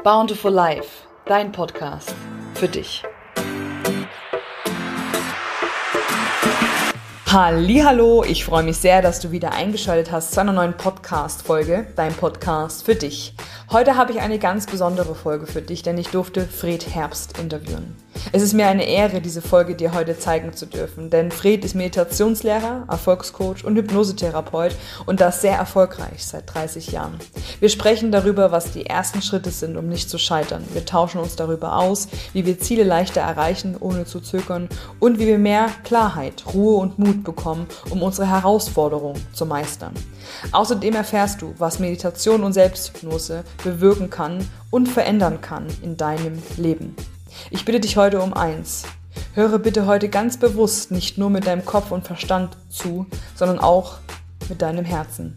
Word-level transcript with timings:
Bountiful 0.00 0.50
Life, 0.50 1.06
dein 1.26 1.52
Podcast 1.52 2.12
für 2.54 2.66
dich. 2.66 3.04
Hallo, 7.30 8.24
ich 8.24 8.44
freue 8.44 8.64
mich 8.64 8.78
sehr, 8.78 9.00
dass 9.00 9.20
du 9.20 9.30
wieder 9.30 9.52
eingeschaltet 9.52 10.10
hast 10.10 10.32
zu 10.32 10.40
einer 10.40 10.52
neuen 10.52 10.76
Podcast 10.76 11.42
Folge, 11.42 11.86
dein 11.94 12.12
Podcast 12.14 12.84
für 12.84 12.96
dich. 12.96 13.36
Heute 13.70 13.96
habe 13.96 14.10
ich 14.10 14.20
eine 14.20 14.40
ganz 14.40 14.66
besondere 14.66 15.14
Folge 15.14 15.46
für 15.46 15.62
dich, 15.62 15.84
denn 15.84 15.96
ich 15.96 16.08
durfte 16.08 16.46
Fred 16.46 16.92
Herbst 16.92 17.38
interviewen. 17.38 17.96
Es 18.34 18.40
ist 18.40 18.54
mir 18.54 18.66
eine 18.66 18.88
Ehre, 18.88 19.20
diese 19.20 19.42
Folge 19.42 19.74
dir 19.74 19.92
heute 19.92 20.18
zeigen 20.18 20.54
zu 20.54 20.64
dürfen, 20.64 21.10
denn 21.10 21.30
Fred 21.30 21.66
ist 21.66 21.74
Meditationslehrer, 21.74 22.86
Erfolgscoach 22.88 23.62
und 23.62 23.76
Hypnosetherapeut 23.76 24.74
und 25.04 25.20
das 25.20 25.42
sehr 25.42 25.58
erfolgreich 25.58 26.24
seit 26.24 26.54
30 26.54 26.92
Jahren. 26.92 27.18
Wir 27.60 27.68
sprechen 27.68 28.10
darüber, 28.10 28.50
was 28.50 28.72
die 28.72 28.86
ersten 28.86 29.20
Schritte 29.20 29.50
sind, 29.50 29.76
um 29.76 29.86
nicht 29.86 30.08
zu 30.08 30.16
scheitern. 30.16 30.64
Wir 30.72 30.86
tauschen 30.86 31.20
uns 31.20 31.36
darüber 31.36 31.76
aus, 31.76 32.08
wie 32.32 32.46
wir 32.46 32.58
Ziele 32.58 32.84
leichter 32.84 33.20
erreichen, 33.20 33.76
ohne 33.78 34.06
zu 34.06 34.18
zögern 34.18 34.70
und 34.98 35.18
wie 35.18 35.26
wir 35.26 35.38
mehr 35.38 35.68
Klarheit, 35.84 36.42
Ruhe 36.54 36.78
und 36.78 36.98
Mut 36.98 37.24
bekommen, 37.24 37.66
um 37.90 38.02
unsere 38.02 38.30
Herausforderungen 38.30 39.22
zu 39.34 39.44
meistern. 39.44 39.92
Außerdem 40.52 40.94
erfährst 40.94 41.42
du, 41.42 41.52
was 41.58 41.78
Meditation 41.78 42.44
und 42.44 42.54
Selbsthypnose 42.54 43.44
bewirken 43.62 44.08
kann 44.08 44.48
und 44.70 44.88
verändern 44.88 45.42
kann 45.42 45.66
in 45.82 45.98
deinem 45.98 46.42
Leben. 46.56 46.96
Ich 47.50 47.64
bitte 47.64 47.80
dich 47.80 47.96
heute 47.96 48.20
um 48.20 48.34
eins. 48.34 48.84
Höre 49.34 49.58
bitte 49.58 49.86
heute 49.86 50.08
ganz 50.08 50.36
bewusst 50.36 50.90
nicht 50.90 51.18
nur 51.18 51.30
mit 51.30 51.46
deinem 51.46 51.64
Kopf 51.64 51.90
und 51.90 52.06
Verstand 52.06 52.56
zu, 52.68 53.06
sondern 53.34 53.58
auch 53.58 53.98
mit 54.48 54.62
deinem 54.62 54.84
Herzen. 54.84 55.36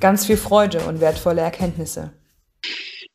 Ganz 0.00 0.26
viel 0.26 0.36
Freude 0.36 0.80
und 0.86 1.00
wertvolle 1.00 1.40
Erkenntnisse. 1.40 2.12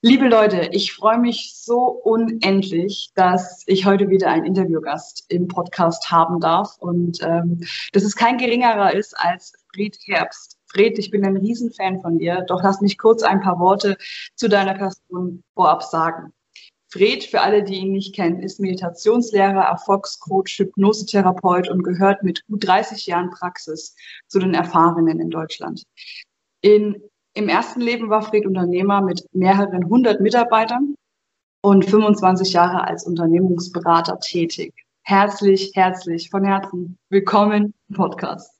Liebe 0.01 0.29
Leute, 0.29 0.69
ich 0.71 0.93
freue 0.93 1.19
mich 1.19 1.55
so 1.57 1.87
unendlich, 1.87 3.11
dass 3.15 3.63
ich 3.67 3.85
heute 3.85 4.09
wieder 4.09 4.29
einen 4.29 4.45
Interviewgast 4.45 5.25
im 5.27 5.49
Podcast 5.49 6.09
haben 6.09 6.39
darf 6.39 6.77
und 6.79 7.21
ähm, 7.21 7.59
dass 7.91 8.03
es 8.03 8.15
kein 8.15 8.37
geringerer 8.37 8.93
ist 8.93 9.13
als 9.19 9.51
Fred 9.73 9.97
Herbst. 10.05 10.57
Fred, 10.67 10.97
ich 10.97 11.11
bin 11.11 11.25
ein 11.25 11.35
Riesenfan 11.35 11.99
von 11.99 12.17
dir, 12.17 12.45
doch 12.47 12.63
lass 12.63 12.79
mich 12.79 12.97
kurz 12.97 13.23
ein 13.23 13.41
paar 13.41 13.59
Worte 13.59 13.97
zu 14.35 14.47
deiner 14.47 14.75
Person 14.75 15.43
vorab 15.53 15.83
sagen. 15.83 16.31
Fred, 16.91 17.23
für 17.23 17.41
alle, 17.41 17.63
die 17.63 17.75
ihn 17.75 17.91
nicht 17.91 18.15
kennen, 18.15 18.41
ist 18.41 18.59
Meditationslehrer, 18.59 19.61
Erfolgscoach, 19.61 20.57
Hypnosetherapeut 20.57 21.69
und 21.69 21.83
gehört 21.83 22.23
mit 22.23 22.43
gut 22.47 22.65
30 22.65 23.05
Jahren 23.05 23.29
Praxis 23.29 23.95
zu 24.27 24.39
den 24.39 24.55
Erfahrenen 24.55 25.19
in 25.19 25.29
Deutschland. 25.29 25.83
In, 26.61 26.99
Im 27.35 27.47
ersten 27.47 27.81
Leben 27.81 28.09
war 28.09 28.23
Fred 28.23 28.47
Unternehmer 28.47 29.01
mit 29.01 29.23
mehreren 29.33 29.87
hundert 29.87 30.19
Mitarbeitern 30.19 30.95
und 31.61 31.85
25 31.85 32.53
Jahre 32.53 32.87
als 32.87 33.05
Unternehmungsberater 33.05 34.19
tätig. 34.19 34.73
Herzlich, 35.03 35.71
herzlich, 35.75 36.31
von 36.31 36.43
Herzen 36.43 36.97
willkommen 37.09 37.75
im 37.89 37.95
Podcast. 37.95 38.51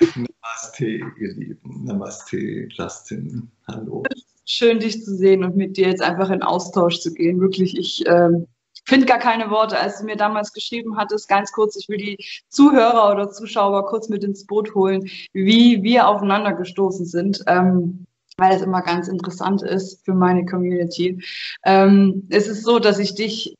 Namaste, 0.00 0.84
ihr 0.86 1.34
Lieben. 1.34 1.84
Namaste, 1.84 2.68
Justin. 2.70 3.50
Hallo 3.66 4.02
schön, 4.50 4.80
dich 4.80 5.02
zu 5.04 5.14
sehen 5.16 5.44
und 5.44 5.56
mit 5.56 5.76
dir 5.76 5.88
jetzt 5.88 6.02
einfach 6.02 6.30
in 6.30 6.42
Austausch 6.42 7.00
zu 7.00 7.12
gehen. 7.12 7.40
Wirklich, 7.40 7.76
ich 7.76 8.04
ähm, 8.06 8.46
finde 8.84 9.06
gar 9.06 9.18
keine 9.18 9.50
Worte. 9.50 9.78
Als 9.78 10.00
du 10.00 10.04
mir 10.04 10.16
damals 10.16 10.52
geschrieben 10.52 10.96
hattest, 10.96 11.28
ganz 11.28 11.52
kurz, 11.52 11.76
ich 11.76 11.88
will 11.88 11.98
die 11.98 12.18
Zuhörer 12.48 13.12
oder 13.12 13.30
Zuschauer 13.30 13.86
kurz 13.86 14.08
mit 14.08 14.24
ins 14.24 14.46
Boot 14.46 14.74
holen, 14.74 15.08
wie 15.32 15.82
wir 15.82 16.08
aufeinander 16.08 16.52
gestoßen 16.52 17.06
sind. 17.06 17.42
Ähm, 17.46 18.06
weil 18.36 18.56
es 18.56 18.62
immer 18.62 18.80
ganz 18.80 19.06
interessant 19.06 19.62
ist 19.62 20.04
für 20.04 20.14
meine 20.14 20.46
Community. 20.46 21.22
Ähm, 21.64 22.26
es 22.30 22.48
ist 22.48 22.64
so, 22.64 22.78
dass 22.78 22.98
ich 22.98 23.14
dich, 23.14 23.54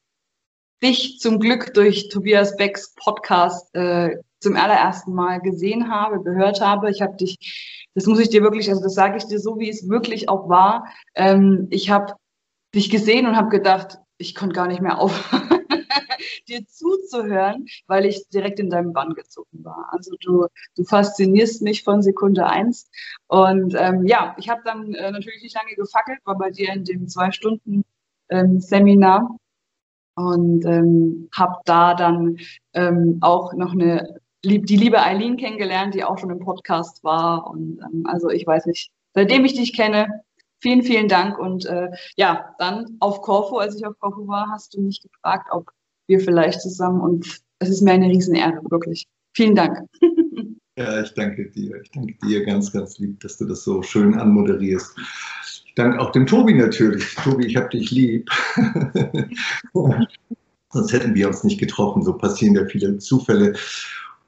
dich 0.82 1.18
zum 1.20 1.38
Glück 1.38 1.74
durch 1.74 2.08
Tobias 2.08 2.56
Becks 2.56 2.94
Podcast 2.94 3.74
äh, 3.74 4.16
zum 4.40 4.56
allerersten 4.56 5.12
Mal 5.12 5.40
gesehen 5.40 5.90
habe, 5.92 6.22
gehört 6.22 6.62
habe. 6.62 6.90
Ich 6.90 7.02
habe 7.02 7.14
dich 7.16 7.79
das 7.94 8.06
muss 8.06 8.20
ich 8.20 8.28
dir 8.28 8.42
wirklich, 8.42 8.68
also 8.68 8.82
das 8.82 8.94
sage 8.94 9.16
ich 9.16 9.24
dir 9.24 9.38
so, 9.38 9.58
wie 9.58 9.68
es 9.68 9.88
wirklich 9.88 10.28
auch 10.28 10.48
war. 10.48 10.86
Ähm, 11.14 11.66
ich 11.70 11.90
habe 11.90 12.14
dich 12.74 12.90
gesehen 12.90 13.26
und 13.26 13.36
habe 13.36 13.48
gedacht, 13.48 13.98
ich 14.18 14.34
konnte 14.34 14.54
gar 14.54 14.68
nicht 14.68 14.80
mehr 14.80 14.98
aufhören, 14.98 15.64
dir 16.48 16.66
zuzuhören, 16.66 17.66
weil 17.86 18.06
ich 18.06 18.28
direkt 18.28 18.60
in 18.60 18.70
deinem 18.70 18.92
Bann 18.92 19.14
gezogen 19.14 19.64
war. 19.64 19.88
Also 19.92 20.14
du, 20.20 20.46
du 20.76 20.84
faszinierst 20.84 21.62
mich 21.62 21.82
von 21.82 22.02
Sekunde 22.02 22.46
eins. 22.46 22.88
Und 23.26 23.74
ähm, 23.76 24.06
ja, 24.06 24.36
ich 24.38 24.48
habe 24.48 24.60
dann 24.64 24.94
äh, 24.94 25.10
natürlich 25.10 25.42
nicht 25.42 25.56
lange 25.56 25.74
gefackelt, 25.74 26.20
war 26.24 26.36
bei 26.36 26.50
dir 26.50 26.72
in 26.72 26.84
dem 26.84 27.08
zwei 27.08 27.32
Stunden 27.32 27.84
ähm, 28.28 28.60
Seminar 28.60 29.36
und 30.14 30.64
ähm, 30.64 31.28
habe 31.34 31.56
da 31.64 31.94
dann 31.94 32.38
ähm, 32.74 33.18
auch 33.20 33.52
noch 33.54 33.72
eine 33.72 34.19
lieb, 34.44 34.66
die 34.66 34.76
liebe 34.76 35.02
Eileen 35.02 35.36
kennengelernt, 35.36 35.94
die 35.94 36.04
auch 36.04 36.18
schon 36.18 36.30
im 36.30 36.40
Podcast 36.40 37.04
war. 37.04 37.48
Und 37.50 37.80
ähm, 37.82 38.04
also 38.06 38.30
ich 38.30 38.46
weiß 38.46 38.66
nicht, 38.66 38.90
seitdem 39.14 39.44
ich 39.44 39.54
dich 39.54 39.74
kenne, 39.74 40.22
vielen, 40.60 40.82
vielen 40.82 41.08
Dank. 41.08 41.38
Und 41.38 41.66
äh, 41.66 41.90
ja, 42.16 42.54
dann 42.58 42.96
auf 43.00 43.22
Corfu, 43.22 43.58
als 43.58 43.76
ich 43.76 43.86
auf 43.86 43.98
Corfu 43.98 44.26
war, 44.26 44.48
hast 44.50 44.74
du 44.74 44.80
mich 44.80 45.00
gefragt, 45.02 45.48
ob 45.50 45.70
wir 46.06 46.20
vielleicht 46.20 46.60
zusammen 46.60 47.00
und 47.00 47.40
es 47.60 47.68
ist 47.68 47.82
mir 47.82 47.92
eine 47.92 48.08
Riesenehre, 48.08 48.60
wirklich. 48.70 49.06
Vielen 49.34 49.54
Dank. 49.54 49.78
Ja, 50.78 51.02
ich 51.02 51.12
danke 51.12 51.50
dir. 51.50 51.78
Ich 51.82 51.90
danke 51.90 52.14
dir 52.26 52.46
ganz, 52.46 52.72
ganz 52.72 52.98
lieb, 52.98 53.20
dass 53.20 53.36
du 53.36 53.44
das 53.44 53.64
so 53.64 53.82
schön 53.82 54.14
anmoderierst. 54.14 54.96
Ich 55.44 55.74
danke 55.74 56.00
auch 56.00 56.10
dem 56.10 56.26
Tobi 56.26 56.54
natürlich. 56.54 57.14
Tobi, 57.16 57.44
ich 57.48 57.56
habe 57.56 57.68
dich 57.68 57.90
lieb. 57.90 58.30
Sonst 60.70 60.92
hätten 60.92 61.14
wir 61.14 61.26
uns 61.28 61.44
nicht 61.44 61.60
getroffen. 61.60 62.02
So 62.02 62.16
passieren 62.16 62.54
ja 62.54 62.64
viele 62.64 62.96
Zufälle. 62.96 63.54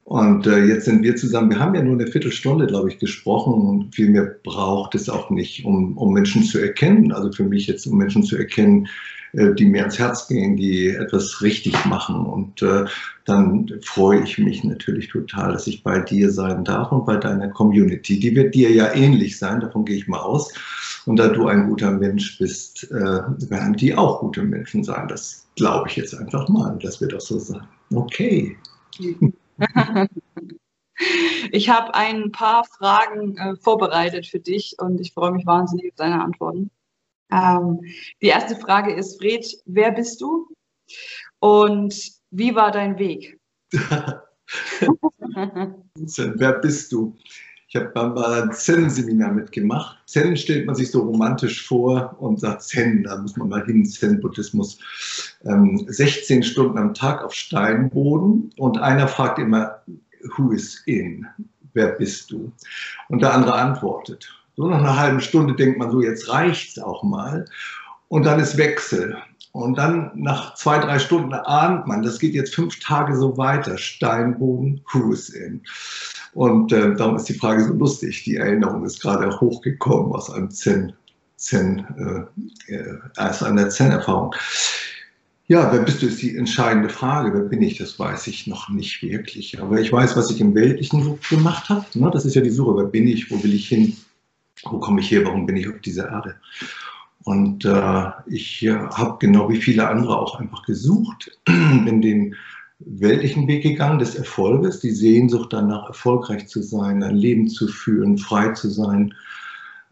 Und 0.05 0.47
äh, 0.47 0.65
jetzt 0.65 0.87
sind 0.87 1.03
wir 1.03 1.15
zusammen. 1.17 1.51
Wir 1.51 1.61
haben 1.61 1.75
ja 1.75 1.83
nur 1.83 1.95
eine 1.95 2.09
Viertelstunde, 2.09 2.67
glaube 2.67 2.89
ich, 2.89 2.99
gesprochen 2.99 3.55
und 3.55 3.95
viel 3.95 4.11
mehr 4.11 4.37
braucht 4.43 4.95
es 4.95 5.09
auch 5.09 5.31
nicht, 5.31 5.65
um, 5.65 5.97
um 5.97 6.13
Menschen 6.13 6.43
zu 6.43 6.59
erkennen. 6.59 7.13
Also 7.13 7.31
für 7.31 7.45
mich 7.45 7.67
jetzt, 7.69 7.87
um 7.87 7.99
Menschen 7.99 8.25
zu 8.25 8.37
erkennen, 8.37 8.89
äh, 9.33 9.55
die 9.55 9.65
mir 9.65 9.81
ans 9.81 9.99
Herz 9.99 10.27
gehen, 10.27 10.57
die 10.57 10.89
etwas 10.89 11.41
richtig 11.41 11.85
machen. 11.87 12.27
Und 12.27 12.62
äh, 12.62 12.85
dann 13.25 13.71
freue 13.83 14.23
ich 14.25 14.39
mich 14.39 14.65
natürlich 14.65 15.09
total, 15.09 15.53
dass 15.53 15.69
ich 15.69 15.85
bei 15.85 16.01
dir 16.01 16.31
sein 16.31 16.65
darf 16.65 16.91
und 16.91 17.07
bei 17.07 17.17
deiner 17.17 17.49
Community. 17.49 18.19
Die 18.19 18.35
wird 18.35 18.55
dir 18.57 18.73
ja 18.73 18.93
ähnlich 18.95 19.39
sein, 19.39 19.61
davon 19.61 19.85
gehe 19.85 19.97
ich 19.97 20.09
mal 20.09 20.21
aus. 20.21 20.53
Und 21.07 21.17
da 21.17 21.29
du 21.29 21.47
ein 21.47 21.69
guter 21.69 21.93
Mensch 21.93 22.39
bist, 22.39 22.91
äh, 22.91 23.21
werden 23.51 23.75
die 23.75 23.95
auch 23.95 24.21
gute 24.21 24.43
Menschen 24.43 24.83
sein. 24.83 25.07
Das 25.09 25.47
glaube 25.57 25.89
ich 25.89 25.97
jetzt 25.97 26.15
einfach 26.15 26.49
mal. 26.49 26.77
Das 26.83 27.01
wird 27.01 27.15
auch 27.15 27.21
so 27.21 27.39
sein. 27.39 27.62
Okay. 27.95 28.57
ich 31.53 31.69
habe 31.69 31.95
ein 31.95 32.33
paar 32.33 32.65
Fragen 32.65 33.37
äh, 33.37 33.56
vorbereitet 33.56 34.27
für 34.27 34.41
dich 34.41 34.77
und 34.78 35.00
ich 35.00 35.12
freue 35.12 35.33
mich 35.33 35.47
wahnsinnig 35.47 35.93
auf 35.93 35.97
deine 35.97 36.23
Antworten. 36.23 36.71
Ähm, 37.31 37.81
die 38.21 38.27
erste 38.27 38.56
Frage 38.56 38.93
ist, 38.95 39.19
Fred, 39.19 39.47
wer 39.65 39.93
bist 39.93 40.21
du 40.21 40.49
und 41.39 41.95
wie 42.31 42.55
war 42.55 42.71
dein 42.71 42.99
Weg? 42.99 43.39
wer 46.37 46.53
bist 46.61 46.93
du? 46.93 47.17
Ich 47.75 47.81
habe 47.81 47.88
beim 47.88 48.53
Zen-Seminar 48.53 49.33
mitgemacht. 49.33 49.97
Zen 50.05 50.37
stellt 50.37 50.66
man 50.66 50.75
sich 50.75 50.91
so 50.91 51.05
romantisch 51.05 51.66
vor 51.66 52.15
und 52.19 52.38
sagt 52.38 52.65
Zen, 52.65 53.03
da 53.03 53.16
muss 53.16 53.34
man 53.38 53.49
mal 53.49 53.65
hin, 53.65 53.87
Zen-Buddhismus. 53.87 54.78
Ähm, 55.47 55.87
16 55.88 56.43
Stunden 56.43 56.77
am 56.77 56.93
Tag 56.93 57.25
auf 57.25 57.32
Steinboden 57.32 58.53
und 58.59 58.77
einer 58.77 59.09
fragt 59.09 59.38
immer, 59.38 59.81
who 60.37 60.53
is 60.53 60.82
in? 60.84 61.27
Wer 61.72 61.93
bist 61.93 62.31
du? 62.31 62.53
Und 63.09 63.22
der 63.22 63.32
andere 63.32 63.55
antwortet. 63.55 64.28
So 64.55 64.69
nach 64.69 64.81
einer 64.81 64.99
halben 64.99 65.22
Stunde 65.22 65.55
denkt 65.55 65.78
man 65.78 65.91
so, 65.91 66.03
jetzt 66.03 66.29
reicht's 66.29 66.79
auch 66.79 67.02
mal. 67.02 67.47
Und 68.08 68.25
dann 68.25 68.38
ist 68.38 68.58
Wechsel. 68.58 69.17
Und 69.52 69.79
dann 69.79 70.11
nach 70.14 70.56
zwei, 70.56 70.79
drei 70.79 70.99
Stunden 70.99 71.32
ahnt 71.32 71.87
man, 71.87 72.02
das 72.02 72.19
geht 72.19 72.35
jetzt 72.35 72.55
fünf 72.55 72.79
Tage 72.81 73.17
so 73.17 73.38
weiter. 73.38 73.79
Steinboden, 73.79 74.82
who 74.93 75.12
is 75.12 75.31
in? 75.31 75.62
Und 76.34 76.73
äh, 76.73 76.94
darum 76.94 77.17
ist 77.17 77.29
die 77.29 77.34
Frage 77.34 77.64
so 77.64 77.75
lustig. 77.75 78.25
Die 78.25 78.37
Erinnerung 78.37 78.84
ist 78.84 79.00
gerade 79.00 79.38
hochgekommen 79.40 80.12
aus 80.12 80.31
einem 80.31 80.50
Zen, 80.50 80.93
Zen 81.37 82.29
äh, 82.69 82.73
äh, 82.75 82.99
aus 83.17 83.43
einer 83.43 83.69
Zen-Erfahrung. 83.69 84.34
Ja, 85.49 85.70
wer 85.70 85.81
bist 85.81 86.00
du, 86.00 86.06
ist 86.06 86.23
die 86.23 86.37
entscheidende 86.37 86.88
Frage. 86.88 87.34
Wer 87.34 87.43
bin 87.43 87.61
ich? 87.61 87.76
Das 87.76 87.99
weiß 87.99 88.26
ich 88.29 88.46
noch 88.46 88.70
nicht 88.70 89.02
wirklich. 89.02 89.61
Aber 89.61 89.81
ich 89.81 89.93
weiß, 89.93 90.17
was 90.17 90.31
ich 90.31 90.40
im 90.40 90.55
Weltlichen 90.55 91.19
gemacht 91.29 91.69
habe. 91.69 91.84
Ne? 91.94 92.11
Das 92.11 92.25
ist 92.25 92.35
ja 92.35 92.40
die 92.40 92.50
Suche. 92.50 92.76
Wer 92.76 92.87
bin 92.87 93.06
ich? 93.06 93.31
Wo 93.31 93.43
will 93.43 93.52
ich 93.52 93.69
hin? 93.69 93.96
Wo 94.62 94.78
komme 94.78 95.00
ich 95.00 95.11
her? 95.11 95.26
Warum 95.26 95.44
bin 95.44 95.56
ich 95.56 95.69
auf 95.69 95.81
dieser 95.81 96.08
Erde? 96.08 96.37
Und 97.25 97.64
äh, 97.64 98.11
ich 98.26 98.62
äh, 98.64 98.70
habe 98.73 99.19
genau 99.20 99.49
wie 99.50 99.61
viele 99.61 99.87
andere 99.87 100.19
auch 100.19 100.40
einfach 100.40 100.64
gesucht 100.64 101.38
in 101.46 102.00
den 102.00 102.35
weltlichen 102.87 103.46
Weg 103.49 103.62
gegangen 103.62 103.99
des 103.99 104.14
Erfolges, 104.14 104.81
die 104.81 104.90
Sehnsucht 104.90 105.52
danach, 105.52 105.88
erfolgreich 105.88 106.49
zu 106.49 106.62
sein, 106.62 107.02
ein 107.02 107.17
Leben 107.17 107.49
zu 107.49 107.69
führen, 107.69 108.19
frei 108.19 108.50
zu 108.52 108.69
sein, 108.69 109.14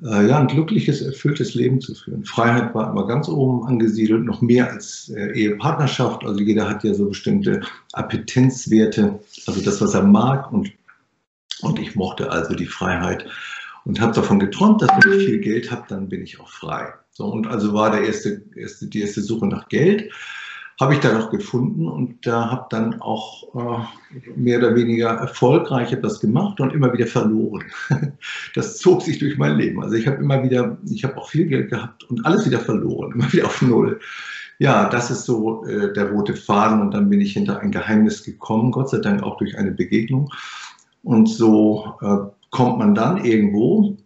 äh, 0.03 0.29
ja, 0.29 0.39
ein 0.39 0.47
glückliches, 0.47 1.03
erfülltes 1.03 1.55
Leben 1.55 1.81
zu 1.81 1.95
führen. 1.95 2.25
Freiheit 2.25 2.75
war 2.75 2.91
immer 2.91 3.07
ganz 3.07 3.29
oben 3.29 3.67
angesiedelt, 3.67 4.25
noch 4.25 4.41
mehr 4.41 4.71
als 4.71 5.11
äh, 5.11 5.33
Ehepartnerschaft. 5.33 6.25
Also 6.25 6.41
jeder 6.41 6.69
hat 6.69 6.85
ja 6.85 6.95
so 6.95 7.09
bestimmte 7.09 7.61
Appetenzwerte, 7.93 9.21
also 9.47 9.61
das, 9.61 9.81
was 9.81 9.95
er 9.95 10.05
mag. 10.05 10.51
Und, 10.53 10.73
und 11.61 11.79
ich 11.79 11.97
mochte 11.97 12.31
also 12.31 12.55
die 12.55 12.67
Freiheit 12.67 13.27
und 13.85 14.01
habe 14.01 14.15
davon 14.15 14.39
geträumt, 14.41 14.81
dass 14.81 14.91
wenn 15.03 15.19
ich 15.19 15.27
viel 15.27 15.41
Geld 15.41 15.71
habe, 15.71 15.85
dann 15.89 16.09
bin 16.09 16.23
ich 16.23 16.41
auch 16.41 16.49
frei. 16.49 16.93
So, 17.13 17.27
und 17.27 17.47
also 17.47 17.75
war 17.75 17.91
der 17.91 18.05
erste, 18.05 18.43
erste, 18.55 18.87
die 18.87 19.03
erste 19.03 19.21
Suche 19.21 19.47
nach 19.47 19.69
Geld 19.69 20.11
habe 20.81 20.95
ich 20.95 21.01
dann 21.01 21.21
auch 21.21 21.31
gefunden 21.31 21.87
und 21.87 22.27
da 22.27 22.51
habe 22.51 22.67
dann 22.71 23.03
auch 23.03 23.55
äh, 23.55 24.21
mehr 24.35 24.59
oder 24.59 24.75
weniger 24.75 25.11
erfolgreich 25.11 25.93
etwas 25.93 26.21
gemacht 26.21 26.59
und 26.59 26.73
immer 26.73 26.93
wieder 26.93 27.07
verloren. 27.07 27.65
Das 28.55 28.79
zog 28.79 29.03
sich 29.03 29.19
durch 29.19 29.37
mein 29.37 29.57
Leben. 29.57 29.83
Also 29.83 29.95
ich 29.95 30.07
habe 30.07 30.17
immer 30.17 30.43
wieder, 30.43 30.79
ich 30.89 31.05
habe 31.05 31.17
auch 31.19 31.29
viel 31.29 31.47
Geld 31.47 31.71
gehabt 31.71 32.05
und 32.05 32.25
alles 32.25 32.47
wieder 32.47 32.61
verloren, 32.61 33.13
immer 33.15 33.31
wieder 33.33 33.47
auf 33.47 33.61
Null. 33.61 34.01
Ja, 34.59 34.89
das 34.89 35.11
ist 35.11 35.25
so 35.25 35.65
äh, 35.67 35.93
der 35.93 36.11
rote 36.11 36.35
Faden 36.35 36.81
und 36.81 36.93
dann 36.93 37.11
bin 37.11 37.21
ich 37.21 37.35
hinter 37.35 37.61
ein 37.61 37.71
Geheimnis 37.71 38.25
gekommen, 38.25 38.73
Gott 38.73 38.91
sei 38.91 38.99
Dank 38.99 39.23
auch 39.23 39.37
durch 39.37 39.57
eine 39.59 39.71
Begegnung. 39.73 40.31
Und 41.03 41.29
so 41.29 41.95
äh, 42.01 42.17
kommt 42.51 42.79
man 42.79 42.95
dann 42.95 43.25
irgendwo 43.25 43.97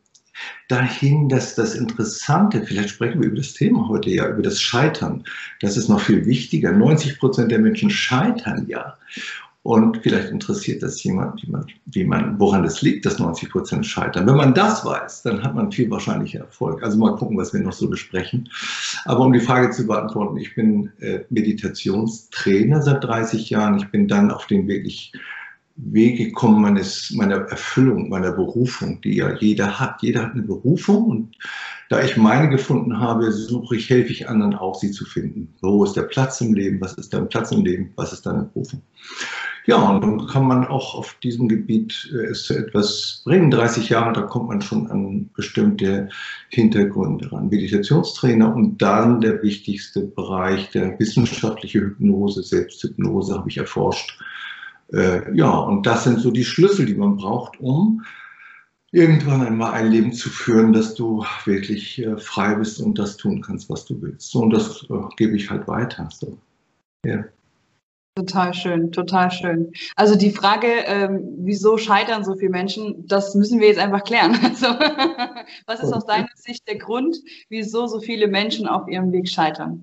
dahin, 0.68 1.28
dass 1.28 1.54
das 1.54 1.74
Interessante, 1.74 2.64
vielleicht 2.64 2.90
sprechen 2.90 3.20
wir 3.20 3.28
über 3.28 3.36
das 3.36 3.54
Thema 3.54 3.88
heute 3.88 4.10
ja, 4.10 4.28
über 4.28 4.42
das 4.42 4.60
Scheitern, 4.60 5.24
das 5.60 5.76
ist 5.76 5.88
noch 5.88 6.00
viel 6.00 6.26
wichtiger. 6.26 6.72
90 6.72 7.18
Prozent 7.18 7.50
der 7.50 7.58
Menschen 7.58 7.90
scheitern 7.90 8.66
ja. 8.68 8.96
Und 9.64 10.02
vielleicht 10.02 10.28
interessiert 10.28 10.82
das 10.82 11.02
jemand, 11.02 11.42
wie 11.42 11.50
man, 11.50 11.66
wie 11.86 12.04
man, 12.04 12.38
woran 12.38 12.64
das 12.64 12.82
liegt, 12.82 13.06
dass 13.06 13.18
90 13.18 13.48
Prozent 13.50 13.86
scheitern. 13.86 14.26
Wenn 14.26 14.36
man 14.36 14.52
das 14.52 14.84
weiß, 14.84 15.22
dann 15.22 15.42
hat 15.42 15.54
man 15.54 15.72
viel 15.72 15.90
wahrscheinlicher 15.90 16.40
Erfolg. 16.40 16.82
Also 16.82 16.98
mal 16.98 17.16
gucken, 17.16 17.38
was 17.38 17.54
wir 17.54 17.60
noch 17.60 17.72
so 17.72 17.88
besprechen. 17.88 18.46
Aber 19.06 19.20
um 19.20 19.32
die 19.32 19.40
Frage 19.40 19.70
zu 19.70 19.86
beantworten, 19.86 20.36
ich 20.36 20.54
bin 20.54 20.92
äh, 21.00 21.20
Meditationstrainer 21.30 22.82
seit 22.82 23.04
30 23.04 23.48
Jahren. 23.48 23.78
Ich 23.78 23.90
bin 23.90 24.06
dann 24.06 24.30
auf 24.30 24.46
den 24.46 24.68
wirklich 24.68 25.12
Wege 25.76 26.30
kommen 26.32 26.62
meines, 26.62 27.10
meiner 27.10 27.36
Erfüllung, 27.36 28.08
meiner 28.08 28.32
Berufung, 28.32 29.00
die 29.00 29.16
ja 29.16 29.34
jeder 29.34 29.80
hat. 29.80 30.02
Jeder 30.02 30.22
hat 30.22 30.32
eine 30.32 30.42
Berufung 30.42 31.04
und 31.04 31.36
da 31.90 32.02
ich 32.02 32.16
meine 32.16 32.48
gefunden 32.48 32.98
habe, 32.98 33.32
suche 33.32 33.76
ich, 33.76 33.90
helfe 33.90 34.12
ich 34.12 34.28
anderen 34.28 34.54
auch, 34.54 34.76
sie 34.76 34.92
zu 34.92 35.04
finden. 35.04 35.52
Wo 35.60 35.84
ist 35.84 35.94
der 35.94 36.02
Platz 36.02 36.40
im 36.40 36.54
Leben? 36.54 36.80
Was 36.80 36.94
ist 36.94 37.12
dein 37.12 37.28
Platz 37.28 37.50
im 37.50 37.64
Leben? 37.64 37.92
Was 37.96 38.12
ist 38.12 38.24
deine 38.24 38.44
Berufung? 38.44 38.82
Ja, 39.66 39.76
und 39.76 40.02
dann 40.02 40.26
kann 40.26 40.46
man 40.46 40.66
auch 40.66 40.94
auf 40.94 41.14
diesem 41.22 41.48
Gebiet 41.48 42.10
äh, 42.12 42.26
es 42.26 42.44
zu 42.44 42.54
etwas 42.54 43.22
bringen. 43.24 43.50
30 43.50 43.88
Jahre, 43.88 44.12
da 44.12 44.22
kommt 44.22 44.48
man 44.48 44.60
schon 44.60 44.90
an 44.90 45.30
bestimmte 45.34 46.10
Hintergründe 46.50 47.32
ran. 47.32 47.48
Meditationstrainer 47.48 48.54
und 48.54 48.80
dann 48.80 49.20
der 49.20 49.42
wichtigste 49.42 50.00
Bereich, 50.02 50.70
der 50.70 50.98
wissenschaftliche 50.98 51.80
Hypnose, 51.80 52.42
Selbsthypnose 52.42 53.34
habe 53.34 53.48
ich 53.48 53.56
erforscht 53.56 54.18
äh, 54.94 55.36
ja, 55.36 55.50
und 55.50 55.86
das 55.86 56.04
sind 56.04 56.20
so 56.20 56.30
die 56.30 56.44
Schlüssel, 56.44 56.86
die 56.86 56.94
man 56.94 57.16
braucht, 57.16 57.60
um 57.60 58.04
irgendwann 58.92 59.44
einmal 59.44 59.72
ein 59.72 59.90
Leben 59.90 60.12
zu 60.12 60.30
führen, 60.30 60.72
dass 60.72 60.94
du 60.94 61.24
wirklich 61.44 62.00
äh, 62.00 62.16
frei 62.16 62.54
bist 62.54 62.80
und 62.80 62.98
das 62.98 63.16
tun 63.16 63.42
kannst, 63.42 63.68
was 63.68 63.84
du 63.84 64.00
willst. 64.00 64.30
So, 64.30 64.40
und 64.40 64.50
das 64.50 64.84
äh, 64.84 64.94
gebe 65.16 65.36
ich 65.36 65.50
halt 65.50 65.66
weiter. 65.66 66.08
So. 66.12 66.38
Ja. 67.04 67.24
Total 68.16 68.54
schön, 68.54 68.92
total 68.92 69.32
schön. 69.32 69.72
Also 69.96 70.14
die 70.14 70.30
Frage, 70.30 70.68
ähm, 70.86 71.34
wieso 71.38 71.76
scheitern 71.76 72.24
so 72.24 72.36
viele 72.36 72.52
Menschen, 72.52 73.08
das 73.08 73.34
müssen 73.34 73.58
wir 73.58 73.66
jetzt 73.66 73.80
einfach 73.80 74.04
klären. 74.04 74.38
Also, 74.44 74.68
was 75.66 75.82
ist 75.82 75.92
aus 75.92 76.06
deiner 76.06 76.28
Sicht 76.36 76.68
der 76.68 76.78
Grund, 76.78 77.16
wieso 77.48 77.88
so 77.88 78.00
viele 78.00 78.28
Menschen 78.28 78.68
auf 78.68 78.86
ihrem 78.86 79.10
Weg 79.10 79.28
scheitern? 79.28 79.82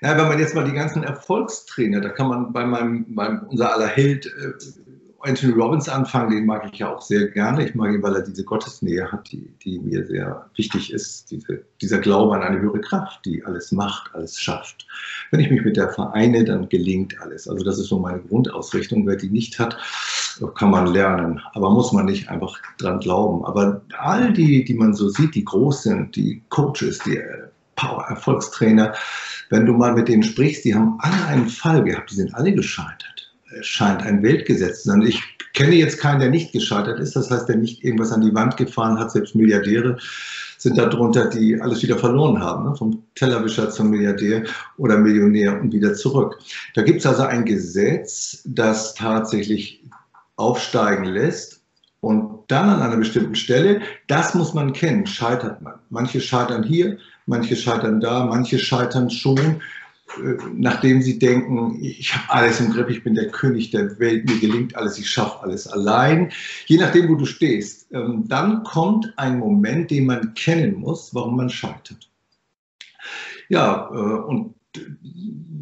Ja, 0.00 0.16
wenn 0.16 0.28
man 0.28 0.38
jetzt 0.38 0.54
mal 0.54 0.64
die 0.64 0.72
ganzen 0.72 1.02
Erfolgstrainer, 1.02 2.00
da 2.00 2.10
kann 2.10 2.28
man 2.28 2.52
bei 2.52 2.64
meinem, 2.64 3.06
meinem 3.08 3.42
unser 3.48 3.74
aller 3.74 3.88
Held 3.88 4.26
äh, 4.26 4.52
Anthony 5.20 5.52
Robbins 5.52 5.88
anfangen, 5.88 6.30
den 6.30 6.46
mag 6.46 6.68
ich 6.72 6.78
ja 6.78 6.94
auch 6.94 7.02
sehr 7.02 7.28
gerne. 7.28 7.66
Ich 7.66 7.74
mag 7.74 7.92
ihn, 7.92 8.02
weil 8.02 8.14
er 8.14 8.22
diese 8.22 8.44
Gottesnähe 8.44 9.10
hat, 9.10 9.32
die, 9.32 9.50
die 9.64 9.80
mir 9.80 10.06
sehr 10.06 10.48
wichtig 10.54 10.92
ist. 10.92 11.30
Diese, 11.32 11.64
dieser 11.80 11.98
Glaube 11.98 12.36
an 12.36 12.42
eine 12.42 12.60
höhere 12.60 12.80
Kraft, 12.80 13.26
die 13.26 13.44
alles 13.44 13.72
macht, 13.72 14.14
alles 14.14 14.38
schafft. 14.38 14.86
Wenn 15.32 15.40
ich 15.40 15.50
mich 15.50 15.64
mit 15.64 15.76
der 15.76 15.90
vereine, 15.90 16.44
dann 16.44 16.68
gelingt 16.68 17.20
alles. 17.20 17.48
Also 17.48 17.64
das 17.64 17.78
ist 17.78 17.88
so 17.88 17.98
meine 17.98 18.20
Grundausrichtung. 18.20 19.06
Wer 19.08 19.16
die 19.16 19.30
nicht 19.30 19.58
hat, 19.58 19.76
kann 20.54 20.70
man 20.70 20.86
lernen. 20.86 21.40
Aber 21.52 21.70
muss 21.70 21.92
man 21.92 22.06
nicht 22.06 22.28
einfach 22.28 22.56
dran 22.78 23.00
glauben. 23.00 23.44
Aber 23.44 23.82
all 23.98 24.32
die, 24.32 24.64
die 24.64 24.74
man 24.74 24.94
so 24.94 25.08
sieht, 25.08 25.34
die 25.34 25.44
groß 25.44 25.82
sind, 25.82 26.14
die 26.14 26.42
Coaches, 26.48 27.00
die 27.00 27.20
Power-Erfolgstrainer, 27.78 28.94
wenn 29.50 29.64
du 29.64 29.72
mal 29.72 29.94
mit 29.94 30.08
denen 30.08 30.22
sprichst, 30.22 30.64
die 30.64 30.74
haben 30.74 30.98
alle 31.00 31.24
einen 31.26 31.48
Fall 31.48 31.82
gehabt, 31.82 32.10
die 32.10 32.16
sind 32.16 32.34
alle 32.34 32.52
gescheitert. 32.52 33.32
Es 33.58 33.66
scheint 33.66 34.02
ein 34.02 34.22
Weltgesetz 34.22 34.82
zu 34.82 34.88
sein. 34.90 35.02
Ich 35.02 35.22
kenne 35.54 35.74
jetzt 35.74 35.98
keinen, 35.98 36.20
der 36.20 36.30
nicht 36.30 36.52
gescheitert 36.52 37.00
ist. 37.00 37.16
Das 37.16 37.30
heißt, 37.30 37.48
der 37.48 37.56
nicht 37.56 37.82
irgendwas 37.82 38.12
an 38.12 38.20
die 38.20 38.34
Wand 38.34 38.56
gefahren 38.56 38.98
hat. 38.98 39.10
Selbst 39.10 39.34
Milliardäre 39.34 39.96
sind 40.58 40.76
darunter, 40.76 41.26
die 41.30 41.60
alles 41.60 41.82
wieder 41.82 41.96
verloren 41.96 42.40
haben, 42.40 42.68
ne? 42.68 42.76
vom 42.76 43.02
Tellerwischer 43.14 43.70
zum 43.70 43.90
Milliardär 43.90 44.44
oder 44.76 44.98
Millionär 44.98 45.58
und 45.60 45.72
wieder 45.72 45.94
zurück. 45.94 46.38
Da 46.74 46.82
gibt 46.82 47.00
es 47.00 47.06
also 47.06 47.22
ein 47.22 47.44
Gesetz, 47.44 48.42
das 48.44 48.94
tatsächlich 48.94 49.82
aufsteigen 50.36 51.04
lässt 51.04 51.60
und 52.00 52.38
dann 52.48 52.68
an 52.68 52.82
einer 52.82 52.96
bestimmten 52.96 53.34
Stelle, 53.34 53.80
das 54.06 54.34
muss 54.34 54.54
man 54.54 54.72
kennen, 54.72 55.06
scheitert 55.06 55.62
man. 55.62 55.74
Manche 55.90 56.20
scheitern 56.20 56.62
hier, 56.62 56.98
manche 57.28 57.56
scheitern 57.56 58.00
da, 58.00 58.24
manche 58.24 58.58
scheitern 58.58 59.10
schon, 59.10 59.38
äh, 59.38 60.34
nachdem 60.54 61.02
sie 61.02 61.18
denken, 61.18 61.78
ich 61.82 62.14
habe 62.16 62.32
alles 62.32 62.60
im 62.60 62.72
Griff, 62.72 62.88
ich 62.88 63.04
bin 63.04 63.14
der 63.14 63.30
König 63.30 63.70
der 63.70 63.98
Welt, 63.98 64.28
mir 64.28 64.40
gelingt 64.40 64.74
alles, 64.74 64.98
ich 64.98 65.08
schaffe 65.08 65.42
alles 65.42 65.68
allein. 65.68 66.32
Je 66.66 66.78
nachdem, 66.78 67.08
wo 67.08 67.14
du 67.14 67.26
stehst, 67.26 67.92
ähm, 67.92 68.24
dann 68.26 68.64
kommt 68.64 69.12
ein 69.16 69.38
Moment, 69.38 69.90
den 69.90 70.06
man 70.06 70.34
kennen 70.34 70.76
muss, 70.76 71.14
warum 71.14 71.36
man 71.36 71.50
scheitert. 71.50 72.10
Ja, 73.48 73.88
äh, 73.92 73.94
und 73.94 74.54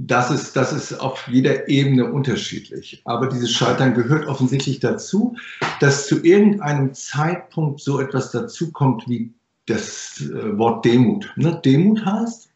das 0.07 0.31
ist, 0.31 0.55
das 0.55 0.73
ist 0.73 0.93
auf 0.93 1.27
jeder 1.29 1.69
Ebene 1.69 2.13
unterschiedlich. 2.13 3.03
Aber 3.05 3.29
dieses 3.29 3.51
Scheitern 3.53 3.95
gehört 3.95 4.27
offensichtlich 4.27 4.79
dazu, 4.79 5.37
dass 5.81 6.07
zu 6.07 6.23
irgendeinem 6.23 6.95
Zeitpunkt 6.95 7.81
so 7.81 8.01
etwas 8.01 8.31
dazukommt 8.31 9.09
wie 9.09 9.33
das 9.67 10.21
äh, 10.21 10.59
Wort 10.59 10.85
Demut. 10.85 11.33
Ne? 11.37 11.61
Demut 11.65 12.05
heißt, 12.05 12.51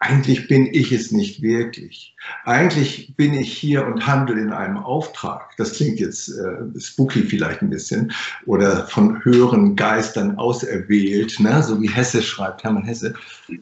eigentlich 0.00 0.46
bin 0.46 0.68
ich 0.72 0.92
es 0.92 1.10
nicht 1.10 1.42
wirklich. 1.42 2.14
Eigentlich 2.44 3.14
bin 3.16 3.34
ich 3.34 3.52
hier 3.52 3.84
und 3.84 4.06
handle 4.06 4.40
in 4.40 4.52
einem 4.52 4.76
Auftrag. 4.76 5.56
Das 5.56 5.72
klingt 5.72 5.98
jetzt 5.98 6.28
äh, 6.28 6.78
spooky 6.78 7.22
vielleicht 7.22 7.62
ein 7.62 7.70
bisschen 7.70 8.12
oder 8.46 8.86
von 8.86 9.24
höheren 9.24 9.74
Geistern 9.74 10.36
auserwählt, 10.38 11.40
ne? 11.40 11.62
so 11.62 11.82
wie 11.82 11.90
Hesse 11.90 12.22
schreibt, 12.22 12.62
Hermann 12.62 12.84
Hesse, 12.84 13.14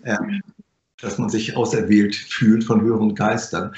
äh, 0.03 0.17
dass 1.01 1.17
man 1.17 1.31
sich 1.31 1.57
auserwählt 1.57 2.15
fühlt 2.15 2.65
von 2.65 2.83
höheren 2.83 3.15
Geistern. 3.15 3.75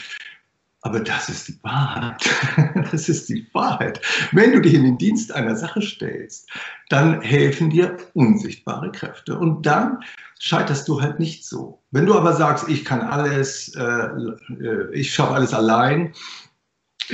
Aber 0.82 1.00
das 1.00 1.28
ist 1.28 1.48
die 1.48 1.58
Wahrheit. 1.62 2.24
Das 2.90 3.08
ist 3.08 3.28
die 3.28 3.46
Wahrheit. 3.52 4.00
Wenn 4.32 4.52
du 4.52 4.60
dich 4.62 4.72
in 4.72 4.82
den 4.82 4.96
Dienst 4.96 5.34
einer 5.34 5.56
Sache 5.56 5.82
stellst, 5.82 6.48
dann 6.88 7.20
helfen 7.20 7.68
dir 7.68 7.98
unsichtbare 8.14 8.90
Kräfte. 8.92 9.38
Und 9.38 9.66
dann 9.66 10.02
scheiterst 10.38 10.88
du 10.88 11.02
halt 11.02 11.18
nicht 11.18 11.44
so. 11.44 11.82
Wenn 11.90 12.06
du 12.06 12.14
aber 12.14 12.32
sagst, 12.32 12.68
ich 12.68 12.84
kann 12.84 13.02
alles, 13.02 13.74
äh, 13.74 13.82
äh 13.82 14.94
ich 14.94 15.12
schaffe 15.12 15.34
alles 15.34 15.52
allein, 15.52 16.14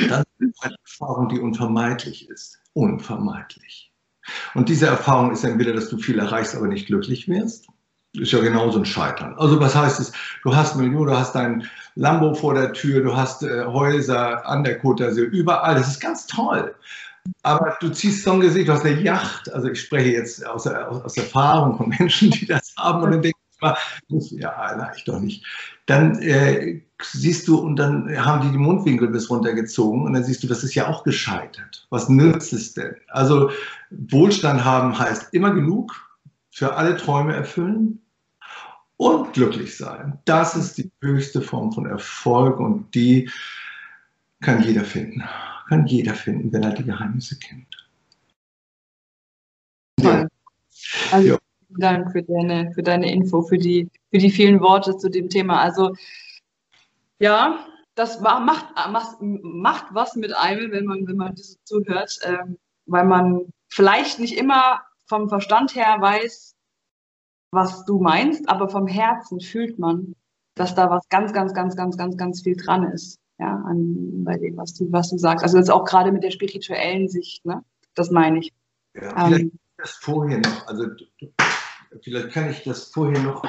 dann 0.09 0.23
ist 0.39 0.63
eine 0.63 0.77
Erfahrung, 0.85 1.29
die 1.29 1.41
unvermeidlich 1.41 2.29
ist. 2.29 2.61
Unvermeidlich. 2.73 3.93
Und 4.55 4.69
diese 4.69 4.87
Erfahrung 4.87 5.33
ist 5.33 5.45
entweder, 5.45 5.73
dass 5.73 5.89
du 5.89 5.99
viel 5.99 6.19
erreichst, 6.19 6.55
aber 6.55 6.69
nicht 6.69 6.87
glücklich 6.87 7.29
wirst, 7.29 7.67
ist 8.15 8.33
ja 8.33 8.41
genauso 8.41 8.79
ein 8.79 8.85
Scheitern. 8.85 9.35
Also 9.39 9.59
was 9.61 9.75
heißt 9.75 10.01
es, 10.01 10.13
du 10.43 10.55
hast 10.55 10.77
Millionen, 10.77 11.07
du 11.07 11.17
hast 11.17 11.35
dein 11.35 11.69
Lambo 11.97 12.35
vor 12.35 12.55
der 12.55 12.73
Tür, 12.73 13.03
du 13.03 13.17
hast 13.17 13.43
äh, 13.43 13.65
Häuser 13.65 14.47
an 14.47 14.65
der 14.65 14.81
Côte 14.81 15.05
d'Azur, 15.05 15.25
überall, 15.25 15.75
das 15.75 15.89
ist 15.89 16.01
ganz 16.01 16.27
toll. 16.27 16.75
Aber 17.43 17.77
du 17.81 17.89
ziehst 17.89 18.25
so 18.25 18.33
ein 18.33 18.41
Gesicht, 18.41 18.69
du 18.69 18.73
hast 18.73 18.85
eine 18.85 19.01
Yacht, 19.01 19.53
also 19.53 19.69
ich 19.69 19.81
spreche 19.81 20.11
jetzt 20.11 20.47
aus, 20.47 20.67
aus, 20.67 21.03
aus 21.03 21.17
Erfahrung 21.17 21.77
von 21.77 21.89
Menschen, 21.89 22.31
die 22.31 22.47
das 22.47 22.75
haben 22.79 23.03
und 23.03 23.11
dann 23.13 23.23
denke 23.23 23.39
ich, 24.09 24.31
ja, 24.33 24.75
nein, 24.77 24.93
ich 24.97 25.05
doch 25.05 25.21
nicht. 25.21 25.45
Dann 25.87 26.19
äh, 26.21 26.83
siehst 27.03 27.49
du, 27.49 27.59
und 27.59 27.77
dann 27.77 28.15
haben 28.25 28.43
die 28.43 28.53
die 28.53 28.59
Mundwinkel 28.59 29.09
bis 29.09 29.31
runtergezogen 29.31 30.03
und 30.03 30.13
dann 30.13 30.25
siehst 30.25 30.43
du, 30.43 30.47
das 30.47 30.65
ist 30.65 30.75
ja 30.75 30.87
auch 30.89 31.03
gescheitert. 31.03 31.87
Was 31.91 32.09
nützt 32.09 32.53
es 32.53 32.75
denn? 32.75 32.95
Also 33.09 33.51
Wohlstand 33.91 34.65
haben 34.65 34.99
heißt 34.99 35.33
immer 35.33 35.53
genug, 35.53 35.95
für 36.51 36.75
alle 36.77 36.97
Träume 36.97 37.35
erfüllen, 37.35 38.01
und 38.97 39.33
glücklich 39.33 39.77
sein. 39.77 40.19
Das 40.25 40.57
ist 40.57 40.79
die 40.79 40.91
höchste 41.01 41.43
Form 41.43 41.73
von 41.73 41.87
Erfolg 41.87 42.61
und 42.61 42.95
die 42.95 43.31
kann 44.41 44.63
jeder 44.63 44.85
finden. 44.85 45.23
Kann 45.69 45.87
jeder 45.87 46.15
finden, 46.15 46.53
wenn 46.53 46.63
er 46.63 46.73
die 46.73 46.85
Geheimnisse 46.85 47.39
kennt. 47.39 47.89
Toll. 50.01 50.29
Also 51.11 51.29
ja. 51.29 51.39
vielen 51.67 51.81
Dank 51.81 52.13
für 52.13 52.23
deine, 52.23 52.73
für 52.73 52.83
deine 52.83 53.13
Info, 53.13 53.43
für 53.43 53.59
die, 53.59 53.89
für 54.11 54.19
die 54.19 54.31
vielen 54.31 54.61
Worte 54.61 54.97
zu 54.97 55.09
dem 55.09 55.29
Thema. 55.29 55.61
Also 55.61 55.95
ja, 57.19 57.67
das 57.95 58.21
macht, 58.21 58.67
macht, 58.91 59.17
macht 59.21 59.87
was 59.91 60.17
mit 60.17 60.37
einem, 60.37 60.73
wenn 60.73 60.85
man, 60.85 61.07
wenn 61.07 61.17
man 61.17 61.35
das 61.35 61.57
zuhört, 61.65 62.19
ähm, 62.25 62.59
weil 62.87 63.05
man 63.05 63.47
vielleicht 63.69 64.19
nicht 64.19 64.37
immer 64.37 64.83
vom 65.07 65.29
Verstand 65.29 65.75
her 65.75 65.97
weiß, 66.01 66.54
was 67.55 67.85
du 67.85 68.01
meinst, 68.01 68.49
aber 68.49 68.69
vom 68.69 68.87
Herzen 68.87 69.41
fühlt 69.41 69.79
man, 69.79 70.15
dass 70.55 70.75
da 70.75 70.91
was 70.91 71.09
ganz, 71.09 71.33
ganz, 71.33 71.55
ganz, 71.55 71.77
ganz, 71.77 71.97
ganz, 71.97 72.17
ganz 72.17 72.43
viel 72.43 72.57
dran 72.57 72.85
ist, 72.93 73.19
ja, 73.39 73.63
an, 73.67 74.25
bei 74.25 74.37
dem, 74.37 74.57
was 74.57 74.75
du, 74.75 74.91
was 74.93 75.11
du 75.11 75.19
sagst. 75.19 75.43
Also 75.43 75.59
jetzt 75.59 75.71
auch 75.71 75.85
gerade 75.85 76.13
mit 76.13 76.23
der 76.23 76.31
spirituellen 76.31 77.09
Sicht, 77.09 77.45
ne? 77.45 77.63
Das 77.95 78.11
meine 78.11 78.41
ich. 78.41 78.53
Ja, 78.95 79.27
vielleicht 79.27 79.45
ähm, 79.45 79.59
das 79.79 79.93
vorher 79.93 80.39
noch, 80.39 80.67
also 80.67 80.87
vielleicht 82.03 82.31
kann 82.31 82.51
ich 82.51 82.63
das 82.65 82.85
vorher 82.85 83.23
noch 83.23 83.45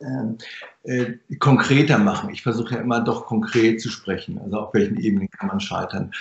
ähm, 0.00 0.38
äh, 0.84 1.14
konkreter 1.38 1.98
machen. 1.98 2.30
Ich 2.30 2.42
versuche 2.42 2.74
ja 2.74 2.80
immer 2.80 3.00
doch 3.00 3.26
konkret 3.26 3.80
zu 3.80 3.88
sprechen, 3.88 4.38
also 4.38 4.58
auf 4.58 4.74
welchen 4.74 4.98
Ebenen 4.98 5.30
kann 5.30 5.48
man 5.48 5.60
scheitern. 5.60 6.12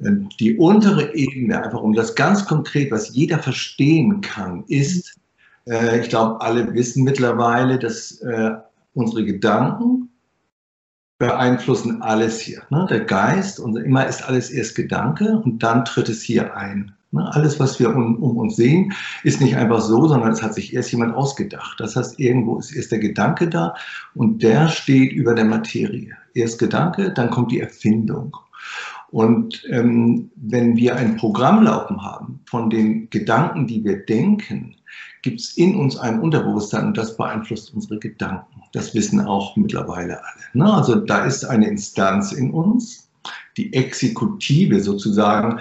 Ähm, 0.00 0.28
die 0.40 0.56
untere 0.56 1.14
Ebene, 1.14 1.62
einfach 1.62 1.82
um 1.82 1.92
das 1.92 2.14
ganz 2.14 2.44
konkret, 2.44 2.90
was 2.90 3.14
jeder 3.14 3.38
verstehen 3.38 4.20
kann, 4.20 4.64
ist, 4.68 5.18
äh, 5.68 6.00
ich 6.00 6.08
glaube, 6.08 6.40
alle 6.40 6.72
wissen 6.74 7.04
mittlerweile, 7.04 7.78
dass 7.78 8.20
äh, 8.20 8.52
unsere 8.94 9.24
Gedanken 9.24 10.08
beeinflussen 11.18 12.02
alles 12.02 12.40
hier. 12.40 12.62
Ne? 12.70 12.86
Der 12.90 13.00
Geist, 13.00 13.58
und 13.58 13.76
immer 13.76 14.06
ist 14.06 14.22
alles 14.22 14.50
erst 14.50 14.74
Gedanke 14.74 15.38
und 15.44 15.62
dann 15.62 15.84
tritt 15.84 16.08
es 16.08 16.22
hier 16.22 16.56
ein. 16.56 16.92
Ne? 17.10 17.28
Alles, 17.34 17.58
was 17.58 17.78
wir 17.80 17.94
um, 17.94 18.22
um, 18.22 18.36
uns 18.36 18.56
sehen, 18.56 18.92
ist 19.22 19.40
nicht 19.40 19.56
einfach 19.56 19.80
so, 19.80 20.06
sondern 20.06 20.32
es 20.32 20.42
hat 20.42 20.54
sich 20.54 20.74
erst 20.74 20.92
jemand 20.92 21.14
ausgedacht. 21.14 21.80
Das 21.80 21.96
heißt, 21.96 22.20
irgendwo 22.20 22.58
ist 22.58 22.72
erst 22.72 22.92
der 22.92 22.98
Gedanke 22.98 23.48
da 23.48 23.74
und 24.14 24.42
der 24.42 24.68
steht 24.68 25.12
über 25.12 25.34
der 25.34 25.46
Materie. 25.46 26.14
Erst 26.34 26.58
Gedanke, 26.58 27.12
dann 27.12 27.30
kommt 27.30 27.50
die 27.50 27.60
Erfindung. 27.60 28.36
Und 29.10 29.62
ähm, 29.70 30.30
wenn 30.36 30.76
wir 30.76 30.96
ein 30.96 31.16
Programm 31.16 31.62
laufen 31.62 32.02
haben 32.02 32.40
von 32.44 32.68
den 32.68 33.08
Gedanken, 33.08 33.66
die 33.66 33.82
wir 33.84 34.04
denken, 34.04 34.76
gibt 35.26 35.40
es 35.40 35.56
in 35.56 35.74
uns 35.74 35.96
ein 35.96 36.20
Unterbewusstsein 36.20 36.86
und 36.86 36.96
das 36.96 37.16
beeinflusst 37.16 37.74
unsere 37.74 37.98
Gedanken. 37.98 38.62
Das 38.72 38.94
wissen 38.94 39.20
auch 39.20 39.56
mittlerweile 39.56 40.20
alle. 40.22 40.44
Ne? 40.54 40.72
Also 40.72 40.94
da 40.94 41.24
ist 41.24 41.44
eine 41.44 41.66
Instanz 41.66 42.30
in 42.30 42.52
uns, 42.52 43.08
die 43.56 43.72
Exekutive 43.72 44.80
sozusagen, 44.80 45.58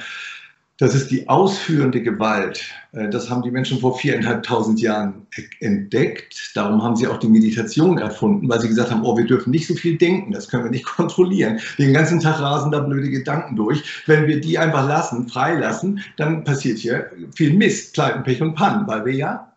das 0.78 0.94
ist 0.94 1.10
die 1.10 1.28
ausführende 1.30 2.02
Gewalt. 2.04 2.66
Äh, 2.92 3.10
das 3.10 3.30
haben 3.30 3.42
die 3.42 3.50
Menschen 3.50 3.80
vor 3.80 3.98
viereinhalbtausend 3.98 4.82
Jahren 4.82 5.26
entdeckt. 5.62 6.52
Darum 6.54 6.84
haben 6.84 6.96
sie 6.96 7.08
auch 7.08 7.18
die 7.18 7.30
Meditation 7.30 7.98
erfunden, 7.98 8.48
weil 8.50 8.60
sie 8.60 8.68
gesagt 8.68 8.92
haben, 8.92 9.04
oh, 9.04 9.18
wir 9.18 9.26
dürfen 9.26 9.50
nicht 9.52 9.68
so 9.68 9.74
viel 9.74 9.98
denken, 9.98 10.32
das 10.32 10.48
können 10.48 10.66
wir 10.66 10.72
nicht 10.72 10.86
kontrollieren. 10.98 11.60
Den 11.80 11.94
ganzen 11.94 12.20
Tag 12.20 12.40
rasen 12.40 12.72
da 12.72 12.82
blöde 12.82 13.10
Gedanken 13.10 13.56
durch. 13.56 14.04
Wenn 14.06 14.28
wir 14.28 14.40
die 14.40 14.60
einfach 14.60 14.88
lassen, 14.88 15.28
freilassen, 15.28 16.02
dann 16.18 16.44
passiert 16.44 16.78
hier 16.78 17.10
viel 17.34 17.54
Mist, 17.54 17.94
Pleiten, 17.94 18.22
Pech 18.22 18.44
und 18.44 18.54
Pannen, 18.54 18.86
weil 18.86 19.06
wir 19.06 19.14
ja 19.14 19.55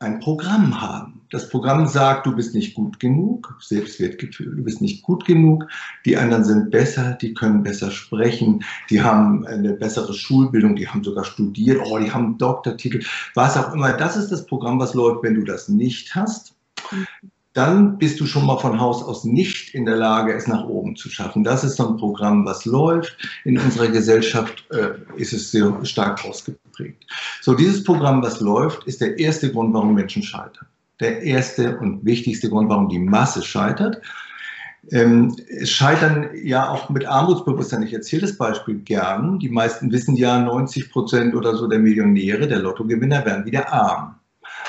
ein 0.00 0.18
Programm 0.18 0.80
haben. 0.80 1.20
Das 1.30 1.50
Programm 1.50 1.86
sagt, 1.86 2.26
du 2.26 2.34
bist 2.34 2.54
nicht 2.54 2.74
gut 2.74 2.98
genug, 2.98 3.54
Selbstwertgefühl, 3.60 4.56
du 4.56 4.64
bist 4.64 4.80
nicht 4.80 5.02
gut 5.02 5.26
genug, 5.26 5.66
die 6.06 6.16
anderen 6.16 6.44
sind 6.44 6.70
besser, 6.70 7.18
die 7.20 7.34
können 7.34 7.62
besser 7.62 7.90
sprechen, 7.90 8.64
die 8.88 9.02
haben 9.02 9.46
eine 9.46 9.74
bessere 9.74 10.14
Schulbildung, 10.14 10.74
die 10.74 10.88
haben 10.88 11.04
sogar 11.04 11.24
studiert, 11.24 11.82
oh, 11.84 11.98
die 11.98 12.10
haben 12.10 12.24
einen 12.24 12.38
Doktortitel, 12.38 13.04
was 13.34 13.56
auch 13.58 13.74
immer. 13.74 13.92
Das 13.92 14.16
ist 14.16 14.32
das 14.32 14.46
Programm, 14.46 14.80
was 14.80 14.94
läuft, 14.94 15.22
wenn 15.22 15.34
du 15.34 15.44
das 15.44 15.68
nicht 15.68 16.14
hast 16.14 16.54
dann 17.52 17.98
bist 17.98 18.20
du 18.20 18.26
schon 18.26 18.46
mal 18.46 18.58
von 18.58 18.80
Haus 18.80 19.02
aus 19.02 19.24
nicht 19.24 19.74
in 19.74 19.84
der 19.84 19.96
Lage, 19.96 20.32
es 20.32 20.46
nach 20.46 20.64
oben 20.64 20.94
zu 20.94 21.10
schaffen. 21.10 21.42
Das 21.42 21.64
ist 21.64 21.76
so 21.76 21.88
ein 21.88 21.96
Programm, 21.96 22.46
was 22.46 22.64
läuft. 22.64 23.16
In 23.44 23.58
unserer 23.58 23.88
Gesellschaft 23.88 24.64
äh, 24.70 24.90
ist 25.16 25.32
es 25.32 25.50
sehr 25.50 25.84
stark 25.84 26.24
ausgeprägt. 26.24 27.06
So, 27.40 27.54
dieses 27.54 27.82
Programm, 27.82 28.22
was 28.22 28.40
läuft, 28.40 28.84
ist 28.86 29.00
der 29.00 29.18
erste 29.18 29.50
Grund, 29.50 29.74
warum 29.74 29.94
Menschen 29.94 30.22
scheitern. 30.22 30.66
Der 31.00 31.22
erste 31.22 31.76
und 31.78 32.04
wichtigste 32.04 32.48
Grund, 32.48 32.68
warum 32.68 32.88
die 32.88 32.98
Masse 32.98 33.42
scheitert. 33.42 34.00
Ähm, 34.92 35.34
es 35.48 35.70
scheitern 35.70 36.30
ja 36.42 36.68
auch 36.68 36.88
mit 36.88 37.04
Armutsbewusstsein. 37.04 37.82
Ich 37.82 37.92
erzähle 37.92 38.22
das 38.22 38.36
Beispiel 38.36 38.76
gern. 38.76 39.40
Die 39.40 39.48
meisten 39.48 39.90
wissen 39.90 40.14
ja, 40.16 40.38
90 40.38 40.90
Prozent 40.90 41.34
oder 41.34 41.56
so 41.56 41.66
der 41.66 41.80
Millionäre, 41.80 42.46
der 42.46 42.60
Lottogewinner 42.60 43.24
werden 43.24 43.44
wieder 43.44 43.72
arm. 43.72 44.14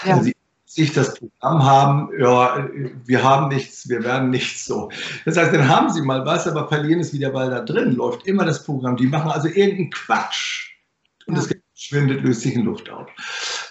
Ja. 0.05 0.13
Also 0.13 0.23
sie 0.23 0.35
sich 0.73 0.93
das 0.93 1.15
Programm 1.15 1.63
haben, 1.63 2.09
ja, 2.17 2.69
wir 3.05 3.23
haben 3.23 3.49
nichts, 3.49 3.89
wir 3.89 4.03
werden 4.05 4.29
nichts 4.29 4.65
so. 4.65 4.89
Das 5.25 5.35
heißt, 5.35 5.53
dann 5.53 5.67
haben 5.67 5.89
sie 5.89 6.01
mal 6.01 6.25
was, 6.25 6.47
aber 6.47 6.69
verlieren 6.69 7.01
es 7.01 7.11
wieder, 7.11 7.33
weil 7.33 7.49
da 7.49 7.59
drin 7.59 7.95
läuft 7.95 8.25
immer 8.25 8.45
das 8.45 8.63
Programm. 8.63 8.95
Die 8.95 9.07
machen 9.07 9.31
also 9.31 9.49
irgendeinen 9.49 9.89
Quatsch. 9.89 10.69
Und 11.27 11.35
ja. 11.35 11.43
schwindet, 11.75 12.23
löst 12.23 12.41
sich 12.41 12.55
in 12.55 12.63
Luft 12.63 12.89
auf. 12.89 13.09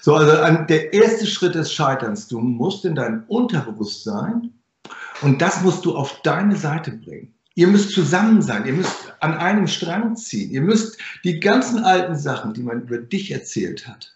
So, 0.02 0.14
also 0.14 0.42
an, 0.42 0.66
der 0.66 0.92
erste 0.92 1.26
Schritt 1.26 1.54
des 1.54 1.73
Scheiterns, 1.73 2.28
du 2.28 2.38
musst 2.38 2.85
in 2.85 2.95
dein 2.95 3.25
Unterbewusstsein 3.28 4.52
und 5.23 5.40
das 5.40 5.62
musst 5.62 5.87
du 5.87 5.97
auf 5.97 6.21
deine 6.23 6.57
Seite 6.57 6.92
bringen. 6.92 7.35
Ihr 7.54 7.66
müsst 7.66 7.92
zusammen 7.92 8.42
sein, 8.42 8.66
ihr 8.66 8.75
müsst 8.75 9.14
an 9.21 9.35
einem 9.35 9.66
Strang 9.66 10.16
ziehen, 10.16 10.50
ihr 10.50 10.62
müsst 10.62 10.99
die 11.25 11.40
ganzen 11.40 11.83
alten 11.83 12.16
Sachen, 12.16 12.52
die 12.52 12.62
man 12.62 12.83
über 12.83 12.99
dich 12.99 13.30
erzählt 13.30 13.88
hat, 13.88 14.14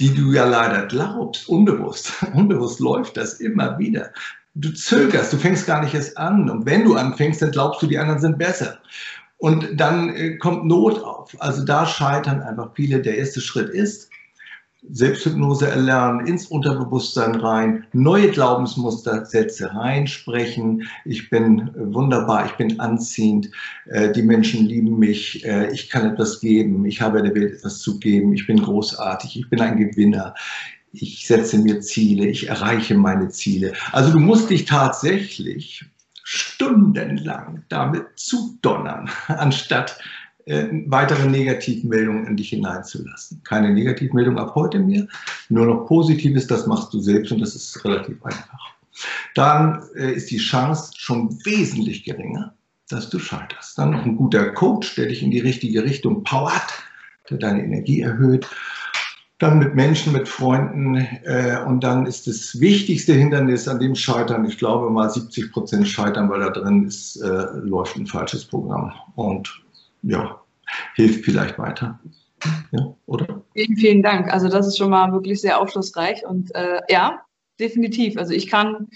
die 0.00 0.14
du 0.14 0.32
ja 0.32 0.44
leider 0.44 0.86
glaubst, 0.86 1.48
unbewusst. 1.48 2.12
Unbewusst 2.34 2.80
läuft 2.80 3.16
das 3.16 3.34
immer 3.34 3.78
wieder. 3.78 4.12
Du 4.54 4.70
zögerst, 4.70 5.32
du 5.32 5.38
fängst 5.38 5.66
gar 5.66 5.82
nicht 5.82 5.94
erst 5.94 6.16
an. 6.18 6.50
Und 6.50 6.66
wenn 6.66 6.84
du 6.84 6.94
anfängst, 6.94 7.40
dann 7.40 7.52
glaubst 7.52 7.82
du, 7.82 7.86
die 7.86 7.98
anderen 7.98 8.20
sind 8.20 8.38
besser. 8.38 8.78
Und 9.38 9.80
dann 9.80 10.14
äh, 10.14 10.36
kommt 10.36 10.66
Not 10.66 11.02
auf. 11.02 11.34
Also 11.40 11.64
da 11.64 11.86
scheitern 11.86 12.42
einfach 12.42 12.70
viele. 12.74 13.00
Der 13.00 13.16
erste 13.16 13.40
Schritt 13.40 13.70
ist, 13.70 14.11
Selbsthypnose 14.90 15.68
erlernen, 15.68 16.26
ins 16.26 16.46
Unterbewusstsein 16.46 17.36
rein, 17.36 17.86
neue 17.92 18.30
Glaubensmuster, 18.30 19.24
Sätze 19.24 19.72
reinsprechen. 19.72 20.88
Ich 21.04 21.30
bin 21.30 21.70
wunderbar, 21.74 22.46
ich 22.46 22.52
bin 22.52 22.80
anziehend, 22.80 23.50
äh, 23.86 24.10
die 24.12 24.22
Menschen 24.22 24.66
lieben 24.66 24.98
mich, 24.98 25.44
äh, 25.44 25.72
ich 25.72 25.88
kann 25.88 26.10
etwas 26.10 26.40
geben, 26.40 26.84
ich 26.84 27.00
habe 27.00 27.22
der 27.22 27.34
Welt 27.34 27.54
etwas 27.54 27.78
zu 27.78 28.00
geben, 28.00 28.32
ich 28.32 28.46
bin 28.46 28.60
großartig, 28.60 29.38
ich 29.38 29.48
bin 29.48 29.60
ein 29.60 29.76
Gewinner. 29.76 30.34
Ich 30.94 31.26
setze 31.26 31.58
mir 31.58 31.80
Ziele, 31.80 32.26
ich 32.26 32.48
erreiche 32.48 32.94
meine 32.94 33.30
Ziele. 33.30 33.72
Also 33.92 34.12
du 34.12 34.18
musst 34.18 34.50
dich 34.50 34.66
tatsächlich 34.66 35.86
stundenlang 36.24 37.64
damit 37.68 38.06
zudonnern, 38.16 39.08
anstatt 39.28 39.98
äh, 40.46 40.68
weitere 40.86 41.28
Negativmeldungen 41.28 42.26
in 42.26 42.36
dich 42.36 42.50
hineinzulassen. 42.50 43.40
Keine 43.44 43.70
Negativmeldung 43.70 44.38
ab 44.38 44.54
heute 44.54 44.78
mehr, 44.78 45.06
nur 45.48 45.66
noch 45.66 45.86
Positives, 45.86 46.46
das 46.48 46.66
machst 46.66 46.92
du 46.92 47.00
selbst 47.00 47.30
und 47.30 47.40
das 47.40 47.54
ist 47.54 47.84
relativ 47.84 48.24
einfach. 48.24 48.58
Dann 49.34 49.82
äh, 49.94 50.12
ist 50.12 50.30
die 50.30 50.38
Chance 50.38 50.92
schon 50.96 51.30
wesentlich 51.44 52.04
geringer, 52.04 52.54
dass 52.88 53.08
du 53.08 53.18
scheiterst. 53.18 53.78
Dann 53.78 53.92
noch 53.92 54.04
ein 54.04 54.16
guter 54.16 54.50
Coach, 54.50 54.96
der 54.96 55.06
dich 55.06 55.22
in 55.22 55.30
die 55.30 55.40
richtige 55.40 55.84
Richtung 55.84 56.24
powert, 56.24 56.72
der 57.30 57.38
deine 57.38 57.62
Energie 57.62 58.00
erhöht. 58.00 58.48
Dann 59.38 59.60
mit 59.60 59.74
Menschen, 59.74 60.12
mit 60.12 60.28
Freunden. 60.28 60.96
Äh, 61.24 61.62
und 61.66 61.84
dann 61.84 62.06
ist 62.06 62.26
das 62.26 62.58
wichtigste 62.60 63.12
Hindernis 63.12 63.68
an 63.68 63.78
dem 63.78 63.94
Scheitern, 63.94 64.44
ich 64.44 64.58
glaube 64.58 64.90
mal 64.90 65.08
70 65.08 65.52
Prozent 65.52 65.86
scheitern, 65.86 66.28
weil 66.30 66.40
da 66.40 66.50
drin 66.50 66.84
ist, 66.84 67.16
läuft 67.62 67.96
ein 67.96 68.06
falsches 68.06 68.44
Programm. 68.44 68.92
Und 69.14 69.62
ja, 70.02 70.40
hilft 70.94 71.24
vielleicht 71.24 71.58
weiter. 71.58 72.00
Ja, 72.72 72.96
oder? 73.06 73.44
Vielen, 73.54 73.76
vielen 73.76 74.02
Dank. 74.02 74.32
Also 74.32 74.48
das 74.48 74.66
ist 74.66 74.78
schon 74.78 74.90
mal 74.90 75.12
wirklich 75.12 75.40
sehr 75.40 75.60
aufschlussreich 75.60 76.26
und 76.26 76.54
äh, 76.54 76.80
ja, 76.88 77.24
definitiv. 77.60 78.16
Also 78.16 78.32
ich 78.32 78.48
kann, 78.48 78.88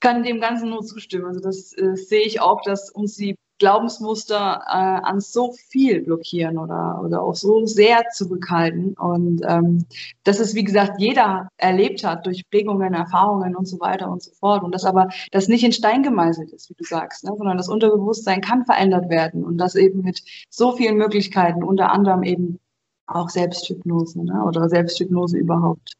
kann 0.00 0.22
dem 0.22 0.40
Ganzen 0.40 0.70
nur 0.70 0.82
zustimmen. 0.82 1.26
Also 1.26 1.40
das 1.40 1.76
äh, 1.76 1.96
sehe 1.96 2.24
ich 2.24 2.40
auch, 2.40 2.62
dass 2.62 2.90
uns 2.90 3.16
die 3.16 3.36
Glaubensmuster 3.64 4.60
äh, 4.66 5.06
an 5.06 5.20
so 5.20 5.52
viel 5.52 6.02
blockieren 6.02 6.58
oder, 6.58 7.00
oder 7.02 7.22
auch 7.22 7.34
so 7.34 7.64
sehr 7.64 8.04
zurückhalten. 8.12 8.92
Und 8.92 9.40
ähm, 9.48 9.86
das 10.22 10.38
ist, 10.38 10.54
wie 10.54 10.64
gesagt, 10.64 11.00
jeder 11.00 11.48
erlebt 11.56 12.04
hat 12.04 12.26
durch 12.26 12.46
Prägungen, 12.50 12.92
Erfahrungen 12.92 13.56
und 13.56 13.64
so 13.64 13.80
weiter 13.80 14.10
und 14.10 14.22
so 14.22 14.32
fort. 14.32 14.64
Und 14.64 14.74
das 14.74 14.84
aber, 14.84 15.08
das 15.30 15.48
nicht 15.48 15.64
in 15.64 15.72
Stein 15.72 16.02
gemeißelt 16.02 16.52
ist, 16.52 16.68
wie 16.68 16.74
du 16.74 16.84
sagst, 16.84 17.24
ne? 17.24 17.32
sondern 17.38 17.56
das 17.56 17.70
Unterbewusstsein 17.70 18.42
kann 18.42 18.66
verändert 18.66 19.08
werden 19.08 19.44
und 19.44 19.56
das 19.56 19.76
eben 19.76 20.02
mit 20.02 20.22
so 20.50 20.72
vielen 20.76 20.98
Möglichkeiten, 20.98 21.64
unter 21.64 21.90
anderem 21.90 22.22
eben 22.22 22.60
auch 23.06 23.30
Selbsthypnose 23.30 24.22
ne? 24.22 24.44
oder 24.44 24.68
Selbsthypnose 24.68 25.38
überhaupt. 25.38 25.94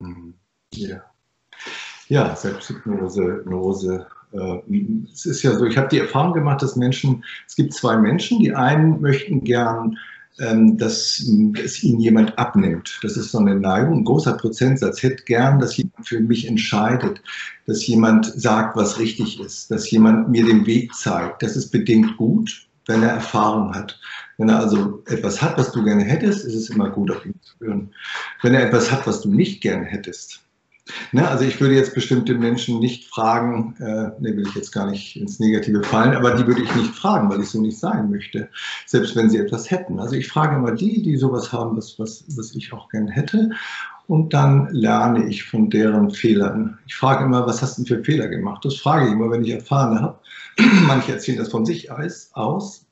Mhm. 0.00 0.34
Ja. 0.72 1.04
Ja, 2.08 2.34
Selbsthypnose, 2.34 3.22
Hypnose, 3.22 4.08
es 5.12 5.26
ist 5.26 5.42
ja 5.42 5.56
so, 5.56 5.64
ich 5.64 5.76
habe 5.76 5.88
die 5.88 6.00
Erfahrung 6.00 6.32
gemacht, 6.32 6.62
dass 6.62 6.76
Menschen, 6.76 7.24
es 7.46 7.54
gibt 7.54 7.72
zwei 7.72 7.96
Menschen, 7.96 8.40
die 8.40 8.52
einen 8.52 9.00
möchten 9.00 9.44
gern 9.44 9.96
ähm, 10.40 10.76
dass 10.78 11.22
es 11.62 11.82
ihnen 11.84 12.00
jemand 12.00 12.36
abnimmt. 12.38 12.98
Das 13.02 13.16
ist 13.16 13.30
so 13.30 13.38
eine 13.38 13.54
Neigung, 13.54 13.98
ein 13.98 14.04
großer 14.04 14.32
Prozentsatz. 14.32 15.00
Hätte 15.00 15.22
gern, 15.24 15.60
dass 15.60 15.76
jemand 15.76 16.08
für 16.08 16.18
mich 16.18 16.48
entscheidet, 16.48 17.22
dass 17.66 17.86
jemand 17.86 18.26
sagt, 18.26 18.76
was 18.76 18.98
richtig 18.98 19.38
ist, 19.38 19.70
dass 19.70 19.88
jemand 19.92 20.30
mir 20.30 20.44
den 20.44 20.66
Weg 20.66 20.92
zeigt. 20.92 21.42
Das 21.42 21.54
ist 21.54 21.70
bedingt 21.70 22.16
gut, 22.16 22.66
wenn 22.86 23.04
er 23.04 23.10
Erfahrung 23.10 23.74
hat. 23.74 24.00
Wenn 24.36 24.48
er 24.48 24.58
also 24.58 25.04
etwas 25.06 25.40
hat, 25.40 25.56
was 25.56 25.70
du 25.70 25.84
gerne 25.84 26.02
hättest, 26.02 26.44
ist 26.44 26.56
es 26.56 26.68
immer 26.68 26.90
gut, 26.90 27.12
auf 27.12 27.24
ihn 27.24 27.38
zu 27.40 27.54
hören. 27.64 27.94
Wenn 28.42 28.54
er 28.54 28.66
etwas 28.66 28.90
hat, 28.90 29.06
was 29.06 29.20
du 29.20 29.30
nicht 29.30 29.60
gerne 29.60 29.84
hättest, 29.84 30.43
Ne, 31.12 31.26
also 31.26 31.44
ich 31.44 31.60
würde 31.60 31.74
jetzt 31.74 31.94
bestimmte 31.94 32.34
Menschen 32.34 32.78
nicht 32.78 33.08
fragen, 33.08 33.74
äh, 33.78 34.10
ne, 34.20 34.36
will 34.36 34.46
ich 34.46 34.54
jetzt 34.54 34.70
gar 34.70 34.90
nicht 34.90 35.16
ins 35.16 35.40
Negative 35.40 35.82
fallen, 35.82 36.14
aber 36.14 36.34
die 36.34 36.46
würde 36.46 36.62
ich 36.62 36.74
nicht 36.74 36.94
fragen, 36.94 37.30
weil 37.30 37.40
ich 37.40 37.48
so 37.48 37.60
nicht 37.60 37.78
sein 37.78 38.10
möchte, 38.10 38.50
selbst 38.84 39.16
wenn 39.16 39.30
sie 39.30 39.38
etwas 39.38 39.70
hätten. 39.70 39.98
Also 39.98 40.14
ich 40.14 40.28
frage 40.28 40.56
immer 40.56 40.72
die, 40.72 41.02
die 41.02 41.16
sowas 41.16 41.52
haben, 41.52 41.76
was, 41.78 41.98
was, 41.98 42.24
was 42.36 42.54
ich 42.54 42.72
auch 42.74 42.90
gerne 42.90 43.10
hätte. 43.10 43.50
Und 44.08 44.34
dann 44.34 44.68
lerne 44.72 45.26
ich 45.26 45.44
von 45.44 45.70
deren 45.70 46.10
Fehlern. 46.10 46.78
Ich 46.86 46.94
frage 46.94 47.24
immer, 47.24 47.46
was 47.46 47.62
hast 47.62 47.78
du 47.78 47.84
denn 47.84 47.96
für 47.96 48.04
Fehler 48.04 48.28
gemacht? 48.28 48.62
Das 48.62 48.76
frage 48.76 49.06
ich 49.06 49.12
immer, 49.12 49.30
wenn 49.30 49.42
ich 49.42 49.50
erfahren 49.50 49.98
habe. 49.98 50.18
Manche 50.86 51.12
erzählen 51.12 51.38
das 51.38 51.48
von 51.48 51.64
sich 51.64 51.90
aus. 51.90 52.84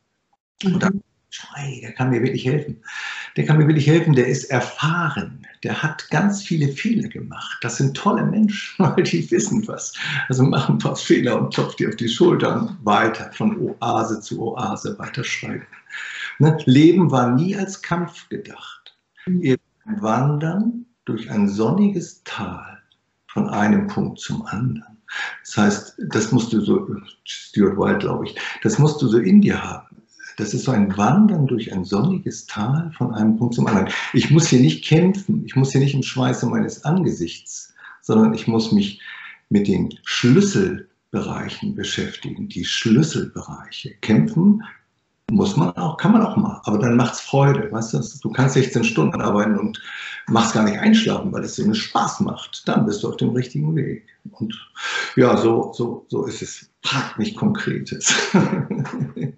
Und 0.64 0.82
dann 0.82 1.01
Schei, 1.34 1.80
der 1.82 1.92
kann 1.92 2.10
mir 2.10 2.20
wirklich 2.20 2.44
helfen. 2.44 2.84
Der 3.38 3.46
kann 3.46 3.56
mir 3.56 3.66
wirklich 3.66 3.86
helfen, 3.86 4.12
der 4.12 4.26
ist 4.26 4.44
erfahren, 4.50 5.46
der 5.62 5.82
hat 5.82 6.10
ganz 6.10 6.42
viele 6.42 6.68
Fehler 6.68 7.08
gemacht. 7.08 7.56
Das 7.62 7.78
sind 7.78 7.96
tolle 7.96 8.22
Menschen, 8.22 8.74
weil 8.84 9.02
die 9.02 9.30
wissen 9.30 9.66
was. 9.66 9.94
Also 10.28 10.42
machen 10.42 10.74
ein 10.74 10.78
paar 10.78 10.94
Fehler 10.94 11.40
und 11.40 11.54
klopft 11.54 11.78
die 11.78 11.88
auf 11.88 11.96
die 11.96 12.10
Schultern 12.10 12.76
weiter, 12.82 13.32
von 13.32 13.58
Oase 13.80 14.20
zu 14.20 14.42
Oase 14.42 14.98
weiterschreiten. 14.98 15.66
Ne? 16.38 16.58
Leben 16.66 17.10
war 17.10 17.30
nie 17.30 17.56
als 17.56 17.80
Kampf 17.80 18.28
gedacht. 18.28 18.94
Ihr 19.26 19.56
wandern 19.86 20.84
durch 21.06 21.30
ein 21.30 21.48
sonniges 21.48 22.22
Tal 22.24 22.82
von 23.28 23.48
einem 23.48 23.86
Punkt 23.86 24.20
zum 24.20 24.44
anderen. 24.44 24.98
Das 25.44 25.56
heißt, 25.56 26.02
das 26.08 26.30
musst 26.30 26.52
du 26.52 26.60
so, 26.60 26.86
Stuart 27.24 27.78
White 27.78 27.98
glaube 28.00 28.26
ich, 28.26 28.36
das 28.62 28.78
musst 28.78 29.00
du 29.00 29.08
so 29.08 29.16
in 29.16 29.40
dir 29.40 29.62
haben. 29.62 29.91
Das 30.36 30.54
ist 30.54 30.64
so 30.64 30.72
ein 30.72 30.96
Wandern 30.96 31.46
durch 31.46 31.72
ein 31.72 31.84
sonniges 31.84 32.46
Tal 32.46 32.90
von 32.96 33.14
einem 33.14 33.36
Punkt 33.36 33.54
zum 33.54 33.66
anderen. 33.66 33.88
Ich 34.12 34.30
muss 34.30 34.48
hier 34.48 34.60
nicht 34.60 34.84
kämpfen, 34.84 35.44
ich 35.44 35.56
muss 35.56 35.72
hier 35.72 35.80
nicht 35.80 35.94
im 35.94 36.02
Schweiße 36.02 36.46
meines 36.46 36.84
Angesichts, 36.84 37.72
sondern 38.00 38.34
ich 38.34 38.46
muss 38.46 38.72
mich 38.72 39.00
mit 39.48 39.68
den 39.68 39.94
Schlüsselbereichen 40.04 41.74
beschäftigen, 41.74 42.48
die 42.48 42.64
Schlüsselbereiche. 42.64 43.94
Kämpfen 44.00 44.62
muss 45.30 45.56
man 45.56 45.70
auch, 45.76 45.96
kann 45.96 46.12
man 46.12 46.22
auch 46.22 46.36
mal, 46.36 46.60
aber 46.64 46.78
dann 46.78 46.96
macht 46.96 47.14
es 47.14 47.20
Freude. 47.20 47.70
Weißt 47.70 47.94
du, 47.94 48.00
du 48.22 48.30
kannst 48.30 48.54
16 48.54 48.84
Stunden 48.84 49.20
arbeiten 49.20 49.58
und 49.58 49.80
machst 50.28 50.54
gar 50.54 50.64
nicht 50.64 50.78
einschlafen, 50.78 51.32
weil 51.32 51.44
es 51.44 51.54
dir 51.54 51.64
einen 51.64 51.74
Spaß 51.74 52.20
macht. 52.20 52.66
Dann 52.66 52.84
bist 52.86 53.02
du 53.02 53.08
auf 53.08 53.16
dem 53.16 53.30
richtigen 53.30 53.74
Weg. 53.74 54.06
Und 54.30 54.54
ja, 55.16 55.36
so, 55.36 55.72
so, 55.74 56.06
so 56.08 56.24
ist 56.26 56.42
es. 56.42 56.70
Frag 56.82 57.18
mich 57.18 57.34
Konkretes. 57.34 58.12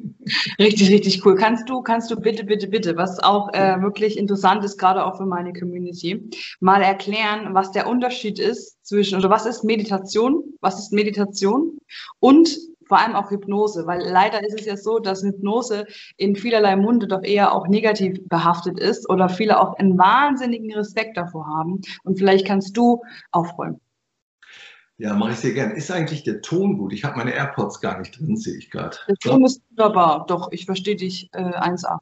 Richtig, 0.58 0.90
richtig 0.90 1.24
cool. 1.24 1.34
Kannst 1.34 1.68
du, 1.68 1.82
kannst 1.82 2.10
du 2.10 2.16
bitte, 2.16 2.44
bitte, 2.44 2.68
bitte, 2.68 2.96
was 2.96 3.18
auch 3.18 3.52
äh, 3.52 3.80
wirklich 3.80 4.18
interessant 4.18 4.64
ist, 4.64 4.78
gerade 4.78 5.04
auch 5.04 5.16
für 5.16 5.26
meine 5.26 5.52
Community, 5.52 6.28
mal 6.60 6.82
erklären, 6.82 7.54
was 7.54 7.72
der 7.72 7.86
Unterschied 7.88 8.38
ist 8.38 8.84
zwischen, 8.86 9.18
oder 9.18 9.30
was 9.30 9.46
ist 9.46 9.64
Meditation, 9.64 10.42
was 10.60 10.78
ist 10.78 10.92
Meditation 10.92 11.78
und 12.20 12.56
vor 12.86 12.98
allem 12.98 13.14
auch 13.14 13.30
Hypnose, 13.30 13.86
weil 13.86 14.02
leider 14.02 14.44
ist 14.46 14.60
es 14.60 14.66
ja 14.66 14.76
so, 14.76 14.98
dass 14.98 15.22
Hypnose 15.22 15.86
in 16.16 16.36
vielerlei 16.36 16.76
Munde 16.76 17.06
doch 17.06 17.22
eher 17.22 17.52
auch 17.54 17.66
negativ 17.66 18.18
behaftet 18.28 18.78
ist 18.78 19.08
oder 19.08 19.28
viele 19.28 19.58
auch 19.60 19.78
einen 19.78 19.98
wahnsinnigen 19.98 20.72
Respekt 20.74 21.16
davor 21.16 21.46
haben. 21.46 21.80
Und 22.02 22.18
vielleicht 22.18 22.46
kannst 22.46 22.76
du 22.76 23.02
aufräumen. 23.32 23.80
Ja, 24.98 25.14
mache 25.14 25.32
ich 25.32 25.38
sehr 25.38 25.52
gern. 25.52 25.72
Ist 25.72 25.90
eigentlich 25.90 26.22
der 26.22 26.40
Ton 26.40 26.78
gut? 26.78 26.92
Ich 26.92 27.04
habe 27.04 27.16
meine 27.16 27.32
AirPods 27.32 27.80
gar 27.80 27.98
nicht 27.98 28.18
drin, 28.18 28.36
sehe 28.36 28.56
ich 28.56 28.70
gerade. 28.70 28.96
Der 29.08 29.16
Ton 29.16 29.44
ist 29.44 29.60
wunderbar. 29.70 30.24
Doch, 30.26 30.52
ich 30.52 30.66
verstehe 30.66 30.94
dich 30.96 31.28
äh, 31.32 31.38
1a. 31.38 31.98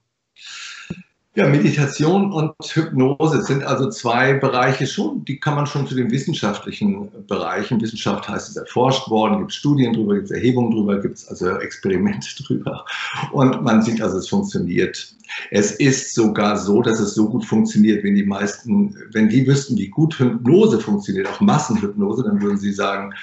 Ja, 1.35 1.49
Meditation 1.49 2.31
und 2.31 2.53
Hypnose 2.63 3.41
sind 3.41 3.65
also 3.65 3.89
zwei 3.89 4.35
Bereiche 4.35 4.87
schon, 4.87 5.25
die 5.25 5.41
kann 5.41 5.55
man 5.55 5.65
schon 5.65 5.87
zu 5.87 5.95
den 5.95 6.11
wissenschaftlichen 6.11 7.09
Bereichen. 7.27 7.81
Wissenschaft 7.81 8.29
heißt 8.29 8.51
es 8.51 8.57
erforscht 8.57 9.09
worden, 9.09 9.39
gibt 9.39 9.55
Studien 9.55 9.95
drüber, 9.95 10.17
gibt 10.17 10.27
es 10.27 10.31
Erhebungen 10.31 10.73
drüber, 10.73 11.01
gibt 11.01 11.17
es 11.17 11.27
also 11.29 11.57
Experimente 11.57 12.29
drüber. 12.43 12.85
Und 13.33 13.63
man 13.63 13.81
sieht 13.81 14.03
also, 14.03 14.19
es 14.19 14.29
funktioniert. 14.29 15.15
Es 15.51 15.73
ist 15.73 16.15
sogar 16.15 16.59
so, 16.59 16.83
dass 16.83 17.01
es 17.01 17.15
so 17.15 17.31
gut 17.31 17.47
funktioniert, 17.47 18.05
wenn 18.05 18.15
die 18.15 18.27
meisten, 18.27 18.95
wenn 19.13 19.31
die 19.31 19.47
wüssten, 19.47 19.79
wie 19.79 19.89
gut 19.89 20.19
Hypnose 20.19 20.81
funktioniert, 20.81 21.29
auch 21.29 21.41
Massenhypnose, 21.41 22.25
dann 22.25 22.43
würden 22.43 22.59
sie 22.59 22.73
sagen, 22.73 23.15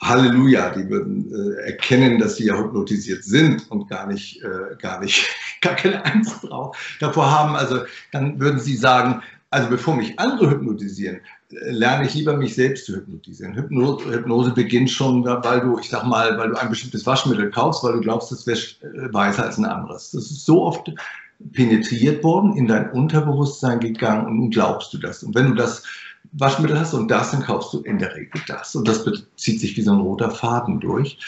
Halleluja, 0.00 0.70
die 0.70 0.88
würden 0.88 1.30
äh, 1.32 1.66
erkennen, 1.66 2.18
dass 2.18 2.36
sie 2.36 2.46
ja 2.46 2.58
hypnotisiert 2.58 3.22
sind 3.22 3.70
und 3.70 3.88
gar 3.88 4.06
nicht, 4.06 4.42
äh, 4.42 4.74
gar 4.78 5.00
nicht, 5.00 5.28
gar 5.60 5.74
keine 5.74 6.04
Angst 6.04 6.42
drauf 6.42 6.76
davor 7.00 7.30
haben. 7.30 7.54
Also 7.54 7.80
dann 8.12 8.40
würden 8.40 8.58
sie 8.58 8.76
sagen, 8.76 9.22
also 9.50 9.68
bevor 9.68 9.96
mich 9.96 10.18
andere 10.18 10.50
hypnotisieren, 10.50 11.20
äh, 11.50 11.70
lerne 11.70 12.06
ich 12.06 12.14
lieber 12.14 12.36
mich 12.36 12.54
selbst 12.54 12.86
zu 12.86 12.96
hypnotisieren. 12.96 13.54
Hypnose, 13.54 14.10
Hypnose 14.10 14.52
beginnt 14.52 14.90
schon, 14.90 15.24
weil 15.24 15.60
du, 15.60 15.78
ich 15.78 15.90
sag 15.90 16.04
mal, 16.06 16.38
weil 16.38 16.50
du 16.50 16.56
ein 16.56 16.70
bestimmtes 16.70 17.04
Waschmittel 17.04 17.50
kaufst, 17.50 17.84
weil 17.84 17.94
du 17.94 18.00
glaubst, 18.00 18.32
das 18.32 18.46
wäre 18.46 18.58
äh, 18.58 19.12
weißer 19.12 19.44
als 19.44 19.58
ein 19.58 19.66
anderes. 19.66 20.12
Das 20.12 20.30
ist 20.30 20.46
so 20.46 20.62
oft 20.62 20.90
penetriert 21.52 22.22
worden, 22.22 22.56
in 22.56 22.66
dein 22.66 22.90
Unterbewusstsein 22.90 23.80
gegangen 23.80 24.26
und 24.26 24.36
nun 24.36 24.50
glaubst 24.50 24.92
du 24.92 24.98
das. 24.98 25.22
Und 25.22 25.34
wenn 25.34 25.48
du 25.48 25.54
das 25.54 25.82
Waschmittel 26.32 26.78
hast 26.78 26.94
und 26.94 27.08
das, 27.08 27.32
dann 27.32 27.42
kaufst 27.42 27.72
du 27.72 27.80
in 27.80 27.98
der 27.98 28.14
Regel 28.14 28.40
das. 28.46 28.74
Und 28.74 28.86
das 28.86 29.04
zieht 29.36 29.60
sich 29.60 29.76
wie 29.76 29.82
so 29.82 29.92
ein 29.92 30.00
roter 30.00 30.30
Faden 30.30 30.80
durch. 30.80 31.18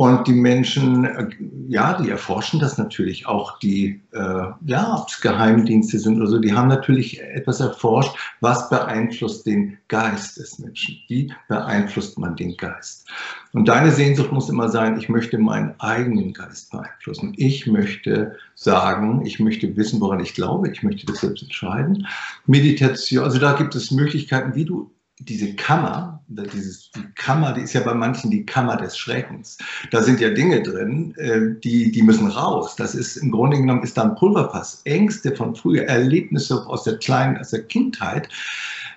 Und 0.00 0.26
die 0.26 0.32
Menschen, 0.32 1.04
äh, 1.04 1.28
ja, 1.68 2.00
die 2.00 2.08
erforschen 2.08 2.58
das 2.58 2.78
natürlich 2.78 3.26
auch, 3.26 3.58
die, 3.58 4.00
äh, 4.12 4.44
ja, 4.64 4.96
ob 4.98 5.10
es 5.10 5.20
Geheimdienste 5.20 5.98
sind 5.98 6.16
oder 6.16 6.26
so, 6.26 6.38
die 6.38 6.54
haben 6.54 6.68
natürlich 6.68 7.20
etwas 7.20 7.60
erforscht, 7.60 8.16
was 8.40 8.70
beeinflusst 8.70 9.44
den 9.44 9.76
Geist 9.88 10.38
des 10.38 10.58
Menschen? 10.58 10.96
Wie 11.08 11.30
beeinflusst 11.48 12.18
man 12.18 12.34
den 12.34 12.56
Geist? 12.56 13.10
Und 13.52 13.68
deine 13.68 13.90
Sehnsucht 13.90 14.32
muss 14.32 14.48
immer 14.48 14.70
sein, 14.70 14.96
ich 14.96 15.10
möchte 15.10 15.36
meinen 15.36 15.74
eigenen 15.80 16.32
Geist 16.32 16.70
beeinflussen. 16.70 17.34
Ich 17.36 17.66
möchte 17.66 18.36
sagen, 18.54 19.26
ich 19.26 19.38
möchte 19.38 19.76
wissen, 19.76 20.00
woran 20.00 20.20
ich 20.20 20.32
glaube, 20.32 20.70
ich 20.70 20.82
möchte 20.82 21.04
das 21.04 21.20
selbst 21.20 21.42
entscheiden. 21.42 22.06
Meditation, 22.46 23.22
also 23.22 23.38
da 23.38 23.52
gibt 23.52 23.74
es 23.74 23.90
Möglichkeiten, 23.90 24.54
wie 24.54 24.64
du 24.64 24.90
diese 25.20 25.54
Kammer, 25.54 26.22
dieses, 26.28 26.90
die 26.92 27.04
Kammer, 27.14 27.52
die 27.52 27.62
ist 27.62 27.72
ja 27.72 27.80
bei 27.80 27.94
manchen 27.94 28.30
die 28.30 28.46
Kammer 28.46 28.76
des 28.76 28.96
Schreckens. 28.96 29.58
Da 29.90 30.02
sind 30.02 30.20
ja 30.20 30.30
Dinge 30.30 30.62
drin, 30.62 31.14
äh, 31.16 31.60
die, 31.62 31.92
die 31.92 32.02
müssen 32.02 32.28
raus. 32.28 32.76
Das 32.76 32.94
ist 32.94 33.16
im 33.16 33.30
Grunde 33.30 33.58
genommen 33.58 33.82
ist 33.82 33.96
da 33.96 34.04
ein 34.04 34.14
Pulverpass. 34.14 34.82
Ängste 34.84 35.34
von 35.34 35.54
früher, 35.54 35.84
Erlebnisse 35.84 36.66
aus 36.66 36.84
der 36.84 36.98
kleinen, 36.98 37.36
aus 37.36 37.50
der 37.50 37.62
Kindheit, 37.64 38.28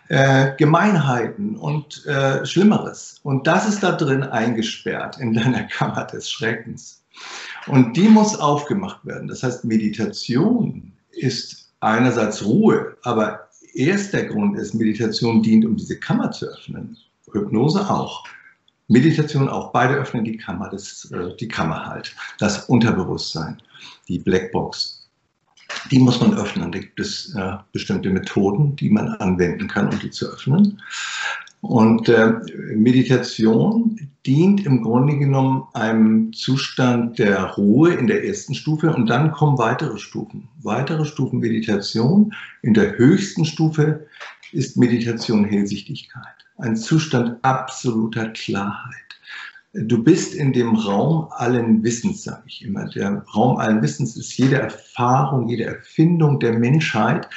äh, 0.08 0.56
Gemeinheiten 0.58 1.56
und 1.56 2.06
äh, 2.06 2.46
Schlimmeres. 2.46 3.20
Und 3.24 3.48
das 3.48 3.68
ist 3.68 3.84
da 3.84 3.92
drin 3.92 4.24
eingesperrt 4.24 5.20
in 5.20 5.34
deiner 5.34 5.64
Kammer 5.68 6.06
des 6.06 6.30
Schreckens. 6.30 7.04
Und 7.68 7.96
die 7.96 8.08
muss 8.08 8.40
aufgemacht 8.40 9.06
werden. 9.06 9.28
Das 9.28 9.44
heißt, 9.44 9.66
Meditation 9.66 10.94
ist 11.12 11.72
einerseits 11.80 12.44
Ruhe, 12.44 12.98
aber 13.04 13.43
erster 13.76 14.24
Grund 14.24 14.58
ist, 14.58 14.74
Meditation 14.74 15.42
dient, 15.42 15.66
um 15.66 15.76
diese 15.76 16.00
Kammer 16.00 16.32
zu 16.32 16.46
öffnen. 16.48 16.98
Hypnose 17.32 17.90
auch. 17.90 18.24
Meditation 18.88 19.50
auch. 19.50 19.72
Beide 19.72 19.96
öffnen 19.96 20.24
die 20.24 20.38
Kammer, 20.38 20.70
das, 20.70 21.10
äh, 21.12 21.36
die 21.38 21.48
Kammer 21.48 21.86
halt. 21.86 22.16
Das 22.40 22.66
Unterbewusstsein, 22.66 23.62
die 24.08 24.20
Blackbox. 24.20 25.10
Die 25.90 26.00
muss 26.00 26.20
man 26.20 26.36
öffnen. 26.36 26.72
Da 26.72 26.80
gibt 26.80 27.00
es 27.00 27.34
äh, 27.36 27.58
bestimmte 27.72 28.10
Methoden, 28.10 28.76
die 28.76 28.90
man 28.90 29.10
anwenden 29.16 29.68
kann, 29.68 29.90
um 29.90 30.00
die 30.00 30.12
zu 30.12 30.28
öffnen. 30.28 30.82
Und 31.64 32.10
äh, 32.10 32.34
Meditation 32.76 33.98
dient 34.26 34.66
im 34.66 34.84
Grunde 34.84 35.18
genommen 35.18 35.64
einem 35.74 36.34
Zustand 36.34 37.18
der 37.18 37.42
Ruhe 37.52 37.94
in 37.94 38.08
der 38.08 38.26
ersten 38.26 38.54
Stufe 38.54 38.94
und 38.94 39.10
dann 39.10 39.32
kommen 39.32 39.58
weitere 39.58 39.98
Stufen. 39.98 40.50
Weitere 40.62 41.06
Stufen 41.06 41.40
Meditation. 41.40 42.34
In 42.64 42.74
der 42.74 42.98
höchsten 42.98 43.46
Stufe 43.46 44.06
ist 44.52 44.76
Meditation 44.76 45.46
Hellsichtigkeit. 45.46 46.36
Ein 46.58 46.76
Zustand 46.76 47.38
absoluter 47.44 48.28
Klarheit. 48.32 48.94
Du 49.72 50.04
bist 50.04 50.36
in 50.36 50.52
dem 50.52 50.76
Raum 50.76 51.30
allen 51.32 51.82
Wissens, 51.82 52.24
sage 52.24 52.44
ich 52.46 52.66
immer. 52.66 52.90
Der 52.90 53.24
Raum 53.34 53.56
allen 53.56 53.82
Wissens 53.82 54.18
ist 54.18 54.38
jede 54.38 54.58
Erfahrung, 54.58 55.48
jede 55.48 55.64
Erfindung 55.64 56.42
der 56.42 56.60
Menschheit, 56.60 57.30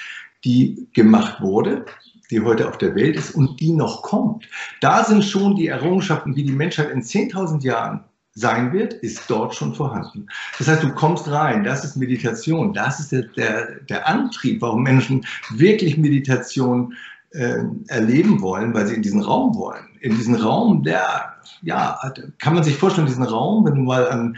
die 0.45 0.89
gemacht 0.95 1.41
wurde, 1.41 1.87
die 2.31 2.41
heute 2.41 2.69
auf 2.69 2.79
der 2.79 2.95
Welt 2.95 3.17
ist 3.17 3.35
und 3.35 3.61
die 3.61 3.73
noch 3.73 4.03
kommt. 4.03 4.49
Da 4.81 5.05
sind 5.05 5.25
schon 5.25 5.57
die 5.57 5.69
Errungenschaften, 5.69 6.37
wie 6.37 6.45
die 6.45 6.53
Menschheit 6.53 6.91
in 6.91 7.03
10.000 7.03 7.63
Jahren 7.63 8.05
sein 8.37 8.73
wird, 8.73 8.93
ist 8.93 9.23
dort 9.29 9.55
schon 9.55 9.75
vorhanden. 9.75 10.27
Das 10.59 10.69
heißt, 10.69 10.83
du 10.83 10.93
kommst 10.93 11.29
rein, 11.31 11.65
das 11.65 11.85
ist 11.85 11.97
Meditation, 11.97 12.75
das 12.75 13.01
ist 13.01 13.13
der, 13.13 13.23
der, 13.23 13.81
der 13.89 14.07
Antrieb, 14.07 14.61
warum 14.61 14.83
Menschen 14.83 15.25
wirklich 15.55 15.97
Meditation 15.97 16.95
äh, 17.31 17.61
erleben 17.89 18.43
wollen, 18.43 18.75
weil 18.75 18.87
sie 18.87 18.95
in 18.95 19.03
diesen 19.03 19.23
Raum 19.23 19.55
wollen. 19.57 19.87
In 20.01 20.17
diesen 20.17 20.35
Raum, 20.35 20.83
der, 20.83 21.35
ja, 21.63 21.99
kann 22.39 22.55
man 22.55 22.63
sich 22.63 22.77
vorstellen, 22.77 23.07
diesen 23.07 23.25
Raum, 23.25 23.65
wenn 23.65 23.75
du 23.75 23.83
mal 23.83 24.09
an 24.09 24.37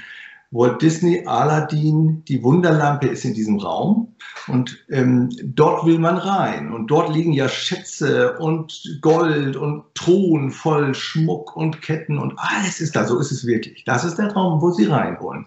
Walt 0.50 0.80
Disney, 0.80 1.24
Aladdin, 1.26 2.24
die 2.24 2.42
Wunderlampe 2.42 3.08
ist 3.08 3.24
in 3.24 3.34
diesem 3.34 3.58
Raum 3.58 4.14
und 4.46 4.78
ähm, 4.88 5.28
dort 5.42 5.84
will 5.84 5.98
man 5.98 6.16
rein 6.16 6.72
und 6.72 6.86
dort 6.86 7.14
liegen 7.14 7.34
ja 7.34 7.48
Schätze 7.48 8.38
und 8.38 8.98
Gold 9.02 9.56
und 9.56 9.84
Thron 9.94 10.50
voll 10.50 10.94
Schmuck 10.94 11.54
und 11.54 11.82
Ketten 11.82 12.18
und 12.18 12.32
alles 12.38 12.80
ist 12.80 12.96
da, 12.96 13.04
so 13.04 13.18
ist 13.18 13.30
es 13.30 13.46
wirklich. 13.46 13.84
Das 13.84 14.04
ist 14.04 14.16
der 14.16 14.32
Raum, 14.32 14.62
wo 14.62 14.70
sie 14.70 14.86
rein 14.86 15.18
wollen. 15.20 15.44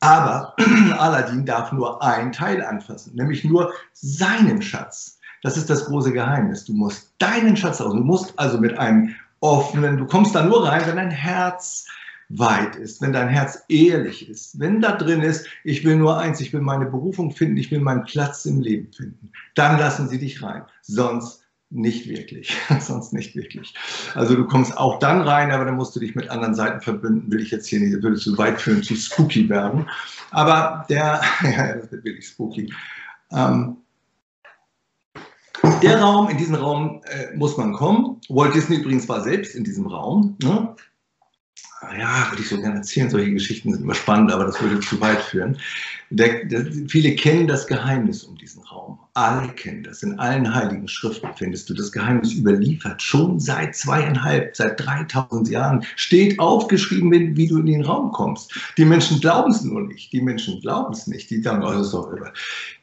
Aber 0.00 0.54
Aladdin 0.98 1.46
darf 1.46 1.72
nur 1.72 2.02
ein 2.02 2.30
Teil 2.30 2.62
anfassen, 2.62 3.14
nämlich 3.14 3.42
nur 3.44 3.72
seinen 3.94 4.60
Schatz. 4.60 5.18
Das 5.42 5.56
ist 5.56 5.70
das 5.70 5.86
große 5.86 6.12
Geheimnis. 6.12 6.64
Du 6.64 6.74
musst 6.74 7.14
deinen 7.18 7.56
Schatz 7.56 7.80
aus. 7.80 7.92
Du 7.92 8.00
musst 8.00 8.38
also 8.38 8.58
mit 8.58 8.78
einem 8.78 9.14
offenen, 9.40 9.96
du 9.96 10.06
kommst 10.06 10.34
da 10.34 10.44
nur 10.44 10.66
rein, 10.66 10.82
wenn 10.86 10.96
dein 10.96 11.10
Herz 11.10 11.86
weit 12.28 12.76
ist, 12.76 13.00
wenn 13.00 13.12
dein 13.12 13.28
Herz 13.28 13.62
ehrlich 13.68 14.28
ist, 14.28 14.58
wenn 14.58 14.80
da 14.80 14.92
drin 14.92 15.22
ist, 15.22 15.46
ich 15.64 15.84
will 15.84 15.96
nur 15.96 16.18
eins, 16.18 16.40
ich 16.40 16.52
will 16.52 16.60
meine 16.60 16.86
Berufung 16.86 17.30
finden, 17.30 17.56
ich 17.56 17.70
will 17.70 17.80
meinen 17.80 18.04
Platz 18.04 18.44
im 18.46 18.60
Leben 18.60 18.92
finden, 18.92 19.30
dann 19.54 19.78
lassen 19.78 20.08
sie 20.08 20.18
dich 20.18 20.42
rein. 20.42 20.62
Sonst 20.82 21.44
nicht 21.70 22.08
wirklich, 22.08 22.56
sonst 22.80 23.12
nicht 23.12 23.34
wirklich. 23.34 23.74
Also 24.14 24.34
du 24.34 24.46
kommst 24.46 24.76
auch 24.76 24.98
dann 24.98 25.22
rein, 25.22 25.50
aber 25.50 25.64
dann 25.64 25.76
musst 25.76 25.94
du 25.96 26.00
dich 26.00 26.14
mit 26.14 26.28
anderen 26.30 26.54
Seiten 26.54 26.80
verbünden, 26.80 27.30
will 27.30 27.40
ich 27.40 27.50
jetzt 27.50 27.66
hier 27.66 27.80
nicht, 27.80 28.02
würde 28.02 28.16
zu 28.16 28.36
weit 28.38 28.60
führen, 28.60 28.82
zu 28.82 28.94
spooky 28.94 29.48
werden. 29.48 29.88
Aber 30.30 30.84
der, 30.88 31.20
ja, 31.42 31.74
das 31.74 31.90
wird 31.90 32.04
wirklich 32.04 32.26
spooky. 32.26 32.72
Ähm, 33.32 33.78
der 35.82 36.00
Raum, 36.00 36.28
in 36.28 36.36
diesen 36.36 36.54
Raum 36.54 37.02
äh, 37.06 37.34
muss 37.36 37.56
man 37.56 37.72
kommen. 37.72 38.20
Walt 38.28 38.54
Disney 38.54 38.76
übrigens 38.76 39.08
war 39.08 39.22
selbst 39.22 39.54
in 39.54 39.64
diesem 39.64 39.86
Raum. 39.86 40.36
Ne? 40.42 40.76
Ja, 41.98 42.30
würde 42.30 42.42
ich 42.42 42.48
so 42.48 42.60
gerne 42.60 42.76
erzählen, 42.76 43.10
solche 43.10 43.32
Geschichten 43.32 43.72
sind 43.72 43.82
immer 43.82 43.94
spannend, 43.94 44.32
aber 44.32 44.44
das 44.44 44.60
würde 44.60 44.80
zu 44.80 45.00
weit 45.00 45.20
führen. 45.20 45.58
Der, 46.10 46.44
der, 46.44 46.64
viele 46.88 47.14
kennen 47.16 47.46
das 47.46 47.66
Geheimnis 47.66 48.24
um 48.24 48.36
diesen 48.36 48.62
Raum. 48.62 48.98
Alle 49.14 49.48
kennen 49.48 49.82
das. 49.82 50.02
In 50.02 50.18
allen 50.18 50.54
heiligen 50.54 50.86
Schriften 50.88 51.28
findest 51.36 51.68
du 51.68 51.74
das 51.74 51.90
Geheimnis 51.90 52.32
überliefert. 52.34 53.02
Schon 53.02 53.40
seit 53.40 53.74
zweieinhalb, 53.74 54.56
seit 54.56 54.84
3000 54.84 55.48
Jahren 55.48 55.84
steht 55.96 56.38
aufgeschrieben, 56.38 57.10
wie 57.36 57.48
du 57.48 57.58
in 57.58 57.66
den 57.66 57.84
Raum 57.84 58.12
kommst. 58.12 58.54
Die 58.78 58.84
Menschen 58.84 59.20
glauben 59.20 59.50
es 59.50 59.62
nur 59.62 59.82
nicht. 59.82 60.12
Die 60.12 60.20
Menschen 60.20 60.60
glauben 60.60 60.92
es 60.92 61.06
nicht. 61.06 61.28
Die 61.30 61.42
sagen, 61.42 61.60
doch 61.60 62.12
über. 62.12 62.32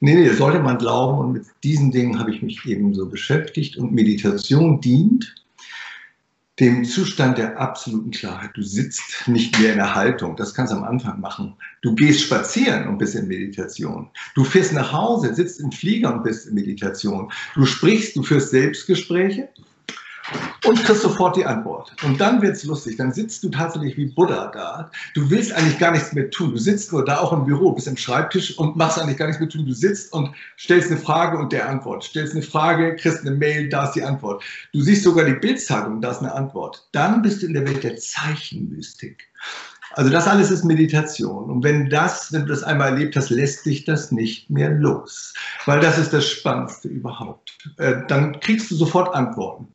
Nee, 0.02 0.16
nee, 0.16 0.30
sollte 0.30 0.60
man 0.60 0.78
glauben. 0.78 1.20
Und 1.20 1.34
mit 1.34 1.46
diesen 1.64 1.92
Dingen 1.92 2.20
habe 2.20 2.32
ich 2.32 2.42
mich 2.42 2.66
eben 2.66 2.94
so 2.94 3.08
beschäftigt. 3.08 3.78
Und 3.78 3.94
Meditation 3.94 4.82
dient 4.82 5.34
dem 6.60 6.86
Zustand 6.86 7.40
der 7.40 7.60
absoluten 7.60 8.12
Klarheit. 8.12 8.52
Du 8.54 8.62
sitzt 8.62 9.28
nicht 9.28 9.58
mehr 9.60 9.72
in 9.72 9.78
der 9.78 9.96
Haltung. 9.96 10.36
Das 10.36 10.54
kannst 10.54 10.72
du 10.72 10.78
am 10.78 10.84
Anfang 10.84 11.20
machen. 11.20 11.56
Du 11.82 11.96
gehst 11.96 12.22
spazieren 12.22 12.88
und 12.88 13.00
bist 13.00 13.16
in 13.16 13.28
Meditation. 13.28 14.08
Du 14.36 14.44
fährst 14.44 14.74
nach 14.74 14.92
Hause, 14.92 15.34
sitzt 15.34 15.60
im 15.60 15.72
Flieger 15.72 16.14
und 16.14 16.24
bist 16.24 16.48
in 16.48 16.54
Meditation. 16.54 17.32
Du 17.56 17.66
sprichst, 17.66 18.16
du 18.16 18.22
führst 18.22 18.52
Selbstgespräche 18.52 19.50
und 20.66 20.84
kriegst 20.84 21.02
sofort 21.02 21.36
die 21.36 21.46
Antwort. 21.46 21.96
Und 22.04 22.20
dann 22.20 22.42
wird's 22.42 22.64
lustig. 22.64 22.98
Dann 22.98 23.12
sitzt 23.12 23.44
du 23.44 23.50
tatsächlich 23.50 23.98
wie 23.98 24.06
Buddha 24.06 24.52
da. 24.54 24.92
Du 25.14 25.30
willst 25.30 25.52
eigentlich 25.54 25.80
gar 25.80 25.92
nichts 25.92 26.14
mehr 26.14 26.30
tun. 26.30 26.52
Du 26.52 26.58
sitzt 26.58 26.92
nur 26.92 27.04
da 27.04 27.20
auch 27.20 27.34
im 27.34 27.46
Büro, 27.46 27.72
bist 27.72 27.88
im 27.88 27.98
Schreibtisch 27.98 28.58
und 28.58 28.76
machst 28.76 29.00
eigentlich 29.00 29.18
gar 29.18 29.28
nichts 29.28 29.40
mehr 29.40 29.50
tun. 29.50 29.66
Du 29.66 29.74
sitzt 29.74 30.14
und 30.14 30.34
stellst 30.58 30.92
eine 30.92 31.00
Frage 31.00 31.38
und 31.38 31.52
der 31.52 31.70
Antwort. 31.70 32.04
Stellst 32.04 32.34
eine 32.34 32.44
Frage, 32.44 32.96
kriegst 32.96 33.22
eine 33.22 33.36
Mail, 33.36 33.70
da 33.70 33.86
ist 33.86 33.94
die 33.94 34.04
Antwort. 34.04 34.44
Du 34.74 34.82
siehst 34.82 35.04
sogar 35.04 35.26
die 35.26 35.34
Bildzeitung, 35.34 36.02
da 36.02 36.12
ist 36.12 36.20
eine 36.20 36.34
Antwort. 36.34 36.88
Dann 36.92 37.22
bist 37.22 37.42
du 37.42 37.48
in 37.48 37.54
der 37.54 37.68
Welt 37.68 37.84
der 37.84 37.98
Zeichenmystik. 37.98 39.28
Also 39.96 40.10
das 40.10 40.28
alles 40.28 40.50
ist 40.50 40.64
Meditation. 40.64 41.50
Und 41.50 41.64
wenn 41.64 41.90
das, 41.90 42.34
wenn 42.34 42.42
du 42.42 42.48
das 42.48 42.64
einmal 42.64 42.90
erlebt 42.90 43.16
hast, 43.16 43.30
lässt 43.30 43.66
dich 43.66 43.86
das 43.86 44.12
nicht 44.12 44.50
mehr 44.50 44.72
los. 44.72 45.34
Weil 45.66 45.80
das 45.80 45.98
ist 45.98 46.14
das 46.14 46.28
Spannendste 46.28 46.88
überhaupt. 46.88 47.58
Äh, 47.78 47.98
dann 48.08 48.40
kriegst 48.40 48.72
du 48.72 48.76
sofort 48.76 49.14
Antworten. 49.14 49.68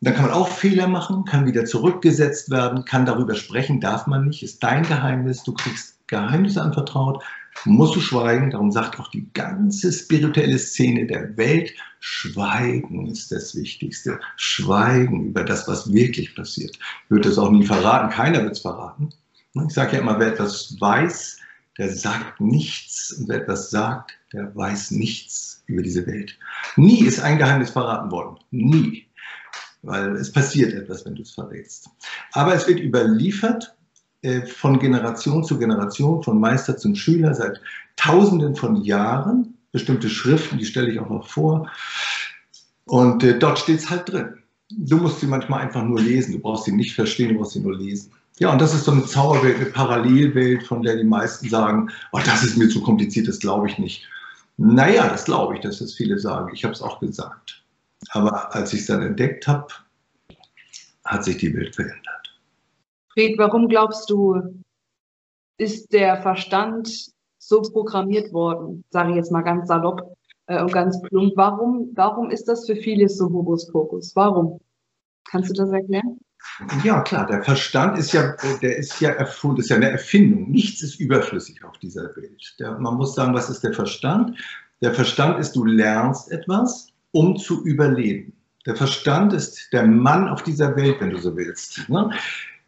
Dann 0.00 0.14
kann 0.14 0.26
man 0.26 0.34
auch 0.34 0.48
Fehler 0.48 0.88
machen, 0.88 1.24
kann 1.24 1.46
wieder 1.46 1.64
zurückgesetzt 1.64 2.50
werden, 2.50 2.84
kann 2.84 3.06
darüber 3.06 3.34
sprechen, 3.34 3.80
darf 3.80 4.06
man 4.06 4.26
nicht, 4.26 4.42
ist 4.42 4.62
dein 4.62 4.82
Geheimnis, 4.82 5.42
du 5.42 5.54
kriegst 5.54 6.06
Geheimnisse 6.06 6.62
anvertraut, 6.62 7.24
musst 7.64 7.96
du 7.96 8.00
schweigen. 8.00 8.50
Darum 8.50 8.70
sagt 8.70 9.00
auch 9.00 9.10
die 9.10 9.26
ganze 9.32 9.92
spirituelle 9.92 10.58
Szene 10.58 11.06
der 11.06 11.36
Welt, 11.36 11.72
Schweigen 11.98 13.06
ist 13.06 13.32
das 13.32 13.56
Wichtigste. 13.56 14.20
Schweigen 14.36 15.28
über 15.28 15.42
das, 15.42 15.66
was 15.66 15.92
wirklich 15.92 16.36
passiert. 16.36 16.78
Wird 17.08 17.26
es 17.26 17.38
auch 17.38 17.50
nie 17.50 17.64
verraten, 17.64 18.10
keiner 18.10 18.42
wird 18.42 18.52
es 18.52 18.60
verraten. 18.60 19.10
Ich 19.66 19.74
sage 19.74 19.96
ja 19.96 20.02
immer, 20.02 20.18
wer 20.20 20.28
etwas 20.28 20.76
weiß, 20.78 21.38
der 21.78 21.90
sagt 21.90 22.40
nichts. 22.40 23.12
Und 23.12 23.28
wer 23.28 23.42
etwas 23.42 23.70
sagt, 23.70 24.12
der 24.32 24.54
weiß 24.54 24.90
nichts 24.92 25.64
über 25.66 25.82
diese 25.82 26.06
Welt. 26.06 26.38
Nie 26.76 27.00
ist 27.00 27.20
ein 27.20 27.38
Geheimnis 27.38 27.70
verraten 27.70 28.10
worden. 28.10 28.38
Nie 28.50 29.05
weil 29.82 30.16
es 30.16 30.32
passiert 30.32 30.72
etwas, 30.72 31.04
wenn 31.04 31.14
du 31.14 31.22
es 31.22 31.32
verrätst. 31.32 31.88
Aber 32.32 32.54
es 32.54 32.66
wird 32.66 32.80
überliefert 32.80 33.76
äh, 34.22 34.42
von 34.42 34.78
Generation 34.78 35.44
zu 35.44 35.58
Generation, 35.58 36.22
von 36.22 36.40
Meister 36.40 36.76
zum 36.76 36.94
Schüler 36.94 37.34
seit 37.34 37.60
Tausenden 37.96 38.56
von 38.56 38.82
Jahren. 38.82 39.54
Bestimmte 39.72 40.08
Schriften, 40.08 40.58
die 40.58 40.64
stelle 40.64 40.90
ich 40.90 40.98
auch 40.98 41.10
noch 41.10 41.28
vor. 41.28 41.70
Und 42.86 43.22
äh, 43.24 43.38
dort 43.38 43.58
steht 43.58 43.80
es 43.80 43.90
halt 43.90 44.10
drin. 44.10 44.38
Du 44.70 44.96
musst 44.96 45.20
sie 45.20 45.26
manchmal 45.26 45.60
einfach 45.60 45.82
nur 45.82 46.00
lesen. 46.00 46.32
Du 46.32 46.38
brauchst 46.40 46.64
sie 46.64 46.72
nicht 46.72 46.94
verstehen, 46.94 47.30
du 47.30 47.34
brauchst 47.36 47.52
sie 47.52 47.60
nur 47.60 47.76
lesen. 47.76 48.10
Ja, 48.38 48.52
und 48.52 48.60
das 48.60 48.74
ist 48.74 48.84
so 48.84 48.92
eine 48.92 49.04
Zauberwelt, 49.04 49.56
eine 49.56 49.66
Parallelwelt, 49.66 50.62
von 50.64 50.82
der 50.82 50.96
die 50.96 51.04
meisten 51.04 51.48
sagen, 51.48 51.90
oh, 52.12 52.20
das 52.24 52.42
ist 52.42 52.56
mir 52.56 52.68
zu 52.68 52.82
kompliziert, 52.82 53.28
das 53.28 53.38
glaube 53.38 53.68
ich 53.68 53.78
nicht. 53.78 54.06
Naja, 54.58 55.08
das 55.08 55.24
glaube 55.24 55.54
ich, 55.54 55.60
dass 55.60 55.78
das 55.78 55.94
viele 55.94 56.18
sagen. 56.18 56.50
Ich 56.52 56.64
habe 56.64 56.74
es 56.74 56.82
auch 56.82 57.00
gesagt. 57.00 57.62
Aber 58.10 58.54
als 58.54 58.72
ich 58.72 58.80
es 58.80 58.86
dann 58.86 59.02
entdeckt 59.02 59.46
habe, 59.46 59.68
hat 61.04 61.24
sich 61.24 61.38
die 61.38 61.54
Welt 61.54 61.74
verändert. 61.74 62.40
Fred, 63.12 63.38
warum 63.38 63.68
glaubst 63.68 64.10
du, 64.10 64.62
ist 65.58 65.92
der 65.92 66.20
Verstand 66.22 67.12
so 67.38 67.62
programmiert 67.62 68.32
worden, 68.32 68.84
sage 68.90 69.10
ich 69.10 69.16
jetzt 69.16 69.32
mal 69.32 69.42
ganz 69.42 69.68
salopp 69.68 70.16
äh, 70.46 70.60
und 70.60 70.72
ganz 70.72 71.00
plump. 71.02 71.32
Warum, 71.36 71.90
warum 71.94 72.30
ist 72.30 72.46
das 72.46 72.66
für 72.66 72.76
viele 72.76 73.08
so 73.08 73.28
Hokuspokus? 73.30 74.14
Warum? 74.14 74.60
Kannst 75.30 75.50
du 75.50 75.54
das 75.54 75.70
erklären? 75.70 76.18
Ja, 76.84 77.00
klar, 77.02 77.26
der 77.26 77.42
Verstand 77.42 77.98
ist 77.98 78.12
ja, 78.12 78.34
der 78.62 78.76
ist 78.76 79.00
ja 79.00 79.10
erfunden, 79.10 79.60
ist 79.60 79.70
ja 79.70 79.76
eine 79.76 79.90
Erfindung. 79.90 80.50
Nichts 80.50 80.82
ist 80.82 81.00
überflüssig 81.00 81.64
auf 81.64 81.76
dieser 81.78 82.14
Welt. 82.16 82.54
Der, 82.58 82.78
man 82.78 82.94
muss 82.94 83.14
sagen, 83.14 83.34
was 83.34 83.50
ist 83.50 83.62
der 83.62 83.72
Verstand? 83.72 84.38
Der 84.80 84.94
Verstand 84.94 85.40
ist, 85.40 85.56
du 85.56 85.64
lernst 85.64 86.30
etwas, 86.30 86.88
um 87.16 87.38
zu 87.38 87.64
überleben. 87.64 88.34
Der 88.66 88.76
Verstand 88.76 89.32
ist 89.32 89.72
der 89.72 89.86
Mann 89.86 90.28
auf 90.28 90.42
dieser 90.42 90.76
Welt, 90.76 90.96
wenn 91.00 91.10
du 91.10 91.18
so 91.18 91.34
willst. 91.34 91.88
Ne? 91.88 92.10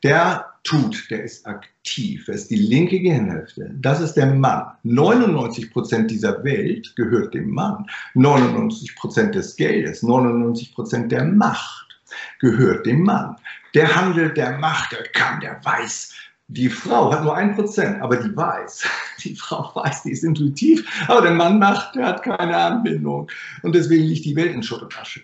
Der 0.03 0.47
tut, 0.65 1.11
der 1.11 1.25
ist 1.25 1.47
aktiv, 1.47 2.29
er 2.29 2.35
ist 2.35 2.51
die 2.51 2.57
linke 2.57 2.99
Gehirnhälfte. 2.99 3.75
Das 3.75 4.01
ist 4.01 4.15
der 4.15 4.27
Mann. 4.27 4.65
99 4.85 5.71
Prozent 5.71 6.11
dieser 6.11 6.43
Welt 6.45 6.95
gehört 6.97 7.35
dem 7.35 7.51
Mann. 7.51 7.85
99 8.15 8.97
Prozent 8.97 9.35
des 9.35 9.55
Geldes, 9.57 10.03
99 10.03 10.75
Prozent 10.75 11.13
der 11.13 11.25
Macht 11.25 12.01
gehört 12.39 12.87
dem 12.87 13.03
Mann. 13.03 13.37
Der 13.75 13.95
handelt, 13.95 14.39
der 14.39 14.57
macht, 14.59 14.93
der 14.93 15.03
kann, 15.13 15.41
der 15.41 15.61
weiß. 15.63 16.15
Die 16.51 16.71
Frau 16.71 17.13
hat 17.13 17.25
nur 17.25 17.37
ein 17.37 17.55
Prozent, 17.55 18.01
aber 18.01 18.17
die 18.17 18.35
weiß. 18.35 18.85
Die 19.23 19.35
Frau 19.35 19.71
weiß, 19.75 20.05
die 20.05 20.13
ist 20.13 20.23
intuitiv, 20.23 20.89
aber 21.09 21.23
der 21.23 21.33
Mann 21.33 21.59
macht, 21.59 21.97
der 21.97 22.07
hat 22.07 22.23
keine 22.23 22.57
Anbindung. 22.57 23.29
Und 23.63 23.75
deswegen 23.75 24.05
liegt 24.05 24.25
die 24.25 24.37
Welt 24.37 24.55
in 24.55 24.63
Schutt 24.63 24.81
und 24.81 24.97
Asche. 24.97 25.21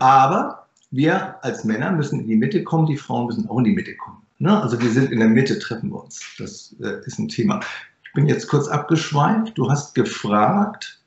Aber 0.00 0.66
wir 0.90 1.36
als 1.44 1.62
Männer 1.62 1.92
müssen 1.92 2.20
in 2.20 2.26
die 2.26 2.36
Mitte 2.36 2.64
kommen, 2.64 2.86
die 2.86 2.96
Frauen 2.96 3.26
müssen 3.26 3.48
auch 3.48 3.58
in 3.58 3.64
die 3.64 3.72
Mitte 3.72 3.96
kommen. 3.96 4.22
Ne? 4.40 4.60
Also 4.60 4.80
wir 4.80 4.90
sind 4.90 5.12
in 5.12 5.20
der 5.20 5.28
Mitte, 5.28 5.58
treffen 5.60 5.90
wir 5.90 6.02
uns. 6.02 6.20
Das 6.36 6.74
äh, 6.80 7.00
ist 7.06 7.20
ein 7.20 7.28
Thema. 7.28 7.60
Ich 8.04 8.12
bin 8.12 8.26
jetzt 8.26 8.48
kurz 8.48 8.66
abgeschweift. 8.66 9.56
Du 9.56 9.70
hast 9.70 9.94
gefragt, 9.94 11.01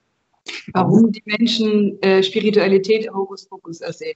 Warum 0.74 1.12
die 1.12 1.24
Menschen 1.26 2.02
äh, 2.02 2.22
Spiritualität 2.22 3.10
Hokuspokus 3.12 3.82
ersehen. 3.82 4.16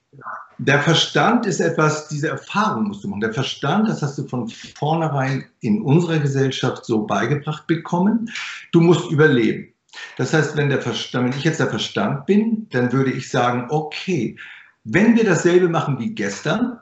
Der 0.60 0.80
Verstand 0.80 1.46
ist 1.46 1.60
etwas, 1.60 2.08
diese 2.08 2.30
Erfahrung 2.30 2.88
musst 2.90 3.04
du 3.04 3.08
machen. 3.08 3.22
Der 3.22 3.34
Verstand, 3.34 3.88
das 3.88 4.02
hast 4.02 4.18
du 4.18 4.28
von 4.28 4.48
vornherein 4.48 5.46
in 5.62 5.82
unserer 5.82 6.20
Gesellschaft 6.20 6.86
so 6.86 7.06
beigebracht 7.06 7.66
bekommen. 7.68 8.30
Du 8.72 8.82
musst 8.82 9.12
überleben. 9.12 9.74
Das 10.18 10.34
heißt, 10.34 10.56
wenn, 10.56 10.70
der 10.70 10.82
Verstand, 10.82 11.32
wenn 11.32 11.38
ich 11.40 11.46
jetzt 11.46 11.60
der 11.60 11.70
Verstand 11.70 12.26
bin, 12.28 12.68
dann 12.70 12.92
würde 12.92 13.12
ich 13.12 13.30
sagen, 13.30 13.68
okay, 13.70 14.38
wenn 14.84 15.16
wir 15.16 15.24
dasselbe 15.24 15.68
machen 15.68 16.00
wie 16.00 16.14
gestern, 16.14 16.80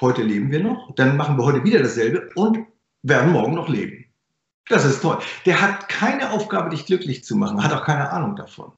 Heute 0.00 0.22
leben 0.22 0.52
wir 0.52 0.62
noch, 0.62 0.94
dann 0.94 1.16
machen 1.16 1.36
wir 1.36 1.44
heute 1.44 1.64
wieder 1.64 1.80
dasselbe 1.80 2.30
und 2.36 2.58
werden 3.02 3.32
morgen 3.32 3.54
noch 3.54 3.68
leben. 3.68 4.04
Das 4.68 4.84
ist 4.84 5.00
toll. 5.00 5.18
Der 5.46 5.60
hat 5.60 5.88
keine 5.88 6.30
Aufgabe, 6.30 6.70
dich 6.70 6.86
glücklich 6.86 7.24
zu 7.24 7.36
machen, 7.36 7.62
hat 7.62 7.72
auch 7.72 7.84
keine 7.84 8.10
Ahnung 8.10 8.36
davon. 8.36 8.72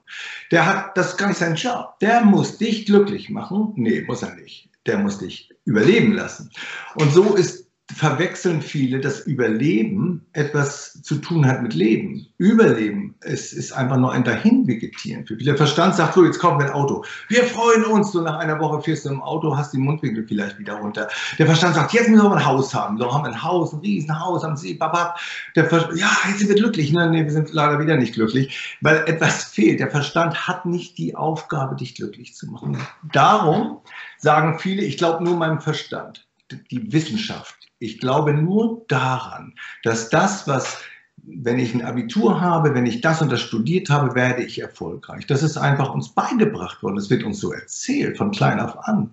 Der 0.50 0.66
hat, 0.66 0.96
das 0.96 1.11
ist 1.11 1.16
gar 1.16 1.29
nicht 1.29 1.38
sein 1.38 1.57
Job. 1.57 1.98
Der 2.00 2.22
muss 2.22 2.59
dich 2.59 2.87
glücklich 2.87 3.31
machen. 3.31 3.72
Nee, 3.76 4.03
muss 4.03 4.22
er 4.22 4.35
nicht. 4.35 4.68
Der 4.87 4.98
muss 4.98 5.18
dich 5.18 5.50
überleben 5.64 6.12
lassen. 6.12 6.50
Und 6.94 7.12
so 7.12 7.35
ist 7.35 7.69
verwechseln 7.94 8.62
viele, 8.62 9.00
dass 9.00 9.20
Überleben 9.20 10.26
etwas 10.33 11.03
zu 11.03 11.16
tun 11.16 11.46
hat 11.46 11.62
mit 11.62 11.74
Leben. 11.74 12.26
Überleben 12.38 13.11
es 13.22 13.53
ist 13.53 13.72
einfach 13.72 13.98
nur 13.98 14.12
ein 14.12 14.24
Dahinvegetieren. 14.24 15.26
Der 15.29 15.57
Verstand 15.57 15.94
sagt 15.94 16.14
so, 16.14 16.24
jetzt 16.24 16.42
wir 16.42 16.50
ein 16.50 16.70
Auto. 16.70 17.05
Wir 17.29 17.44
freuen 17.44 17.85
uns, 17.85 18.12
so 18.12 18.22
nach 18.22 18.38
einer 18.38 18.59
Woche 18.59 18.81
fährst 18.83 19.05
du 19.05 19.11
im 19.11 19.22
Auto, 19.22 19.57
hast 19.57 19.74
die 19.74 19.79
Mundwinkel 19.79 20.26
vielleicht 20.26 20.59
wieder 20.59 20.74
runter. 20.74 21.09
Der 21.38 21.46
Verstand 21.46 21.74
sagt, 21.74 21.92
jetzt 21.92 22.09
müssen 22.09 22.24
wir 22.24 22.33
ein 22.33 22.44
Haus 22.44 22.74
haben. 22.74 22.98
So 22.98 23.12
haben 23.12 23.24
wir 23.24 23.31
ein 23.31 23.42
Haus, 23.42 23.72
ein 23.72 23.81
Riesenhaus 23.81 24.42
am 24.42 24.57
See, 24.57 24.74
babab. 24.74 25.18
Der 25.55 25.66
Verstand, 25.66 25.98
ja, 25.98 26.11
jetzt 26.29 26.38
sind 26.38 26.48
wir 26.48 26.57
glücklich. 26.57 26.92
Ne? 26.92 27.11
Nee, 27.11 27.24
wir 27.24 27.33
sind 27.33 27.53
leider 27.53 27.79
wieder 27.79 27.96
nicht 27.96 28.14
glücklich, 28.14 28.76
weil 28.81 29.05
etwas 29.07 29.44
fehlt. 29.44 29.81
Der 29.81 29.90
Verstand 29.90 30.48
hat 30.48 30.64
nicht 30.64 30.96
die 30.96 31.14
Aufgabe, 31.14 31.76
dich 31.76 31.94
glücklich 31.94 32.35
zu 32.35 32.46
machen. 32.46 32.79
Darum 33.12 33.79
sagen 34.18 34.59
viele, 34.59 34.83
ich 34.83 34.96
glaube 34.96 35.24
nur 35.24 35.37
meinem 35.37 35.61
Verstand. 35.61 36.26
Die 36.70 36.92
Wissenschaft, 36.92 37.59
ich 37.80 37.98
glaube 37.98 38.34
nur 38.34 38.84
daran, 38.88 39.54
dass 39.82 40.10
das, 40.10 40.46
was, 40.46 40.80
wenn 41.16 41.58
ich 41.58 41.74
ein 41.74 41.82
Abitur 41.82 42.40
habe, 42.40 42.74
wenn 42.74 42.86
ich 42.86 43.00
das 43.00 43.20
und 43.20 43.32
das 43.32 43.40
studiert 43.40 43.88
habe, 43.90 44.14
werde 44.14 44.44
ich 44.44 44.60
erfolgreich. 44.60 45.26
Das 45.26 45.42
ist 45.42 45.56
einfach 45.56 45.92
uns 45.92 46.10
beigebracht 46.10 46.82
worden. 46.82 46.98
Es 46.98 47.10
wird 47.10 47.24
uns 47.24 47.40
so 47.40 47.52
erzählt, 47.52 48.18
von 48.18 48.30
klein 48.30 48.60
auf 48.60 48.78
an. 48.86 49.10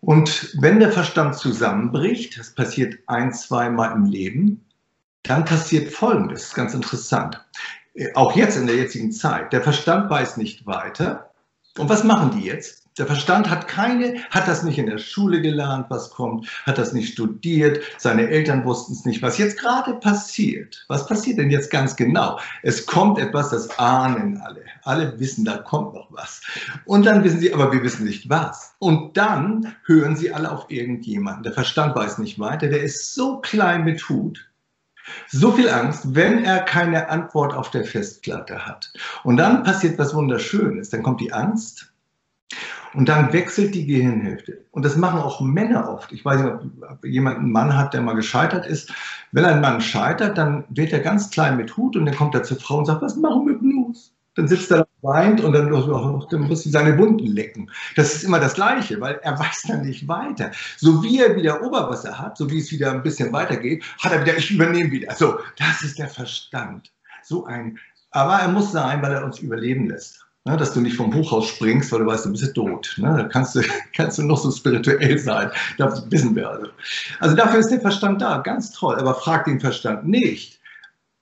Und 0.00 0.56
wenn 0.60 0.80
der 0.80 0.92
Verstand 0.92 1.36
zusammenbricht, 1.36 2.38
das 2.38 2.54
passiert 2.54 2.98
ein, 3.06 3.32
zweimal 3.32 3.92
im 3.94 4.04
Leben, 4.04 4.64
dann 5.24 5.44
passiert 5.44 5.92
Folgendes, 5.92 6.54
ganz 6.54 6.72
interessant. 6.72 7.44
Auch 8.14 8.34
jetzt 8.34 8.56
in 8.56 8.66
der 8.66 8.76
jetzigen 8.76 9.12
Zeit. 9.12 9.52
Der 9.52 9.62
Verstand 9.62 10.08
weiß 10.08 10.36
nicht 10.38 10.66
weiter. 10.66 11.30
Und 11.76 11.88
was 11.88 12.04
machen 12.04 12.30
die 12.30 12.46
jetzt? 12.46 12.87
Der 12.98 13.06
Verstand 13.06 13.48
hat 13.48 13.68
keine, 13.68 14.16
hat 14.30 14.48
das 14.48 14.64
nicht 14.64 14.78
in 14.78 14.86
der 14.86 14.98
Schule 14.98 15.40
gelernt, 15.40 15.86
was 15.88 16.10
kommt, 16.10 16.48
hat 16.64 16.78
das 16.78 16.92
nicht 16.92 17.12
studiert, 17.12 17.80
seine 17.96 18.28
Eltern 18.28 18.64
wussten 18.64 18.92
es 18.92 19.04
nicht, 19.04 19.22
was 19.22 19.38
jetzt 19.38 19.58
gerade 19.58 19.94
passiert. 19.94 20.84
Was 20.88 21.06
passiert 21.06 21.38
denn 21.38 21.50
jetzt 21.50 21.70
ganz 21.70 21.94
genau? 21.94 22.40
Es 22.62 22.86
kommt 22.86 23.18
etwas, 23.18 23.50
das 23.50 23.78
ahnen 23.78 24.38
alle. 24.38 24.62
Alle 24.82 25.18
wissen, 25.20 25.44
da 25.44 25.58
kommt 25.58 25.94
noch 25.94 26.10
was. 26.10 26.42
Und 26.86 27.06
dann 27.06 27.22
wissen 27.22 27.40
sie, 27.40 27.54
aber 27.54 27.72
wir 27.72 27.82
wissen 27.82 28.04
nicht 28.04 28.28
was. 28.28 28.74
Und 28.80 29.16
dann 29.16 29.76
hören 29.84 30.16
sie 30.16 30.32
alle 30.32 30.50
auf 30.50 30.66
irgendjemanden. 30.68 31.44
Der 31.44 31.52
Verstand 31.52 31.94
weiß 31.94 32.18
nicht 32.18 32.38
weiter, 32.38 32.68
der 32.68 32.82
ist 32.82 33.14
so 33.14 33.38
klein 33.38 33.84
mit 33.84 34.08
Hut, 34.08 34.48
so 35.28 35.52
viel 35.52 35.70
Angst, 35.70 36.14
wenn 36.14 36.44
er 36.44 36.60
keine 36.60 37.08
Antwort 37.08 37.54
auf 37.54 37.70
der 37.70 37.84
Festplatte 37.84 38.66
hat. 38.66 38.92
Und 39.24 39.36
dann 39.36 39.62
passiert 39.62 39.98
was 39.98 40.14
Wunderschönes. 40.14 40.90
Dann 40.90 41.02
kommt 41.02 41.20
die 41.20 41.32
Angst 41.32 41.92
und 42.94 43.08
dann 43.08 43.32
wechselt 43.32 43.74
die 43.74 43.86
Gehirnhälfte. 43.86 44.64
Und 44.70 44.84
das 44.84 44.96
machen 44.96 45.20
auch 45.20 45.40
Männer 45.40 45.90
oft. 45.90 46.12
Ich 46.12 46.24
weiß 46.24 46.40
nicht, 46.40 46.52
ob 46.52 47.04
jemand 47.04 47.38
einen 47.38 47.52
Mann 47.52 47.76
hat, 47.76 47.94
der 47.94 48.00
mal 48.00 48.14
gescheitert 48.14 48.66
ist. 48.66 48.92
Wenn 49.32 49.44
ein 49.44 49.60
Mann 49.60 49.80
scheitert, 49.80 50.38
dann 50.38 50.64
wird 50.70 50.92
er 50.92 51.00
ganz 51.00 51.30
klein 51.30 51.56
mit 51.56 51.76
Hut 51.76 51.96
und 51.96 52.06
dann 52.06 52.16
kommt 52.16 52.34
er 52.34 52.42
zur 52.42 52.58
Frau 52.58 52.78
und 52.78 52.86
sagt, 52.86 53.02
was 53.02 53.16
machen 53.16 53.46
wir 53.46 53.58
bloß? 53.58 54.12
Dann 54.36 54.48
sitzt 54.48 54.70
er 54.70 54.80
und 54.80 55.08
weint 55.08 55.40
und 55.40 55.52
dann, 55.52 55.68
dann 55.68 56.40
muss 56.42 56.62
sie 56.62 56.70
seine 56.70 56.96
Wunden 56.96 57.26
lecken. 57.26 57.70
Das 57.96 58.14
ist 58.14 58.22
immer 58.22 58.38
das 58.38 58.54
Gleiche, 58.54 59.00
weil 59.00 59.18
er 59.22 59.38
weiß 59.38 59.64
dann 59.68 59.82
nicht 59.82 60.08
weiter. 60.08 60.52
So 60.76 61.02
wie 61.02 61.20
er 61.20 61.36
wieder 61.36 61.62
Oberwasser 61.62 62.18
hat, 62.18 62.36
so 62.36 62.50
wie 62.50 62.58
es 62.58 62.70
wieder 62.70 62.92
ein 62.92 63.02
bisschen 63.02 63.32
weitergeht, 63.32 63.84
hat 64.00 64.12
er 64.12 64.22
wieder, 64.22 64.36
ich 64.36 64.50
übernehme 64.50 64.90
wieder. 64.90 65.14
So, 65.14 65.38
das 65.58 65.82
ist 65.82 65.98
der 65.98 66.08
Verstand. 66.08 66.92
So 67.22 67.44
ein, 67.44 67.78
aber 68.10 68.34
er 68.34 68.48
muss 68.48 68.72
sein, 68.72 69.02
weil 69.02 69.12
er 69.12 69.24
uns 69.24 69.40
überleben 69.40 69.88
lässt. 69.88 70.27
Ne, 70.48 70.56
dass 70.56 70.72
du 70.72 70.80
nicht 70.80 70.96
vom 70.96 71.14
Hochhaus 71.14 71.46
springst, 71.48 71.92
weil 71.92 71.98
du 71.98 72.06
weißt, 72.06 72.24
du 72.24 72.30
bist 72.30 72.54
tot. 72.54 72.94
Ne? 72.96 73.14
Da 73.18 73.24
kannst 73.24 73.54
du, 73.54 73.60
kannst 73.94 74.16
du 74.16 74.22
noch 74.22 74.38
so 74.38 74.50
spirituell 74.50 75.18
sein. 75.18 75.50
Das 75.76 76.10
wissen 76.10 76.34
wir 76.34 76.48
also. 76.48 76.68
Also 77.20 77.36
dafür 77.36 77.60
ist 77.60 77.68
der 77.68 77.82
Verstand 77.82 78.22
da, 78.22 78.38
ganz 78.38 78.72
toll. 78.72 78.96
Aber 78.96 79.14
frag 79.14 79.44
den 79.44 79.60
Verstand 79.60 80.08
nicht, 80.08 80.58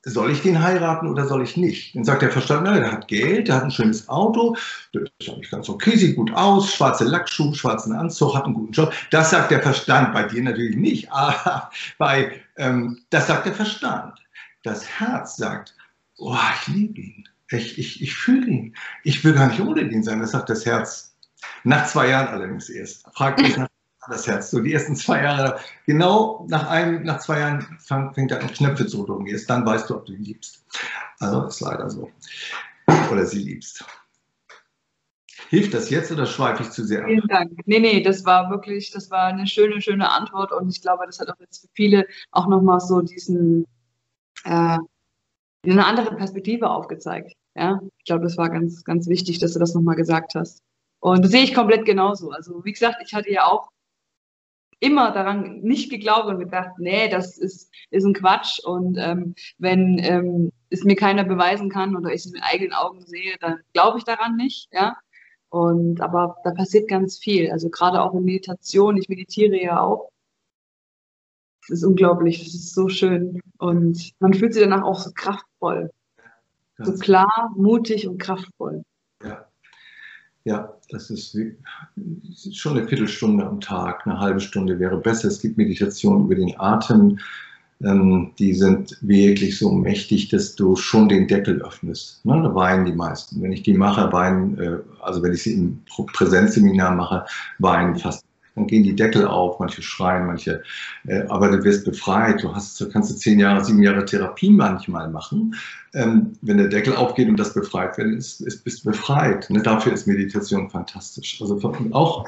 soll 0.04 0.30
ich 0.30 0.42
den 0.42 0.62
heiraten 0.62 1.08
oder 1.08 1.26
soll 1.26 1.42
ich 1.42 1.56
nicht? 1.56 1.96
Dann 1.96 2.04
sagt 2.04 2.22
der 2.22 2.30
Verstand, 2.30 2.62
na, 2.66 2.78
der 2.78 2.92
hat 2.92 3.08
Geld, 3.08 3.48
der 3.48 3.56
hat 3.56 3.64
ein 3.64 3.72
schönes 3.72 4.08
Auto, 4.08 4.56
der 4.94 5.02
ist 5.18 5.28
eigentlich 5.28 5.50
ganz 5.50 5.68
okay, 5.68 5.96
sieht 5.96 6.14
gut 6.14 6.32
aus, 6.32 6.72
schwarze 6.72 7.02
Lackschuhe, 7.02 7.52
schwarzen 7.52 7.96
Anzug, 7.96 8.36
hat 8.36 8.44
einen 8.44 8.54
guten 8.54 8.74
Job. 8.74 8.92
Das 9.10 9.30
sagt 9.30 9.50
der 9.50 9.60
Verstand, 9.60 10.14
bei 10.14 10.22
dir 10.22 10.44
natürlich 10.44 10.76
nicht, 10.76 11.10
aber 11.10 11.68
bei, 11.98 12.40
ähm, 12.58 13.00
das 13.10 13.26
sagt 13.26 13.46
der 13.46 13.54
Verstand. 13.54 14.20
Das 14.62 14.86
Herz 14.86 15.36
sagt, 15.36 15.74
oh, 16.18 16.36
ich 16.60 16.68
liebe 16.68 17.00
ihn 17.00 17.24
ich, 17.50 17.78
ich, 17.78 18.02
ich 18.02 18.14
fühle 18.14 18.46
ihn. 18.46 18.76
Ich 19.04 19.24
will 19.24 19.35
gar 19.35 19.48
nicht 19.48 19.61
ohne 19.61 19.82
ihn 19.82 20.02
sein. 20.02 20.20
Das 20.20 20.32
sagt 20.32 20.50
das 20.50 20.66
Herz. 20.66 21.14
Nach 21.64 21.87
zwei 21.87 22.09
Jahren 22.09 22.28
allerdings 22.28 22.68
erst. 22.68 23.06
Fragt 23.14 23.40
mich 23.40 23.56
nach 23.56 23.68
das 24.09 24.26
Herz. 24.26 24.50
So 24.50 24.61
die 24.61 24.72
ersten 24.72 24.96
zwei 24.96 25.22
Jahre, 25.22 25.61
genau 25.87 26.46
nach 26.48 26.68
einem, 26.68 27.02
nach 27.04 27.18
zwei 27.18 27.40
Jahren 27.40 27.66
fängt 27.78 28.30
er 28.30 28.40
an 28.40 28.48
Knöpfe 28.48 28.87
zu 28.87 29.04
drücken. 29.04 29.26
Erst 29.26 29.50
dann 29.50 29.66
weißt 29.66 29.90
du, 29.90 29.96
ob 29.96 30.06
du 30.06 30.12
ihn 30.12 30.24
liebst. 30.24 30.64
Also 31.20 31.44
ist 31.44 31.61
leider 31.61 31.88
so. 31.90 32.11
Oder 33.11 33.26
sie 33.26 33.40
liebst. 33.40 33.85
Hilft 35.48 35.74
das 35.74 35.90
jetzt 35.90 36.11
oder 36.11 36.26
schweife 36.26 36.64
ich 36.64 36.70
zu 36.70 36.85
sehr 36.85 37.02
ab? 37.02 37.09
Vielen 37.09 37.28
Dank. 37.28 37.52
Nee, 37.66 37.78
nee, 37.78 38.02
das 38.02 38.24
war 38.24 38.50
wirklich, 38.50 38.90
das 38.90 39.11
war 39.11 39.26
eine 39.26 39.46
schöne, 39.46 39.80
schöne 39.80 40.11
Antwort 40.11 40.50
und 40.50 40.68
ich 40.68 40.82
glaube, 40.82 41.06
das 41.06 41.20
hat 41.20 41.28
auch 41.28 41.38
jetzt 41.38 41.61
für 41.61 41.68
viele 41.72 42.06
auch 42.32 42.48
nochmal 42.48 42.80
so 42.80 43.00
diesen, 43.00 43.66
äh, 44.44 44.78
eine 45.72 45.87
andere 45.87 46.14
Perspektive 46.14 46.70
aufgezeigt. 46.70 47.33
Ja, 47.55 47.81
ich 47.98 48.05
glaube, 48.05 48.24
das 48.24 48.37
war 48.37 48.50
ganz, 48.50 48.85
ganz 48.85 49.09
wichtig, 49.09 49.38
dass 49.38 49.55
du 49.55 49.59
das 49.59 49.74
nochmal 49.74 49.96
gesagt 49.96 50.35
hast. 50.35 50.62
Und 51.00 51.24
das 51.24 51.31
sehe 51.31 51.42
ich 51.42 51.55
komplett 51.55 51.85
genauso. 51.85 52.31
Also, 52.31 52.64
wie 52.64 52.72
gesagt, 52.72 52.96
ich 53.05 53.14
hatte 53.14 53.31
ja 53.31 53.46
auch 53.46 53.68
immer 54.81 55.11
daran 55.12 55.61
nicht 55.61 55.90
geglaubt 55.90 56.26
und 56.26 56.38
gedacht, 56.38 56.72
nee, 56.79 57.09
das 57.09 57.38
ist, 57.38 57.72
ist 57.90 58.05
ein 58.05 58.14
Quatsch. 58.14 58.59
Und 58.64 58.98
ähm, 58.98 59.35
wenn 59.59 59.98
ähm, 59.98 60.52
es 60.70 60.85
mir 60.85 60.96
keiner 60.96 61.24
beweisen 61.24 61.70
kann 61.70 61.96
oder 61.96 62.11
ich 62.11 62.26
es 62.26 62.33
mit 62.33 62.42
eigenen 62.42 62.74
Augen 62.74 63.00
sehe, 63.07 63.37
dann 63.40 63.61
glaube 63.72 63.98
ich 63.98 64.05
daran 64.05 64.37
nicht. 64.37 64.68
Ja. 64.72 64.96
Und 65.48 66.00
aber 66.00 66.37
da 66.44 66.50
passiert 66.50 66.88
ganz 66.88 67.18
viel. 67.18 67.50
Also 67.50 67.70
gerade 67.70 68.02
auch 68.02 68.14
in 68.14 68.24
Meditation, 68.24 68.96
ich 68.96 69.09
meditiere 69.09 69.61
ja 69.61 69.81
auch. 69.81 70.11
Das 71.68 71.79
ist 71.79 71.85
unglaublich, 71.85 72.44
das 72.44 72.55
ist 72.55 72.74
so 72.74 72.88
schön. 72.88 73.40
Und 73.59 74.12
man 74.20 74.35
fühlt 74.35 74.55
sich 74.55 74.62
danach 74.62 74.83
auch 74.83 75.00
so 75.00 75.11
kraftvoll. 75.14 75.90
so 76.79 76.92
klar, 76.94 77.52
mutig 77.57 78.07
und 78.07 78.18
kraftvoll. 78.18 78.83
Ja. 79.22 79.46
Ja, 80.44 80.72
das 80.90 81.11
ist, 81.11 81.35
wie, 81.35 81.57
schon 82.52 82.76
eine 82.76 82.87
Viertelstunde 82.87 83.44
am 83.44 83.61
Tag, 83.61 84.07
eine 84.07 84.20
halbe 84.20 84.38
Stunde 84.38 84.79
wäre 84.79 84.96
besser. 84.96 85.26
Es 85.26 85.40
gibt 85.40 85.59
Meditationen 85.59 86.26
über 86.26 86.37
den 86.37 86.55
Atem, 86.61 87.18
ähm, 87.83 88.33
die 88.38 88.55
sind 88.55 88.96
wirklich 89.02 89.59
so 89.59 89.70
mächtig, 89.70 90.29
dass 90.29 90.55
du 90.55 90.76
schon 90.76 91.09
den 91.09 91.29
Deckel 91.29 91.61
öffnest. 91.62 92.24
Ne? 92.24 92.40
Da 92.42 92.55
weinen 92.55 92.87
die 92.87 92.92
meisten. 92.92 93.42
Wenn 93.42 93.52
ich 93.52 93.62
die 93.62 93.74
mache, 93.74 94.12
weinen, 94.12 94.59
äh, 94.59 94.79
also 95.00 95.22
wenn 95.22 95.35
ich 95.35 95.42
sie 95.42 95.55
im 95.55 95.83
Präsenzseminar 96.12 96.94
mache, 96.94 97.26
weinen 97.59 97.96
fast 97.96 98.25
dann 98.57 98.66
gehen 98.66 98.83
die 98.83 98.97
Deckel 98.97 99.27
auf, 99.27 99.61
manche 99.61 99.83
schreien, 99.83 100.27
manche, 100.27 100.62
äh, 101.07 101.23
aber 101.29 101.51
du 101.51 101.62
wirst 101.62 101.85
befreit. 101.85 102.42
Du 102.42 102.55
hast, 102.55 102.85
kannst 102.90 103.11
du 103.11 103.14
zehn 103.14 103.38
Jahre, 103.38 103.64
sieben 103.64 103.83
Jahre 103.83 104.05
Therapie 104.05 104.51
manchmal 104.51 105.11
machen. 105.11 105.55
Ähm, 105.92 106.33
wenn 106.40 106.57
der 106.57 106.69
Deckel 106.69 106.97
aufgeht 106.97 107.29
und 107.29 107.38
das 107.38 107.53
befreit 107.53 107.97
wird, 107.99 108.09
ist, 108.14 108.40
ist, 108.40 108.64
bist 108.64 108.85
du 108.85 108.90
befreit. 108.90 109.49
Ne? 109.51 109.62
Dafür 109.62 109.92
ist 109.92 110.07
Meditation 110.07 110.71
fantastisch. 110.71 111.38
Also 111.40 111.61
auch, 111.92 112.27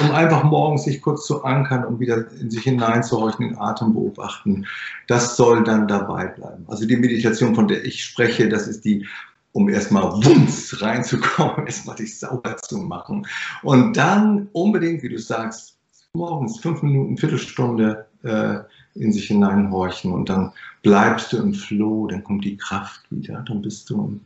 um 0.00 0.10
einfach 0.12 0.44
morgens 0.44 0.84
sich 0.84 1.02
kurz 1.02 1.26
zu 1.26 1.42
ankern 1.42 1.84
und 1.84 1.98
wieder 1.98 2.24
in 2.40 2.50
sich 2.50 2.62
hineinzuhorchen, 2.62 3.48
den 3.48 3.58
Atem 3.58 3.94
beobachten, 3.94 4.66
das 5.08 5.36
soll 5.36 5.64
dann 5.64 5.88
dabei 5.88 6.26
bleiben. 6.26 6.64
Also 6.68 6.86
die 6.86 6.96
Meditation, 6.96 7.54
von 7.54 7.66
der 7.66 7.84
ich 7.84 8.04
spreche, 8.04 8.48
das 8.48 8.68
ist 8.68 8.84
die 8.84 9.06
um 9.54 9.68
erstmal 9.68 10.02
Wumms 10.02 10.82
reinzukommen, 10.82 11.66
erstmal 11.66 11.96
dich 11.96 12.18
sauber 12.18 12.56
zu 12.56 12.78
machen. 12.78 13.26
Und 13.62 13.96
dann 13.96 14.48
unbedingt, 14.52 15.02
wie 15.02 15.08
du 15.08 15.18
sagst, 15.18 15.78
morgens 16.12 16.58
fünf 16.58 16.82
Minuten, 16.82 17.16
Viertelstunde 17.16 18.06
äh, 18.24 18.58
in 18.94 19.12
sich 19.12 19.28
hineinhorchen 19.28 20.12
und 20.12 20.28
dann 20.28 20.52
bleibst 20.82 21.32
du 21.32 21.38
im 21.38 21.54
Flow, 21.54 22.08
dann 22.08 22.24
kommt 22.24 22.44
die 22.44 22.56
Kraft 22.56 23.02
wieder, 23.10 23.44
dann 23.46 23.62
bist 23.62 23.88
du 23.90 24.04
im, 24.04 24.20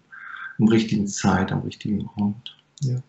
im 0.59 0.69
richtigen 0.69 1.07
Zeit, 1.07 1.53
am 1.53 1.61
richtigen 1.61 2.09
Ort. 2.17 2.57
Ja. 2.81 3.03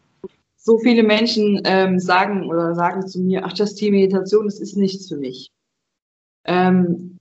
So 0.57 0.77
viele 0.79 1.03
Menschen 1.03 1.61
ähm, 1.63 1.99
sagen 1.99 2.43
oder 2.49 2.75
sagen 2.75 3.07
zu 3.07 3.21
mir, 3.21 3.45
ach, 3.45 3.53
das 3.53 3.75
Thema 3.75 3.97
Meditation, 3.97 4.45
das 4.45 4.59
ist 4.59 4.75
nichts 4.75 5.07
für 5.07 5.17
mich. 5.17 5.51
Ähm, 6.45 7.17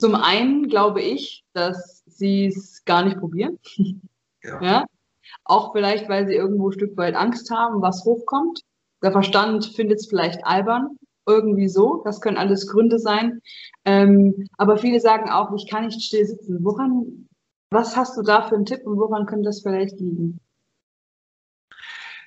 zum 0.00 0.16
einen 0.16 0.68
glaube 0.68 1.00
ich, 1.00 1.44
dass 1.52 2.01
sie 2.18 2.46
es 2.46 2.84
gar 2.84 3.04
nicht 3.04 3.18
probieren. 3.18 3.58
Ja. 4.42 4.62
ja. 4.62 4.84
Auch 5.44 5.72
vielleicht, 5.72 6.08
weil 6.08 6.26
sie 6.26 6.34
irgendwo 6.34 6.68
ein 6.68 6.72
Stück 6.72 6.96
weit 6.96 7.14
Angst 7.14 7.50
haben, 7.50 7.82
was 7.82 8.04
hochkommt. 8.04 8.60
Der 9.02 9.12
Verstand 9.12 9.66
findet 9.66 9.98
es 9.98 10.08
vielleicht 10.08 10.44
albern. 10.44 10.96
irgendwie 11.26 11.68
so. 11.68 12.02
Das 12.04 12.20
können 12.20 12.36
alles 12.36 12.66
Gründe 12.68 12.98
sein. 12.98 13.40
Ähm, 13.84 14.46
aber 14.58 14.76
viele 14.76 15.00
sagen 15.00 15.30
auch, 15.30 15.52
ich 15.54 15.68
kann 15.70 15.86
nicht 15.86 16.02
still 16.02 16.26
sitzen. 16.26 16.58
Woran, 16.62 17.28
was 17.70 17.96
hast 17.96 18.16
du 18.16 18.22
da 18.22 18.42
für 18.42 18.56
einen 18.56 18.66
Tipp 18.66 18.84
und 18.84 18.98
woran 18.98 19.26
könnte 19.26 19.44
das 19.44 19.62
vielleicht 19.62 20.00
liegen? 20.00 20.40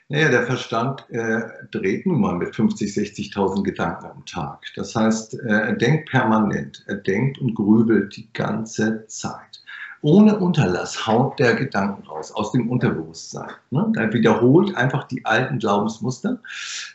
Naja, 0.08 0.30
der 0.30 0.44
Verstand 0.44 1.08
äh, 1.10 1.42
dreht 1.72 2.06
nun 2.06 2.22
mal 2.22 2.36
mit 2.36 2.56
50, 2.56 2.92
60.000 2.92 3.64
Gedanken 3.64 4.06
am 4.06 4.26
Tag. 4.26 4.66
Das 4.76 4.96
heißt, 4.96 5.34
äh, 5.40 5.48
er 5.48 5.74
denkt 5.74 6.10
permanent, 6.10 6.84
er 6.88 6.98
denkt 6.98 7.40
und 7.40 7.56
grübelt 7.56 8.16
die 8.16 8.32
ganze 8.32 9.08
Zeit 9.08 9.64
ohne 10.06 10.38
Unterlass 10.38 11.08
haut 11.08 11.40
der 11.40 11.56
Gedanken 11.56 12.08
raus 12.08 12.32
aus 12.32 12.52
dem 12.52 12.70
Unterbewusstsein. 12.70 13.50
Ne? 13.72 13.92
Er 13.98 14.14
wiederholt 14.14 14.78
einfach 14.78 15.06
die 15.06 15.26
alten 15.26 15.58
Glaubensmuster, 15.58 16.38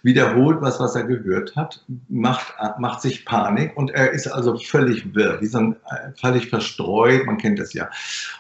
wiederholt 0.05 0.59
was, 0.61 0.79
was 0.79 0.95
er 0.95 1.03
gehört 1.03 1.57
hat, 1.57 1.85
macht, 2.09 2.55
macht 2.79 3.03
sich 3.03 3.25
Panik 3.25 3.77
und 3.77 3.91
er 3.91 4.13
ist 4.13 4.29
also 4.29 4.57
völlig 4.57 5.13
wirr, 5.13 5.41
wie 5.41 5.47
so 5.47 5.59
ein, 5.59 5.73
äh, 5.91 6.13
völlig 6.21 6.51
verstreut, 6.51 7.27
man 7.27 7.37
kennt 7.37 7.59
das 7.59 7.73
ja. 7.73 7.91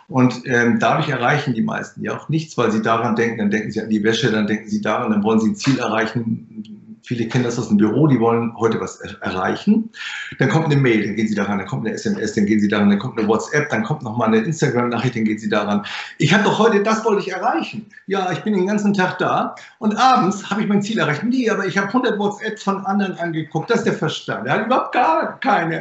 Und 0.06 0.42
ähm, 0.44 0.78
dadurch 0.78 1.08
erreichen 1.08 1.52
die 1.54 1.62
meisten 1.62 2.04
ja 2.04 2.16
auch 2.16 2.28
nichts, 2.28 2.56
weil 2.56 2.70
sie 2.70 2.80
daran 2.80 3.16
denken, 3.16 3.38
dann 3.38 3.50
denken 3.50 3.72
sie 3.72 3.82
an 3.82 3.90
die 3.90 4.04
Wäsche, 4.04 4.30
dann 4.30 4.46
denken 4.46 4.68
sie 4.68 4.80
daran, 4.80 5.10
dann 5.10 5.24
wollen 5.24 5.40
sie 5.40 5.48
ein 5.48 5.56
Ziel 5.56 5.80
erreichen, 5.80 6.79
viele 7.02 7.28
kennen 7.28 7.44
das 7.44 7.58
aus 7.58 7.68
dem 7.68 7.76
Büro, 7.76 8.06
die 8.06 8.20
wollen 8.20 8.54
heute 8.56 8.80
was 8.80 9.00
erreichen. 9.00 9.90
Dann 10.38 10.48
kommt 10.48 10.66
eine 10.66 10.76
Mail, 10.76 11.04
dann 11.04 11.16
gehen 11.16 11.28
sie 11.28 11.34
daran, 11.34 11.58
dann 11.58 11.66
kommt 11.66 11.86
eine 11.86 11.94
SMS, 11.94 12.34
dann 12.34 12.46
gehen 12.46 12.60
sie 12.60 12.68
daran, 12.68 12.90
dann 12.90 12.98
kommt 12.98 13.18
eine 13.18 13.28
WhatsApp, 13.28 13.68
dann 13.70 13.82
kommt 13.82 14.02
nochmal 14.02 14.28
eine 14.28 14.38
Instagram-Nachricht, 14.38 15.16
dann 15.16 15.24
gehen 15.24 15.38
sie 15.38 15.48
daran. 15.48 15.84
Ich 16.18 16.32
habe 16.32 16.44
doch 16.44 16.58
heute, 16.58 16.82
das 16.82 17.04
wollte 17.04 17.22
ich 17.22 17.32
erreichen. 17.32 17.86
Ja, 18.06 18.30
ich 18.32 18.40
bin 18.40 18.54
den 18.54 18.66
ganzen 18.66 18.94
Tag 18.94 19.18
da 19.18 19.54
und 19.78 19.96
abends 19.96 20.50
habe 20.50 20.62
ich 20.62 20.68
mein 20.68 20.82
Ziel 20.82 20.98
erreicht. 20.98 21.22
Nee, 21.24 21.48
aber 21.50 21.66
ich 21.66 21.76
habe 21.78 21.88
100 21.88 22.18
WhatsApps 22.18 22.62
von 22.62 22.84
anderen 22.86 23.14
angeguckt. 23.18 23.70
Das 23.70 23.78
ist 23.78 23.86
der 23.86 23.94
Verstand. 23.94 24.46
Er 24.46 24.54
hat 24.54 24.66
überhaupt 24.66 24.92
gar 24.92 25.38
keine 25.40 25.80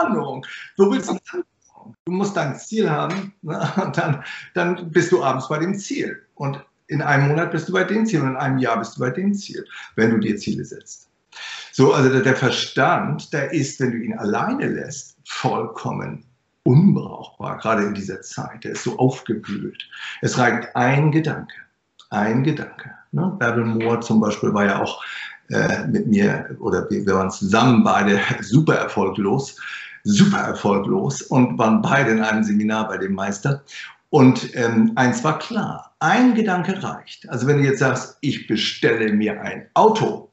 Ahnung. 0.00 0.44
Wo 0.76 0.90
willst 0.90 1.08
du? 1.08 1.18
Du 2.04 2.12
musst 2.12 2.36
dein 2.36 2.56
Ziel 2.56 2.88
haben 2.90 3.32
ne? 3.42 3.72
und 3.84 3.96
dann, 3.96 4.24
dann 4.54 4.90
bist 4.90 5.12
du 5.12 5.22
abends 5.22 5.48
bei 5.48 5.58
dem 5.58 5.74
Ziel. 5.78 6.22
Und 6.34 6.64
in 6.92 7.02
einem 7.02 7.28
Monat 7.28 7.50
bist 7.50 7.68
du 7.68 7.72
bei 7.72 7.84
dem 7.84 8.06
Ziel 8.06 8.20
und 8.20 8.28
in 8.28 8.36
einem 8.36 8.58
Jahr 8.58 8.78
bist 8.78 8.96
du 8.96 9.00
bei 9.00 9.10
dem 9.10 9.34
Ziel, 9.34 9.64
wenn 9.96 10.10
du 10.10 10.18
dir 10.18 10.36
Ziele 10.36 10.64
setzt. 10.64 11.08
So, 11.72 11.94
also 11.94 12.22
der 12.22 12.36
Verstand, 12.36 13.32
der 13.32 13.52
ist, 13.52 13.80
wenn 13.80 13.92
du 13.92 13.96
ihn 13.96 14.18
alleine 14.18 14.68
lässt, 14.68 15.16
vollkommen 15.24 16.24
unbrauchbar, 16.64 17.58
gerade 17.58 17.84
in 17.84 17.94
dieser 17.94 18.20
Zeit. 18.20 18.64
Der 18.64 18.72
ist 18.72 18.84
so 18.84 18.98
aufgewühlt. 18.98 19.88
Es 20.20 20.38
reicht 20.38 20.76
ein 20.76 21.10
Gedanke, 21.10 21.54
ein 22.10 22.44
Gedanke. 22.44 22.90
Ne? 23.12 23.34
Bärbel 23.38 23.64
Mohr 23.64 24.00
zum 24.00 24.20
Beispiel 24.20 24.52
war 24.52 24.66
ja 24.66 24.80
auch 24.80 25.02
äh, 25.48 25.86
mit 25.86 26.06
mir, 26.06 26.54
oder 26.60 26.88
wir 26.90 27.06
waren 27.06 27.30
zusammen 27.30 27.82
beide 27.82 28.20
super 28.42 28.74
erfolglos, 28.74 29.56
super 30.04 30.38
erfolglos 30.38 31.22
und 31.22 31.58
waren 31.58 31.80
beide 31.82 32.12
in 32.12 32.22
einem 32.22 32.44
Seminar 32.44 32.88
bei 32.88 32.98
dem 32.98 33.14
Meister. 33.14 33.62
Und 34.12 34.54
ähm, 34.54 34.92
eins 34.94 35.24
war 35.24 35.38
klar, 35.38 35.96
ein 36.00 36.34
Gedanke 36.34 36.82
reicht. 36.82 37.26
Also 37.30 37.46
wenn 37.46 37.56
du 37.56 37.64
jetzt 37.64 37.78
sagst, 37.78 38.18
ich 38.20 38.46
bestelle 38.46 39.10
mir 39.10 39.40
ein 39.40 39.70
Auto 39.72 40.30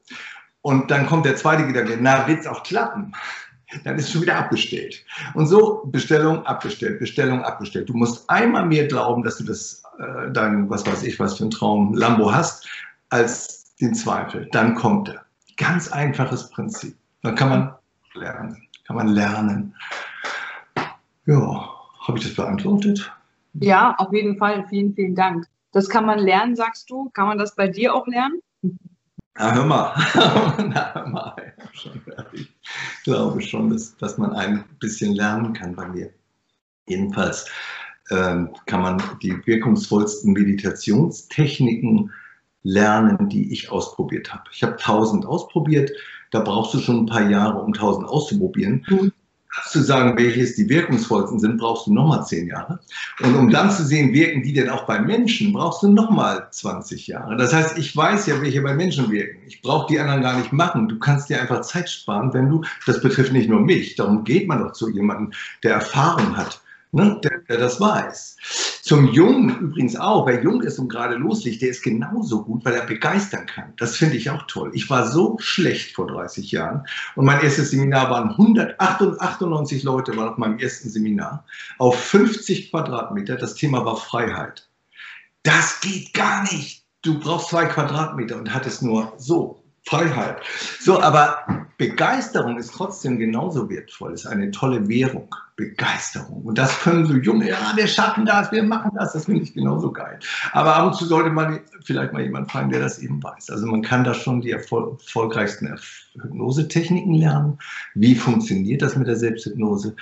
und 0.60 0.90
dann 0.90 1.06
kommt 1.06 1.24
der 1.24 1.36
zweite 1.36 1.66
Gedanke, 1.66 1.96
na, 1.98 2.28
wird's 2.28 2.46
auch 2.46 2.62
klappen? 2.62 3.14
Dann 3.84 3.96
ist 3.98 4.10
schon 4.10 4.22
wieder 4.22 4.36
abbestellt. 4.36 5.02
Und 5.32 5.46
so 5.46 5.84
Bestellung 5.86 6.44
abbestellt, 6.44 6.98
Bestellung 6.98 7.42
abbestellt. 7.42 7.88
Du 7.88 7.94
musst 7.94 8.28
einmal 8.28 8.66
mehr 8.66 8.86
glauben, 8.88 9.22
dass 9.22 9.38
du 9.38 9.44
das, 9.44 9.82
äh, 9.98 10.30
dein, 10.32 10.68
was 10.68 10.84
weiß 10.84 11.04
ich, 11.04 11.18
was 11.20 11.38
für 11.38 11.44
ein 11.44 11.50
Traum 11.50 11.94
Lambo 11.94 12.34
hast, 12.34 12.68
als 13.10 13.76
den 13.76 13.94
Zweifel. 13.94 14.48
Dann 14.50 14.74
kommt 14.74 15.08
er. 15.08 15.24
Ganz 15.56 15.90
einfaches 15.90 16.50
Prinzip. 16.50 16.96
Dann 17.22 17.36
kann 17.36 17.48
man 17.48 17.74
lernen. 18.14 18.60
Kann 18.86 18.96
man 18.96 19.08
lernen. 19.08 19.74
Ja, 21.24 21.70
habe 22.06 22.18
ich 22.18 22.24
das 22.24 22.34
beantwortet? 22.34 23.10
Ja, 23.54 23.94
auf 23.98 24.12
jeden 24.12 24.38
Fall. 24.38 24.66
Vielen, 24.68 24.94
vielen 24.94 25.14
Dank. 25.14 25.46
Das 25.72 25.88
kann 25.88 26.06
man 26.06 26.18
lernen, 26.18 26.56
sagst 26.56 26.90
du. 26.90 27.10
Kann 27.10 27.28
man 27.28 27.38
das 27.38 27.54
bei 27.54 27.68
dir 27.68 27.94
auch 27.94 28.06
lernen? 28.06 28.40
Na, 29.36 29.54
hör 29.54 29.64
mal. 29.64 29.94
Na, 30.68 30.94
hör 30.94 31.08
mal. 31.08 31.54
Ich 32.32 32.48
glaube 33.04 33.40
schon, 33.40 33.70
dass, 33.70 33.96
dass 33.96 34.18
man 34.18 34.32
ein 34.32 34.64
bisschen 34.80 35.14
lernen 35.14 35.52
kann 35.52 35.74
bei 35.74 35.88
mir. 35.88 36.10
Jedenfalls 36.88 37.48
ähm, 38.10 38.50
kann 38.66 38.82
man 38.82 39.02
die 39.22 39.34
wirkungsvollsten 39.46 40.32
Meditationstechniken 40.32 42.12
lernen, 42.62 43.28
die 43.28 43.52
ich 43.52 43.70
ausprobiert 43.70 44.32
habe. 44.32 44.44
Ich 44.52 44.62
habe 44.62 44.76
tausend 44.76 45.24
ausprobiert. 45.24 45.90
Da 46.32 46.40
brauchst 46.40 46.74
du 46.74 46.78
schon 46.78 47.04
ein 47.04 47.06
paar 47.06 47.28
Jahre, 47.30 47.62
um 47.62 47.72
tausend 47.72 48.06
auszuprobieren. 48.06 48.84
Mhm 48.88 49.12
zu 49.68 49.82
sagen, 49.82 50.16
welches 50.16 50.54
die 50.54 50.68
wirkungsvollsten 50.68 51.38
sind, 51.38 51.58
brauchst 51.58 51.86
du 51.86 51.94
nochmal 51.94 52.24
zehn 52.24 52.46
Jahre. 52.46 52.78
Und 53.20 53.34
um 53.34 53.50
dann 53.50 53.70
zu 53.70 53.84
sehen, 53.84 54.12
wirken 54.12 54.42
die 54.42 54.52
denn 54.52 54.68
auch 54.68 54.86
bei 54.86 55.00
Menschen, 55.00 55.52
brauchst 55.52 55.82
du 55.82 55.88
nochmal 55.88 56.48
20 56.50 57.06
Jahre. 57.06 57.36
Das 57.36 57.52
heißt, 57.52 57.78
ich 57.78 57.96
weiß 57.96 58.26
ja, 58.26 58.40
welche 58.40 58.62
bei 58.62 58.74
Menschen 58.74 59.10
wirken. 59.10 59.38
Ich 59.46 59.60
brauche 59.62 59.92
die 59.92 59.98
anderen 59.98 60.22
gar 60.22 60.38
nicht 60.38 60.52
machen. 60.52 60.88
Du 60.88 60.98
kannst 60.98 61.28
dir 61.28 61.40
einfach 61.40 61.62
Zeit 61.62 61.90
sparen, 61.90 62.32
wenn 62.32 62.48
du, 62.48 62.62
das 62.86 63.00
betrifft 63.00 63.32
nicht 63.32 63.48
nur 63.48 63.60
mich, 63.60 63.96
darum 63.96 64.24
geht 64.24 64.46
man 64.46 64.60
doch 64.60 64.72
zu 64.72 64.88
jemandem, 64.88 65.32
der 65.62 65.74
Erfahrung 65.74 66.36
hat 66.36 66.60
ne, 66.92 67.20
der, 67.50 67.58
das 67.58 67.80
weiß. 67.80 68.36
Zum 68.82 69.12
Jungen 69.12 69.58
übrigens 69.58 69.96
auch, 69.96 70.26
wer 70.26 70.42
jung 70.42 70.62
ist 70.62 70.78
und 70.78 70.88
gerade 70.88 71.16
loslegt, 71.16 71.62
der 71.62 71.70
ist 71.70 71.82
genauso 71.82 72.44
gut, 72.44 72.64
weil 72.64 72.74
er 72.74 72.86
begeistern 72.86 73.46
kann. 73.46 73.72
Das 73.76 73.96
finde 73.96 74.16
ich 74.16 74.30
auch 74.30 74.42
toll. 74.46 74.70
Ich 74.74 74.88
war 74.88 75.06
so 75.06 75.36
schlecht 75.38 75.94
vor 75.94 76.06
30 76.06 76.50
Jahren 76.50 76.86
und 77.16 77.26
mein 77.26 77.42
erstes 77.42 77.70
Seminar 77.70 78.10
waren 78.10 78.30
198 78.30 79.82
Leute, 79.82 80.16
waren 80.16 80.30
auf 80.30 80.38
meinem 80.38 80.58
ersten 80.58 80.88
Seminar, 80.88 81.44
auf 81.78 81.98
50 81.98 82.70
Quadratmeter. 82.70 83.36
Das 83.36 83.54
Thema 83.54 83.84
war 83.84 83.96
Freiheit. 83.96 84.68
Das 85.42 85.80
geht 85.80 86.14
gar 86.14 86.42
nicht. 86.44 86.84
Du 87.02 87.18
brauchst 87.18 87.48
zwei 87.48 87.66
Quadratmeter 87.66 88.36
und 88.36 88.52
hattest 88.52 88.82
nur 88.82 89.12
so 89.16 89.62
Freiheit. 89.86 90.42
So, 90.80 91.00
aber 91.00 91.66
Begeisterung 91.80 92.58
ist 92.58 92.74
trotzdem 92.74 93.18
genauso 93.18 93.70
wertvoll, 93.70 94.12
ist 94.12 94.26
eine 94.26 94.50
tolle 94.50 94.86
Währung. 94.86 95.34
Begeisterung. 95.56 96.42
Und 96.42 96.58
das 96.58 96.78
können 96.80 97.06
so 97.06 97.14
junge, 97.14 97.48
ja, 97.48 97.72
wir 97.74 97.86
schaffen 97.86 98.26
das, 98.26 98.52
wir 98.52 98.62
machen 98.62 98.90
das, 98.98 99.14
das 99.14 99.24
finde 99.24 99.42
ich 99.42 99.54
genauso 99.54 99.90
geil. 99.90 100.18
Aber 100.52 100.76
ab 100.76 100.88
und 100.88 100.94
zu 100.94 101.06
sollte 101.06 101.30
man 101.30 101.60
vielleicht 101.82 102.12
mal 102.12 102.22
jemanden 102.22 102.50
fragen, 102.50 102.68
der 102.68 102.80
das 102.80 102.98
eben 102.98 103.22
weiß. 103.22 103.48
Also 103.48 103.66
man 103.66 103.80
kann 103.80 104.04
da 104.04 104.12
schon 104.12 104.42
die 104.42 104.50
erfolgreichsten 104.50 105.74
Hypnosetechniken 106.20 107.14
lernen. 107.14 107.58
Wie 107.94 108.14
funktioniert 108.14 108.82
das 108.82 108.96
mit 108.96 109.06
der 109.06 109.16
Selbsthypnose? 109.16 109.96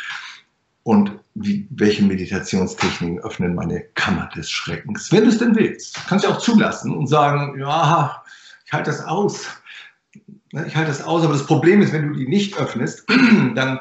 Und 0.82 1.12
wie, 1.34 1.68
welche 1.70 2.04
Meditationstechniken 2.04 3.20
öffnen 3.20 3.54
meine 3.54 3.82
Kammer 3.94 4.28
des 4.34 4.50
Schreckens? 4.50 5.12
Wenn 5.12 5.24
du 5.24 5.30
es 5.30 5.38
denn 5.38 5.54
willst, 5.54 5.96
kannst 6.08 6.24
du 6.24 6.30
auch 6.30 6.38
zulassen 6.38 6.92
und 6.96 7.06
sagen, 7.06 7.56
ja, 7.60 8.24
ich 8.66 8.72
halte 8.72 8.90
das 8.90 9.04
aus 9.04 9.46
ich 10.66 10.76
halte 10.76 10.90
das 10.90 11.02
aus, 11.02 11.22
aber 11.22 11.32
das 11.32 11.46
Problem 11.46 11.82
ist, 11.82 11.92
wenn 11.92 12.08
du 12.08 12.14
die 12.18 12.28
nicht 12.28 12.58
öffnest, 12.58 13.04
dann 13.54 13.80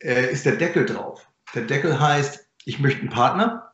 äh, 0.00 0.32
ist 0.32 0.46
der 0.46 0.56
Deckel 0.56 0.86
drauf. 0.86 1.26
Der 1.54 1.62
Deckel 1.62 1.98
heißt, 1.98 2.46
ich 2.64 2.78
möchte 2.78 3.00
einen 3.00 3.10
Partner, 3.10 3.72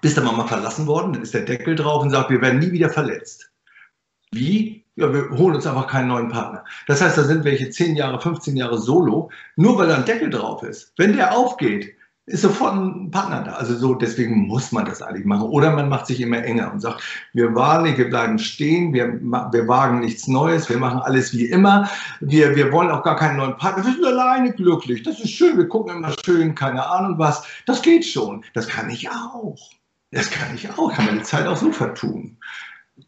bist 0.00 0.18
aber 0.18 0.32
mal 0.32 0.46
verlassen 0.46 0.86
worden, 0.86 1.12
dann 1.12 1.22
ist 1.22 1.34
der 1.34 1.42
Deckel 1.42 1.74
drauf 1.74 2.02
und 2.02 2.10
sagt, 2.10 2.30
wir 2.30 2.40
werden 2.40 2.60
nie 2.60 2.72
wieder 2.72 2.90
verletzt. 2.90 3.50
Wie? 4.32 4.84
Ja, 4.96 5.12
wir 5.12 5.30
holen 5.30 5.56
uns 5.56 5.66
einfach 5.66 5.86
keinen 5.86 6.08
neuen 6.08 6.28
Partner. 6.28 6.64
Das 6.86 7.00
heißt, 7.00 7.16
da 7.16 7.24
sind 7.24 7.44
welche 7.44 7.70
10 7.70 7.96
Jahre, 7.96 8.20
15 8.20 8.56
Jahre 8.56 8.78
solo, 8.78 9.30
nur 9.56 9.78
weil 9.78 9.88
da 9.88 9.96
ein 9.96 10.04
Deckel 10.04 10.30
drauf 10.30 10.62
ist. 10.62 10.92
Wenn 10.96 11.16
der 11.16 11.36
aufgeht, 11.36 11.94
ist 12.30 12.42
sofort 12.42 12.74
ein 12.74 13.10
Partner 13.10 13.42
da. 13.42 13.52
Also 13.54 13.76
so, 13.76 13.94
deswegen 13.94 14.46
muss 14.46 14.70
man 14.70 14.84
das 14.84 15.02
eigentlich 15.02 15.26
machen. 15.26 15.48
Oder 15.48 15.72
man 15.72 15.88
macht 15.88 16.06
sich 16.06 16.20
immer 16.20 16.42
enger 16.42 16.72
und 16.72 16.80
sagt, 16.80 17.02
wir 17.32 17.54
wagen 17.54 17.96
wir 17.96 18.08
bleiben 18.08 18.38
stehen, 18.38 18.92
wir, 18.92 19.20
wir 19.20 19.68
wagen 19.68 20.00
nichts 20.00 20.28
Neues, 20.28 20.68
wir 20.68 20.78
machen 20.78 21.00
alles 21.00 21.32
wie 21.32 21.46
immer, 21.46 21.90
wir, 22.20 22.54
wir 22.54 22.70
wollen 22.72 22.90
auch 22.90 23.02
gar 23.02 23.16
keinen 23.16 23.36
neuen 23.36 23.56
Partner, 23.56 23.84
wir 23.84 23.92
sind 23.92 24.04
alleine 24.04 24.52
glücklich, 24.52 25.02
das 25.02 25.18
ist 25.18 25.30
schön, 25.30 25.56
wir 25.56 25.68
gucken 25.68 25.96
immer 25.96 26.14
schön, 26.24 26.54
keine 26.54 26.86
Ahnung 26.86 27.18
was, 27.18 27.42
das 27.66 27.82
geht 27.82 28.04
schon. 28.04 28.44
Das 28.54 28.68
kann 28.68 28.90
ich 28.90 29.10
auch. 29.10 29.58
Das 30.12 30.30
kann 30.30 30.54
ich 30.54 30.70
auch, 30.70 30.92
kann 30.92 31.06
man 31.06 31.18
die 31.18 31.24
Zeit 31.24 31.46
auch 31.46 31.56
so 31.56 31.72
vertun. 31.72 32.36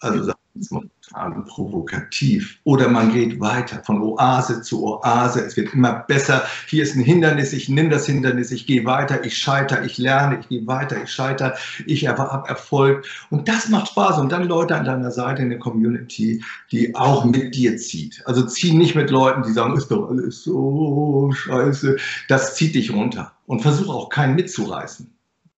Also 0.00 0.24
sagen 0.24 0.38
wir 0.54 0.80
mal 0.80 0.88
momentan 1.12 1.44
provokativ. 1.44 2.58
Oder 2.64 2.88
man 2.88 3.12
geht 3.12 3.40
weiter 3.40 3.82
von 3.84 4.02
Oase 4.02 4.62
zu 4.62 4.84
Oase. 4.84 5.44
Es 5.44 5.56
wird 5.56 5.74
immer 5.74 6.04
besser. 6.08 6.44
Hier 6.68 6.82
ist 6.82 6.96
ein 6.96 7.02
Hindernis. 7.02 7.52
Ich 7.52 7.68
nehme 7.68 7.90
das 7.90 8.06
Hindernis. 8.06 8.50
Ich 8.50 8.66
gehe 8.66 8.84
weiter. 8.84 9.24
Ich 9.24 9.36
scheitere. 9.36 9.84
Ich 9.84 9.98
lerne. 9.98 10.40
Ich 10.40 10.48
gehe 10.48 10.66
weiter. 10.66 11.02
Ich 11.02 11.10
scheitere. 11.10 11.54
Ich 11.86 12.06
habe 12.06 12.48
Erfolg. 12.48 13.06
Und 13.30 13.48
das 13.48 13.68
macht 13.68 13.88
Spaß. 13.88 14.18
Und 14.18 14.32
dann 14.32 14.44
Leute 14.44 14.76
an 14.76 14.84
deiner 14.84 15.10
Seite 15.10 15.42
in 15.42 15.50
der 15.50 15.58
Community, 15.58 16.42
die 16.70 16.94
auch 16.94 17.24
mit 17.24 17.54
dir 17.54 17.76
zieht. 17.76 18.22
Also 18.26 18.42
zieh 18.46 18.72
nicht 18.72 18.94
mit 18.94 19.10
Leuten, 19.10 19.42
die 19.42 19.52
sagen, 19.52 19.76
ist 19.76 19.90
doch 19.90 20.08
alles 20.08 20.42
so 20.44 21.30
scheiße. 21.32 21.96
Das 22.28 22.56
zieht 22.56 22.74
dich 22.74 22.92
runter. 22.92 23.32
Und 23.46 23.60
versuch 23.60 23.92
auch 23.92 24.08
keinen 24.08 24.34
mitzureißen. 24.34 25.10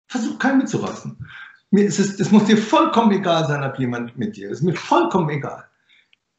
Versuch 0.07 0.39
keinen 0.39 0.59
mitzureißen. 0.59 1.17
Mir 1.75 1.87
ist 1.87 1.99
es, 1.99 2.21
es 2.21 2.31
muss 2.31 2.45
dir 2.45 2.57
vollkommen 2.57 3.11
egal 3.11 3.49
sein, 3.49 3.65
ob 3.65 3.77
jemand 3.81 4.17
mit 4.17 4.37
dir 4.37 4.49
ist. 4.49 4.63
Mir 4.63 4.75
vollkommen 4.75 5.29
egal. 5.29 5.65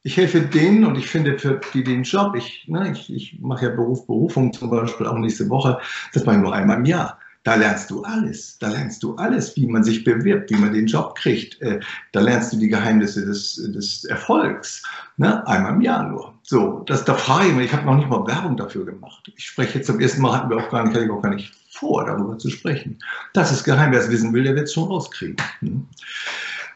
Ich 0.04 0.16
helfe 0.16 0.40
denen 0.40 0.86
und 0.86 0.98
ich 0.98 1.10
finde 1.10 1.38
für 1.38 1.60
die 1.74 1.84
den 1.84 2.04
Job, 2.04 2.38
ich, 2.38 2.66
ne, 2.70 2.94
ich, 2.94 3.14
ich 3.14 3.38
mache 3.42 3.66
ja 3.66 3.76
Beruf, 3.76 4.08
Berufung 4.08 4.54
zum 4.54 4.70
Beispiel 4.70 5.06
auch 5.08 5.18
nächste 5.18 5.50
Woche, 5.50 5.78
das 6.14 6.24
mache 6.24 6.38
ich 6.38 6.42
nur 6.42 6.54
einmal 6.54 6.78
im 6.78 6.86
Jahr. 6.86 7.20
Da 7.44 7.56
lernst 7.56 7.92
du 7.92 8.02
alles. 8.04 8.58
Da 8.60 8.70
lernst 8.70 9.04
du 9.04 9.16
alles, 9.18 9.58
wie 9.58 9.68
man 9.68 9.84
sich 9.84 10.06
bewirbt, 10.06 10.52
wie 10.52 10.56
man 10.56 10.72
den 10.72 10.88
Job 10.88 11.16
kriegt. 11.16 11.62
Äh, 11.62 11.82
da 12.14 12.22
lernst 12.22 12.54
du 12.54 12.58
die 12.58 12.70
Geheimnisse 12.70 13.26
des, 13.26 13.56
des 13.74 14.06
Erfolgs. 14.06 14.84
Ne? 15.18 15.46
Einmal 15.46 15.74
im 15.74 15.82
Jahr 15.82 16.08
nur. 16.08 16.34
So, 16.44 16.84
das, 16.86 17.04
da 17.04 17.14
frage 17.14 17.50
ich 17.50 17.54
mich, 17.56 17.66
ich 17.66 17.74
habe 17.74 17.86
noch 17.86 17.98
nicht 17.98 18.08
mal 18.08 18.26
Werbung 18.26 18.56
dafür 18.56 18.86
gemacht. 18.86 19.30
Ich 19.36 19.48
spreche 19.48 19.80
jetzt 19.80 19.88
zum 19.88 20.00
ersten 20.00 20.22
Mal, 20.22 20.32
hatten 20.32 20.50
wir 20.50 20.58
auch 20.58 20.70
gar 20.70 20.86
nicht, 20.86 20.96
hatte 20.96 21.04
ich 21.04 21.12
auch 21.12 21.22
gar 21.22 21.36
nicht 21.36 21.52
vor, 21.76 22.06
darüber 22.06 22.38
zu 22.38 22.50
sprechen. 22.50 23.00
Das 23.34 23.52
ist 23.52 23.64
geheim. 23.64 23.92
Wer 23.92 24.00
es 24.00 24.10
wissen 24.10 24.34
will, 24.34 24.44
der 24.44 24.56
wird 24.56 24.68
es 24.68 24.74
schon 24.74 24.88
rauskriegen. 24.88 25.38
Hm? 25.60 25.88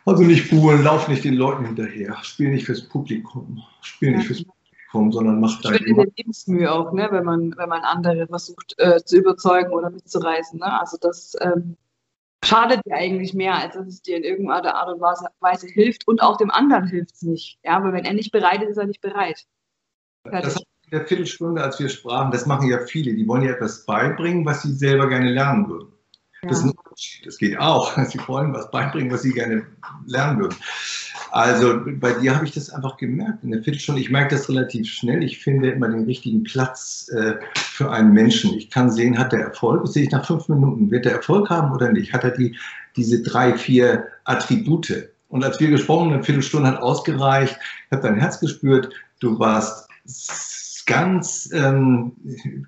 Also 0.06 0.24
nicht 0.24 0.50
buhlen, 0.50 0.84
lauf 0.84 1.08
nicht 1.08 1.24
den 1.24 1.36
Leuten 1.36 1.66
hinterher. 1.66 2.18
Spiel 2.24 2.50
nicht 2.50 2.66
fürs 2.66 2.88
Publikum. 2.88 3.64
Spiel 3.82 4.16
nicht 4.16 4.28
fürs 4.28 4.44
Publikum 4.44 4.60
sondern 5.12 5.40
macht 5.40 5.64
da 5.64 5.72
immer. 5.72 6.06
Lebensmühe 6.16 6.72
auch, 6.72 6.92
ne? 6.94 7.08
wenn, 7.12 7.24
man, 7.24 7.56
wenn 7.58 7.70
man 7.70 7.84
andere 7.84 8.28
versucht 8.28 8.74
äh, 8.80 9.00
zu 9.04 9.18
überzeugen 9.18 9.72
oder 9.72 9.92
mitzureißen. 9.92 10.60
Ne? 10.60 10.80
Also 10.80 10.98
das 11.00 11.36
ähm, 11.42 11.78
schadet 12.44 12.84
dir 12.86 12.96
eigentlich 12.96 13.34
mehr, 13.34 13.56
als 13.56 13.76
dass 13.76 13.88
es 13.88 14.02
dir 14.02 14.18
in 14.18 14.24
irgendeiner 14.24 14.74
Art 14.76 14.90
und 14.90 15.02
Weise 15.02 15.68
hilft 15.68 16.08
und 16.08 16.24
auch 16.24 16.38
dem 16.38 16.50
anderen 16.50 16.88
hilft 16.88 17.16
es 17.16 17.22
nicht. 17.22 17.60
Ja, 17.64 17.78
aber 17.78 17.94
wenn 17.94 18.06
er 18.06 18.14
nicht 18.14 18.32
bereit 18.32 18.64
ist, 18.64 18.72
ist 18.72 18.78
er 18.78 18.88
nicht 18.88 19.02
bereit. 19.02 19.46
Das 20.24 20.58
der 20.92 21.06
Viertelstunde, 21.06 21.64
als 21.64 21.80
wir 21.80 21.90
sprachen, 21.90 22.32
das 22.32 22.46
machen 22.46 22.70
ja 22.70 22.80
viele, 22.80 23.14
die 23.14 23.28
wollen 23.28 23.44
ja 23.44 23.52
etwas 23.52 23.86
beibringen, 23.86 24.46
was 24.46 24.62
sie 24.64 24.74
selber 24.74 25.08
gerne 25.08 25.32
lernen 25.32 25.68
würden. 25.70 25.90
Ja. 26.42 26.50
Das 26.50 26.60
ist 26.60 26.66
ein 26.66 26.72
Unterschied. 26.72 27.26
Das 27.26 27.38
geht 27.38 27.60
auch. 27.60 27.98
Sie 28.08 28.20
wollen 28.28 28.54
was 28.54 28.72
beibringen, 28.72 29.12
was 29.12 29.24
sie 29.24 29.34
gerne 29.34 29.66
lernen 30.06 30.40
würden. 30.40 30.56
Also 31.32 31.82
bei 32.00 32.14
dir 32.14 32.34
habe 32.34 32.46
ich 32.46 32.54
das 32.54 32.70
einfach 32.70 32.98
gemerkt. 32.98 33.44
In 33.44 33.52
der 33.52 33.62
Viertelstunde, 33.62 34.02
ich 34.02 34.10
merke 34.10 34.36
das 34.36 34.50
relativ 34.50 34.88
schnell. 34.88 35.22
Ich 35.22 35.40
finde 35.40 35.72
immer 35.72 35.90
den 35.90 36.06
richtigen 36.06 36.44
Platz 36.44 37.10
äh, 37.14 37.36
für 37.56 37.92
einen 37.92 38.14
Menschen. 38.14 38.54
Ich 38.56 38.70
kann 38.70 38.90
sehen, 38.90 39.20
hat 39.20 39.34
der 39.34 39.42
Erfolg, 39.42 39.84
das 39.84 39.94
sehe 39.94 40.04
ich 40.04 40.12
nach 40.12 40.26
fünf 40.26 40.48
Minuten, 40.48 40.90
wird 40.90 41.06
der 41.06 41.14
Erfolg 41.14 41.50
haben 41.50 41.72
oder 41.74 41.92
nicht? 41.92 42.14
Hat 42.14 42.24
er 42.24 42.32
die, 42.32 42.56
diese 42.96 43.22
drei, 43.22 43.56
vier 43.58 44.08
Attribute? 44.24 45.10
Und 45.28 45.44
als 45.44 45.60
wir 45.60 45.70
gesprochen 45.70 46.06
haben, 46.06 46.14
eine 46.14 46.24
Viertelstunde 46.24 46.70
hat 46.70 46.82
ausgereicht, 46.82 47.60
ich 47.60 47.92
habe 47.92 48.08
dein 48.08 48.18
Herz 48.18 48.40
gespürt, 48.40 48.90
du 49.20 49.38
warst 49.38 49.88
ganz, 50.90 51.50
ähm, 51.54 52.14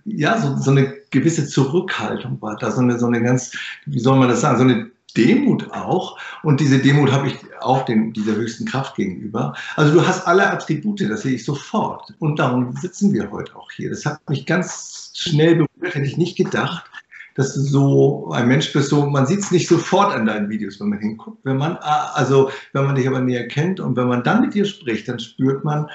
ja, 0.06 0.38
so, 0.40 0.56
so 0.56 0.72
eine 0.72 0.94
gewisse 1.10 1.48
Zurückhaltung 1.48 2.40
war 2.40 2.56
da, 2.56 2.70
so 2.72 2.80
eine, 2.80 3.00
so 3.00 3.08
eine 3.08 3.22
ganz, 3.22 3.52
wie 3.88 4.00
soll 4.00 4.18
man 4.18 4.30
das 4.30 4.42
sagen, 4.42 4.58
so 4.58 4.64
eine 4.64 4.92
Demut 5.18 5.72
auch. 5.72 6.18
Und 6.44 6.60
diese 6.60 6.78
Demut 6.80 7.12
habe 7.12 7.28
ich 7.28 7.38
auch 7.60 7.84
den, 7.84 8.14
dieser 8.14 8.36
höchsten 8.36 8.66
Kraft 8.66 8.96
gegenüber. 8.96 9.56
Also 9.76 9.92
du 9.92 10.08
hast 10.08 10.28
alle 10.28 10.50
Attribute, 10.50 11.02
das 11.02 11.24
sehe 11.24 11.34
ich 11.34 11.44
sofort. 11.44 12.14
Und 12.20 12.38
darum 12.38 12.74
sitzen 12.78 13.12
wir 13.12 13.30
heute 13.32 13.56
auch 13.56 13.72
hier. 13.72 13.90
Das 13.90 14.06
hat 14.06 14.22
mich 14.30 14.46
ganz 14.46 15.12
schnell 15.16 15.56
berührt, 15.56 15.96
hätte 15.96 16.06
ich 16.06 16.18
nicht 16.18 16.38
gedacht, 16.38 16.86
dass 17.34 17.56
du 17.56 17.62
so 17.62 18.32
ein 18.32 18.48
Mensch 18.48 18.72
bist. 18.72 18.90
So, 18.90 19.08
man 19.08 19.26
sieht 19.26 19.40
es 19.40 19.52
nicht 19.52 19.68
sofort 19.68 20.14
an 20.14 20.28
deinen 20.28 20.48
Videos, 20.50 20.80
wenn 20.80 20.90
man 20.90 21.00
hinguckt. 21.00 21.40
Wenn 21.44 21.58
man, 21.58 21.76
also, 21.78 22.52
wenn 22.74 22.86
man 22.86 22.96
dich 22.96 23.08
aber 23.08 23.20
näher 23.20 23.48
kennt 23.48 23.80
und 23.80 23.96
wenn 23.96 24.08
man 24.08 24.24
dann 24.24 24.42
mit 24.42 24.54
dir 24.54 24.66
spricht, 24.66 25.08
dann 25.08 25.20
spürt 25.20 25.64
man, 25.64 25.90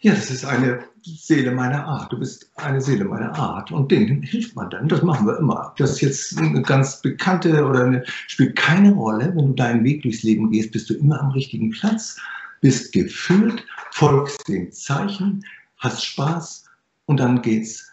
ja, 0.00 0.12
das 0.14 0.30
ist 0.30 0.44
eine 0.44 0.84
Seele 1.02 1.52
meiner 1.52 1.84
Art. 1.86 2.12
Du 2.12 2.18
bist 2.18 2.50
eine 2.56 2.80
Seele 2.80 3.04
meiner 3.04 3.34
Art. 3.34 3.72
Und 3.72 3.90
denen 3.90 4.22
hilft 4.22 4.54
man 4.54 4.68
dann. 4.68 4.88
Das 4.88 5.02
machen 5.02 5.26
wir 5.26 5.38
immer. 5.38 5.74
Das 5.78 5.92
ist 5.92 6.00
jetzt 6.02 6.38
eine 6.38 6.62
ganz 6.62 7.00
bekannte 7.00 7.64
oder 7.64 7.84
eine, 7.84 8.04
spielt 8.26 8.56
keine 8.56 8.92
Rolle. 8.92 9.32
Wenn 9.34 9.48
du 9.48 9.52
deinen 9.54 9.84
Weg 9.84 10.02
durchs 10.02 10.22
Leben 10.22 10.50
gehst, 10.50 10.72
bist 10.72 10.90
du 10.90 10.94
immer 10.94 11.20
am 11.20 11.30
richtigen 11.30 11.70
Platz, 11.70 12.18
bist 12.60 12.92
gefühlt, 12.92 13.64
folgst 13.92 14.46
den 14.48 14.70
Zeichen, 14.70 15.42
hast 15.78 16.04
Spaß 16.04 16.64
und 17.06 17.18
dann 17.18 17.40
geht's 17.40 17.90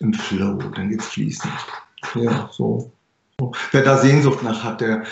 im 0.00 0.12
Flow, 0.12 0.58
dann 0.74 0.90
geht's 0.90 1.06
fließend. 1.06 1.52
Ja, 2.14 2.50
so. 2.52 2.92
Wer 3.70 3.82
da 3.82 3.96
Sehnsucht 3.98 4.42
nach 4.42 4.64
hat, 4.64 4.80
der 4.80 5.04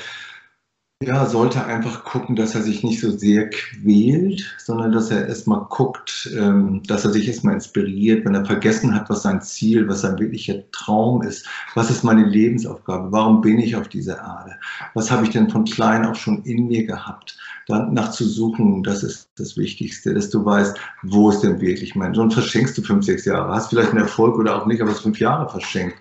ja, 1.03 1.26
sollte 1.26 1.62
einfach 1.66 2.05
gucken, 2.05 2.36
dass 2.36 2.55
er 2.55 2.62
sich 2.62 2.82
nicht 2.82 3.01
so 3.01 3.11
sehr 3.11 3.51
quält, 3.51 4.57
sondern 4.57 4.92
dass 4.92 5.11
er 5.11 5.28
erstmal 5.28 5.66
guckt, 5.68 6.30
ähm, 6.34 6.82
dass 6.84 7.05
er 7.05 7.12
sich 7.12 7.28
erstmal 7.28 7.53
inspiriert, 7.53 8.24
wenn 8.24 8.34
er 8.34 8.47
vergessen 8.47 8.94
hat, 8.94 9.11
was 9.11 9.22
sein 9.22 9.42
Ziel, 9.42 9.86
was 9.88 10.01
sein 10.01 10.18
wirklicher 10.18 10.62
Traum 10.72 11.20
ist. 11.20 11.47
Was 11.74 11.90
ist 11.90 12.03
meine 12.03 12.24
Lebensaufgabe? 12.24 13.12
Warum 13.12 13.42
bin 13.42 13.59
ich 13.59 13.76
auf 13.76 13.88
dieser 13.88 14.16
Erde? 14.16 14.57
Was 14.94 15.11
habe 15.11 15.24
ich 15.24 15.30
denn 15.30 15.51
von 15.51 15.66
klein 15.66 16.07
auch 16.07 16.14
schon 16.14 16.42
in 16.44 16.66
mir 16.66 16.86
gehabt? 16.86 17.36
Danach 17.69 18.12
zu 18.12 18.25
suchen, 18.25 18.85
das 18.85 19.03
ist 19.03 19.29
das 19.39 19.57
Wichtigste, 19.57 20.14
dass 20.14 20.31
du 20.31 20.45
weißt, 20.45 20.79
wo 21.03 21.31
ist 21.31 21.41
denn 21.41 21.61
wirklich 21.61 21.97
mein, 21.97 22.14
sonst 22.14 22.35
verschenkst 22.35 22.79
du 22.79 22.83
fünf, 22.83 23.05
sechs 23.05 23.25
Jahre, 23.25 23.53
hast 23.53 23.71
vielleicht 23.71 23.91
einen 23.91 24.03
Erfolg 24.03 24.39
oder 24.39 24.55
auch 24.55 24.67
nicht, 24.67 24.81
aber 24.81 24.93
es 24.93 25.01
fünf 25.01 25.19
Jahre 25.19 25.49
verschenkt. 25.49 25.97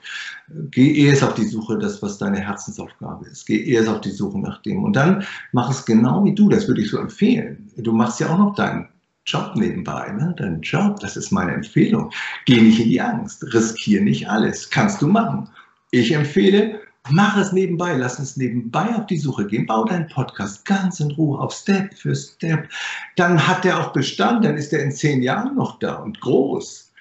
Geh 0.70 1.08
erst 1.08 1.24
auf 1.24 1.34
die 1.34 1.46
Suche, 1.46 1.80
das, 1.80 2.04
was 2.04 2.20
deine 2.20 2.40
Herzensaufgabe 2.40 3.26
ist. 3.26 3.48
Geh 3.48 3.66
erst 3.66 3.90
auf 3.90 4.02
die 4.02 4.12
Suche 4.12 4.38
nach 4.38 4.62
dem. 4.62 4.84
Und 4.84 4.96
dann 4.96 5.26
mach 5.54 5.72
es 5.72 5.86
genau 5.86 6.24
wie 6.24 6.36
du, 6.36 6.50
das 6.50 6.68
würde 6.68 6.82
ich 6.82 6.92
so 6.92 7.00
empfehlen. 7.00 7.72
Du 7.78 7.92
machst 7.94 8.20
ja 8.20 8.30
auch 8.30 8.38
noch 8.38 8.56
deinen 8.56 8.88
Job 9.26 9.54
nebenbei, 9.56 10.12
ne? 10.12 10.36
dein 10.38 10.62
Job, 10.62 11.00
das 11.00 11.18
ist 11.18 11.32
meine 11.32 11.54
Empfehlung. 11.54 12.12
Geh 12.46 12.62
nicht 12.62 12.80
in 12.80 12.90
die 12.90 13.02
Angst, 13.02 13.44
riskier 13.56 14.02
nicht 14.02 14.30
alles, 14.30 14.70
kannst 14.70 15.02
du 15.02 15.08
machen. 15.08 15.50
Ich 15.90 16.12
empfehle, 16.12 16.80
mach 17.10 17.38
es 17.38 17.52
nebenbei, 17.52 17.94
lass 17.94 18.20
uns 18.20 18.38
nebenbei 18.38 18.96
auf 18.96 19.06
die 19.08 19.18
Suche 19.18 19.46
gehen, 19.48 19.66
bau 19.66 19.86
deinen 19.86 20.08
Podcast 20.08 20.66
ganz 20.66 21.00
in 21.00 21.12
Ruhe 21.12 21.40
auf 21.40 21.54
Step 21.54 21.94
für 21.94 22.16
Step. 22.16 22.68
Dann 23.16 23.48
hat 23.48 23.64
der 23.64 23.80
auch 23.80 23.94
Bestand, 23.94 24.46
dann 24.46 24.58
ist 24.58 24.74
er 24.74 24.84
in 24.84 24.92
zehn 24.92 25.22
Jahren 25.22 25.56
noch 25.56 25.80
da 25.80 25.96
und 25.96 26.20
groß. 26.22 26.92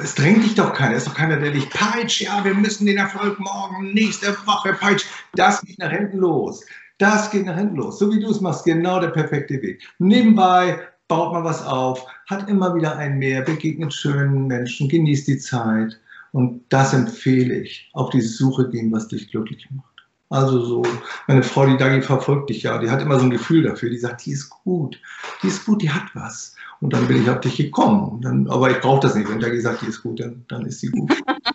Es 0.00 0.14
drängt 0.14 0.44
dich 0.44 0.54
doch 0.54 0.72
keiner. 0.72 0.96
Es 0.96 1.04
ist 1.04 1.08
doch 1.08 1.14
keiner, 1.14 1.36
der 1.36 1.52
dich 1.52 1.68
peitscht. 1.70 2.20
Ja, 2.22 2.44
wir 2.44 2.54
müssen 2.54 2.86
den 2.86 2.98
Erfolg 2.98 3.38
morgen, 3.38 3.92
nächste 3.92 4.28
Woche 4.46 4.74
peitscht. 4.74 5.06
Das 5.34 5.60
geht 5.62 5.78
nach 5.78 5.90
hinten 5.90 6.18
los. 6.18 6.64
Das 6.98 7.30
geht 7.30 7.46
nach 7.46 7.56
hinten 7.56 7.76
los. 7.76 7.98
So 7.98 8.12
wie 8.12 8.20
du 8.20 8.30
es 8.30 8.40
machst, 8.40 8.64
genau 8.64 9.00
der 9.00 9.08
perfekte 9.08 9.60
Weg. 9.62 9.82
Nebenbei 9.98 10.78
baut 11.08 11.32
man 11.32 11.44
was 11.44 11.64
auf, 11.64 12.06
hat 12.28 12.48
immer 12.48 12.74
wieder 12.74 12.96
ein 12.96 13.18
Mehr, 13.18 13.42
begegnet 13.42 13.92
schönen 13.92 14.46
Menschen, 14.46 14.88
genießt 14.88 15.28
die 15.28 15.38
Zeit. 15.38 16.00
Und 16.34 16.64
das 16.68 16.92
empfehle 16.92 17.60
ich. 17.60 17.88
Auf 17.92 18.10
die 18.10 18.20
Suche 18.20 18.68
gehen, 18.68 18.90
was 18.90 19.06
dich 19.06 19.30
glücklich 19.30 19.68
macht. 19.70 19.94
Also 20.30 20.64
so, 20.64 20.82
meine 21.28 21.44
Frau, 21.44 21.64
die 21.64 21.76
Dagi 21.76 22.02
verfolgt 22.02 22.50
dich 22.50 22.64
ja, 22.64 22.78
die 22.78 22.90
hat 22.90 23.00
immer 23.00 23.20
so 23.20 23.24
ein 23.24 23.30
Gefühl 23.30 23.62
dafür, 23.62 23.88
die 23.88 23.98
sagt, 23.98 24.26
die 24.26 24.32
ist 24.32 24.50
gut, 24.50 25.00
die 25.44 25.46
ist 25.46 25.64
gut, 25.64 25.80
die 25.80 25.90
hat 25.90 26.12
was. 26.14 26.56
Und 26.80 26.92
dann 26.92 27.06
bin 27.06 27.22
ich 27.22 27.30
auf 27.30 27.38
dich 27.38 27.56
gekommen. 27.56 28.20
Dann, 28.20 28.48
aber 28.48 28.68
ich 28.68 28.80
brauche 28.80 28.98
das 28.98 29.14
nicht. 29.14 29.30
Wenn 29.30 29.38
Dagi 29.38 29.60
sagt, 29.60 29.82
die 29.82 29.86
ist 29.86 30.02
gut, 30.02 30.18
dann, 30.18 30.44
dann 30.48 30.66
ist 30.66 30.80
sie 30.80 30.88
gut. 30.88 31.12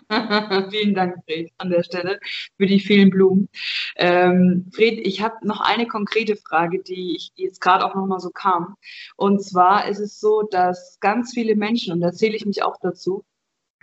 vielen 0.70 0.94
Dank, 0.94 1.16
Fred, 1.26 1.52
an 1.58 1.68
der 1.68 1.82
Stelle 1.82 2.18
für 2.56 2.64
die 2.64 2.80
vielen 2.80 3.10
Blumen. 3.10 3.50
Ähm, 3.96 4.70
Fred, 4.72 4.98
ich 5.02 5.20
habe 5.20 5.46
noch 5.46 5.60
eine 5.60 5.88
konkrete 5.88 6.36
Frage, 6.36 6.82
die 6.82 7.16
ich 7.16 7.32
jetzt 7.34 7.60
gerade 7.60 7.84
auch 7.84 7.94
nochmal 7.94 8.20
so 8.20 8.30
kam. 8.30 8.76
Und 9.16 9.44
zwar 9.44 9.88
ist 9.88 9.98
es 9.98 10.18
so, 10.18 10.48
dass 10.50 10.96
ganz 11.00 11.34
viele 11.34 11.54
Menschen, 11.54 11.92
und 11.92 12.00
da 12.00 12.12
zähle 12.12 12.34
ich 12.34 12.46
mich 12.46 12.62
auch 12.62 12.76
dazu, 12.80 13.26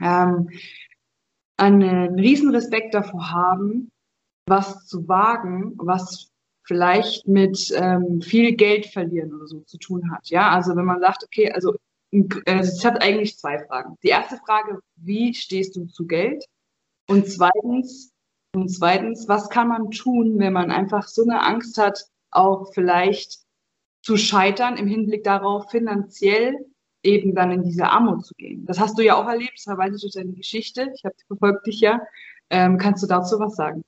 ähm, 0.01 0.49
einen 1.57 2.19
riesen 2.19 2.51
Respekt 2.51 2.93
davor 2.93 3.31
haben, 3.31 3.91
was 4.47 4.85
zu 4.87 5.07
wagen, 5.07 5.73
was 5.77 6.31
vielleicht 6.63 7.27
mit 7.27 7.73
ähm, 7.75 8.21
viel 8.21 8.55
Geld 8.55 8.87
verlieren 8.87 9.33
oder 9.33 9.47
so 9.47 9.61
zu 9.61 9.77
tun 9.77 10.11
hat. 10.11 10.29
Ja, 10.29 10.51
also 10.51 10.75
wenn 10.75 10.85
man 10.85 10.99
sagt, 10.99 11.23
okay, 11.23 11.51
also 11.51 11.73
äh, 12.11 12.59
es 12.59 12.83
hat 12.83 13.01
eigentlich 13.01 13.37
zwei 13.37 13.59
Fragen. 13.65 13.97
Die 14.03 14.09
erste 14.09 14.37
Frage, 14.45 14.79
wie 14.95 15.33
stehst 15.33 15.75
du 15.75 15.85
zu 15.85 16.05
Geld? 16.05 16.45
Und 17.07 17.29
zweitens, 17.29 18.11
und 18.53 18.69
zweitens, 18.69 19.27
was 19.27 19.49
kann 19.49 19.69
man 19.69 19.91
tun, 19.91 20.39
wenn 20.39 20.53
man 20.53 20.71
einfach 20.71 21.07
so 21.07 21.23
eine 21.23 21.41
Angst 21.41 21.77
hat, 21.77 22.05
auch 22.31 22.73
vielleicht 22.73 23.39
zu 24.01 24.17
scheitern 24.17 24.77
im 24.77 24.87
Hinblick 24.87 25.23
darauf, 25.23 25.69
finanziell 25.69 26.65
eben 27.03 27.35
dann 27.35 27.51
in 27.51 27.63
diese 27.63 27.87
Armut 27.87 28.25
zu 28.25 28.33
gehen. 28.35 28.65
Das 28.65 28.79
hast 28.79 28.97
du 28.97 29.03
ja 29.03 29.15
auch 29.15 29.27
erlebt, 29.27 29.61
das 29.65 29.77
weiß 29.77 29.95
ich 29.95 30.01
durch 30.01 30.13
deine 30.13 30.33
Geschichte. 30.33 30.91
Ich 30.95 31.05
habe 31.05 31.15
verfolgt 31.27 31.67
dich 31.67 31.79
ja. 31.79 32.01
Ähm, 32.49 32.77
kannst 32.77 33.03
du 33.03 33.07
dazu 33.07 33.39
was 33.39 33.55
sagen? 33.55 33.83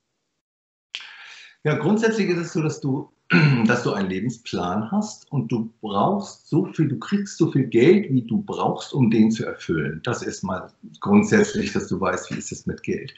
Ja, 1.63 1.75
grundsätzlich 1.75 2.29
ist 2.29 2.37
es 2.37 2.53
so, 2.53 2.61
dass 2.61 2.79
du, 2.79 3.11
dass 3.65 3.83
du 3.83 3.93
einen 3.93 4.09
Lebensplan 4.09 4.91
hast 4.91 5.29
und 5.31 5.51
du 5.51 5.73
brauchst 5.81 6.47
so 6.47 6.65
viel, 6.65 6.87
du 6.87 6.97
kriegst 6.99 7.37
so 7.37 7.51
viel 7.51 7.65
Geld, 7.65 8.11
wie 8.13 8.21
du 8.21 8.41
brauchst, 8.41 8.93
um 8.93 9.09
den 9.09 9.31
zu 9.31 9.45
erfüllen. 9.45 10.01
Das 10.03 10.21
ist 10.21 10.43
mal 10.43 10.71
grundsätzlich, 11.01 11.73
dass 11.73 11.87
du 11.87 11.99
weißt, 11.99 12.31
wie 12.31 12.37
ist 12.37 12.51
es 12.51 12.65
mit 12.65 12.83
Geld. 12.83 13.13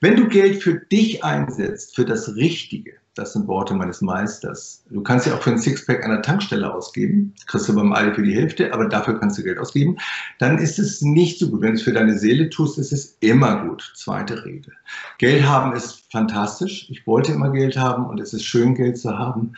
Wenn 0.00 0.16
du 0.16 0.28
Geld 0.28 0.62
für 0.62 0.74
dich 0.74 1.24
einsetzt, 1.24 1.94
für 1.96 2.04
das 2.04 2.34
Richtige, 2.36 2.94
das 3.18 3.32
sind 3.32 3.48
Worte 3.48 3.74
meines 3.74 4.00
Meisters. 4.00 4.84
Du 4.90 5.02
kannst 5.02 5.26
ja 5.26 5.34
auch 5.34 5.42
für 5.42 5.50
ein 5.50 5.58
Sixpack 5.58 6.04
an 6.04 6.10
der 6.10 6.22
Tankstelle 6.22 6.72
ausgeben. 6.72 7.34
Das 7.36 7.46
kriegst 7.46 7.68
du 7.68 7.74
beim 7.74 7.92
Aldi 7.92 8.14
für 8.14 8.22
die 8.22 8.34
Hälfte, 8.34 8.72
aber 8.72 8.86
dafür 8.86 9.18
kannst 9.18 9.38
du 9.38 9.42
Geld 9.42 9.58
ausgeben. 9.58 9.96
Dann 10.38 10.58
ist 10.58 10.78
es 10.78 11.02
nicht 11.02 11.38
so 11.38 11.50
gut. 11.50 11.60
Wenn 11.60 11.72
du 11.72 11.74
es 11.74 11.82
für 11.82 11.92
deine 11.92 12.16
Seele 12.16 12.48
tust, 12.48 12.78
ist 12.78 12.92
es 12.92 13.16
immer 13.20 13.66
gut. 13.66 13.92
Zweite 13.96 14.44
Regel. 14.44 14.72
Geld 15.18 15.44
haben 15.44 15.74
ist 15.74 16.04
fantastisch. 16.10 16.88
Ich 16.90 17.06
wollte 17.06 17.32
immer 17.32 17.50
Geld 17.50 17.76
haben 17.76 18.06
und 18.06 18.20
es 18.20 18.32
ist 18.32 18.44
schön, 18.44 18.74
Geld 18.74 18.98
zu 18.98 19.18
haben. 19.18 19.54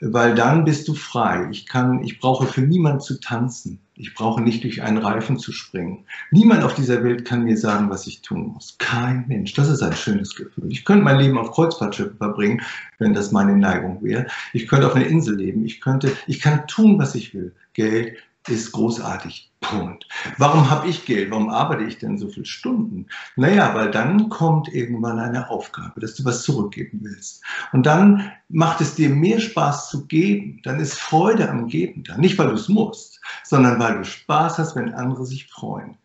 Weil 0.00 0.34
dann 0.34 0.64
bist 0.64 0.88
du 0.88 0.94
frei. 0.94 1.48
Ich 1.50 1.66
kann, 1.66 2.02
ich 2.02 2.18
brauche 2.20 2.46
für 2.46 2.62
niemanden 2.62 3.00
zu 3.00 3.20
tanzen. 3.20 3.80
Ich 3.96 4.14
brauche 4.14 4.42
nicht 4.42 4.64
durch 4.64 4.82
einen 4.82 4.98
Reifen 4.98 5.38
zu 5.38 5.52
springen. 5.52 6.04
Niemand 6.30 6.64
auf 6.64 6.74
dieser 6.74 7.04
Welt 7.04 7.24
kann 7.24 7.44
mir 7.44 7.56
sagen, 7.56 7.90
was 7.90 8.06
ich 8.06 8.22
tun 8.22 8.48
muss. 8.52 8.76
Kein 8.78 9.24
Mensch. 9.28 9.54
Das 9.54 9.68
ist 9.68 9.82
ein 9.82 9.92
schönes 9.92 10.34
Gefühl. 10.34 10.70
Ich 10.70 10.84
könnte 10.84 11.04
mein 11.04 11.20
Leben 11.20 11.38
auf 11.38 11.52
Kreuzfahrtschiffen 11.52 12.16
verbringen, 12.16 12.60
wenn 12.98 13.14
das 13.14 13.30
meine 13.30 13.56
Neigung 13.56 14.02
wäre. 14.02 14.26
Ich 14.52 14.66
könnte 14.66 14.86
auf 14.86 14.96
einer 14.96 15.06
Insel 15.06 15.36
leben. 15.36 15.64
Ich 15.64 15.80
könnte, 15.80 16.10
ich 16.26 16.40
kann 16.40 16.66
tun, 16.66 16.98
was 16.98 17.14
ich 17.14 17.34
will. 17.34 17.54
Geld 17.72 18.16
ist 18.48 18.72
großartig. 18.72 19.50
Punkt. 19.64 20.06
Warum 20.36 20.70
habe 20.70 20.88
ich 20.88 21.06
Geld? 21.06 21.30
Warum 21.30 21.48
arbeite 21.48 21.84
ich 21.84 21.98
denn 21.98 22.18
so 22.18 22.28
viele 22.28 22.44
Stunden? 22.44 23.06
Naja, 23.36 23.74
weil 23.74 23.90
dann 23.90 24.28
kommt 24.28 24.68
irgendwann 24.68 25.18
eine 25.18 25.48
Aufgabe, 25.48 26.00
dass 26.00 26.14
du 26.14 26.24
was 26.24 26.42
zurückgeben 26.42 27.00
willst. 27.02 27.42
Und 27.72 27.86
dann 27.86 28.30
macht 28.50 28.80
es 28.80 28.94
dir 28.94 29.08
mehr 29.08 29.40
Spaß 29.40 29.88
zu 29.88 30.06
geben. 30.06 30.60
Dann 30.64 30.80
ist 30.80 30.98
Freude 30.98 31.48
am 31.48 31.66
Geben 31.66 32.04
da. 32.04 32.18
Nicht, 32.18 32.38
weil 32.38 32.48
du 32.48 32.54
es 32.54 32.68
musst, 32.68 33.20
sondern 33.42 33.78
weil 33.78 33.98
du 33.98 34.04
Spaß 34.04 34.58
hast, 34.58 34.76
wenn 34.76 34.92
andere 34.92 35.24
sich 35.24 35.46
freuen. 35.46 35.96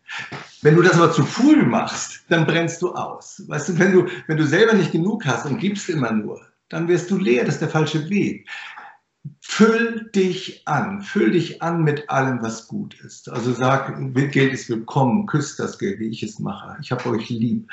Wenn 0.62 0.76
du 0.76 0.82
das 0.82 0.94
aber 0.94 1.12
zu 1.12 1.24
früh 1.24 1.62
machst, 1.62 2.24
dann 2.28 2.46
brennst 2.46 2.80
du 2.82 2.94
aus. 2.94 3.42
Weißt 3.46 3.68
du, 3.68 3.78
wenn 3.78 3.92
du, 3.92 4.06
wenn 4.26 4.36
du 4.36 4.46
selber 4.46 4.72
nicht 4.72 4.92
genug 4.92 5.26
hast 5.26 5.46
und 5.46 5.58
gibst 5.58 5.88
immer 5.88 6.12
nur, 6.12 6.40
dann 6.70 6.88
wirst 6.88 7.10
du 7.10 7.18
leer. 7.18 7.44
Das 7.44 7.54
ist 7.54 7.62
der 7.62 7.68
falsche 7.68 8.08
Weg. 8.08 8.48
Füll 9.42 10.10
dich 10.14 10.66
an, 10.66 11.02
füll 11.02 11.32
dich 11.32 11.60
an 11.60 11.82
mit 11.82 12.08
allem, 12.08 12.40
was 12.42 12.66
gut 12.68 12.98
ist. 13.00 13.28
Also 13.28 13.52
sag, 13.52 13.94
Geld 14.14 14.52
ist 14.54 14.70
willkommen, 14.70 15.26
küsst 15.26 15.58
das 15.58 15.78
Geld, 15.78 15.98
wie 15.98 16.08
ich 16.08 16.22
es 16.22 16.38
mache. 16.38 16.78
Ich 16.80 16.90
habe 16.90 17.10
euch 17.10 17.28
lieb. 17.28 17.70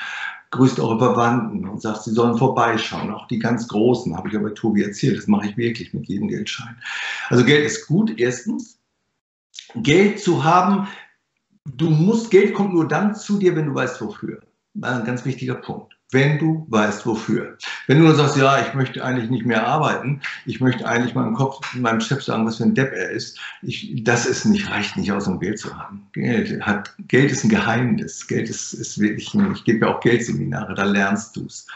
Grüßt 0.50 0.80
eure 0.80 0.98
Verwandten 0.98 1.68
und 1.68 1.80
sagt, 1.80 2.04
sie 2.04 2.12
sollen 2.12 2.36
vorbeischauen. 2.36 3.12
Auch 3.12 3.26
die 3.28 3.38
ganz 3.38 3.68
Großen, 3.68 4.16
habe 4.16 4.28
ich 4.28 4.36
aber 4.36 4.54
Tobi 4.54 4.82
erzählt, 4.82 5.18
das 5.18 5.26
mache 5.26 5.48
ich 5.48 5.56
wirklich 5.56 5.92
mit 5.94 6.08
jedem 6.08 6.28
Geldschein. 6.28 6.76
Also 7.28 7.44
Geld 7.44 7.66
ist 7.66 7.86
gut, 7.86 8.18
erstens. 8.18 8.78
Geld 9.74 10.20
zu 10.20 10.44
haben, 10.44 10.88
du 11.66 11.90
musst, 11.90 12.30
Geld 12.30 12.54
kommt 12.54 12.72
nur 12.72 12.88
dann 12.88 13.14
zu 13.14 13.38
dir, 13.38 13.56
wenn 13.56 13.66
du 13.66 13.74
weißt, 13.74 14.00
wofür. 14.00 14.40
Ein 14.80 15.04
ganz 15.04 15.24
wichtiger 15.24 15.54
Punkt 15.54 15.97
wenn 16.10 16.38
du 16.38 16.66
weißt, 16.68 17.04
wofür. 17.04 17.58
Wenn 17.86 17.98
du 17.98 18.04
nur 18.04 18.14
sagst, 18.14 18.36
ja, 18.36 18.60
ich 18.66 18.72
möchte 18.74 19.04
eigentlich 19.04 19.30
nicht 19.30 19.44
mehr 19.44 19.66
arbeiten, 19.66 20.22
ich 20.46 20.60
möchte 20.60 20.86
eigentlich 20.86 21.14
meinem 21.14 21.34
Kopf, 21.34 21.74
meinem 21.74 22.00
Chef 22.00 22.22
sagen, 22.22 22.46
was 22.46 22.56
für 22.56 22.64
ein 22.64 22.74
Depp 22.74 22.92
er 22.92 23.10
ist, 23.10 23.38
ich, 23.62 24.02
das 24.04 24.24
ist 24.24 24.44
nicht, 24.46 24.70
reicht 24.70 24.96
nicht 24.96 25.12
aus, 25.12 25.26
um 25.26 25.38
Geld 25.38 25.58
zu 25.58 25.76
haben. 25.76 26.06
Geld, 26.12 26.62
hat, 26.62 26.94
Geld 27.08 27.30
ist 27.30 27.44
ein 27.44 27.50
Geheimnis. 27.50 28.26
Geld 28.26 28.48
ist, 28.48 28.72
ist 28.72 28.98
wirklich, 28.98 29.34
ein, 29.34 29.52
ich 29.52 29.64
gebe 29.64 29.86
ja 29.86 29.94
auch 29.94 30.00
Geldseminare, 30.00 30.74
da 30.74 30.84
lernst 30.84 31.36
du 31.36 31.44
es. 31.44 31.66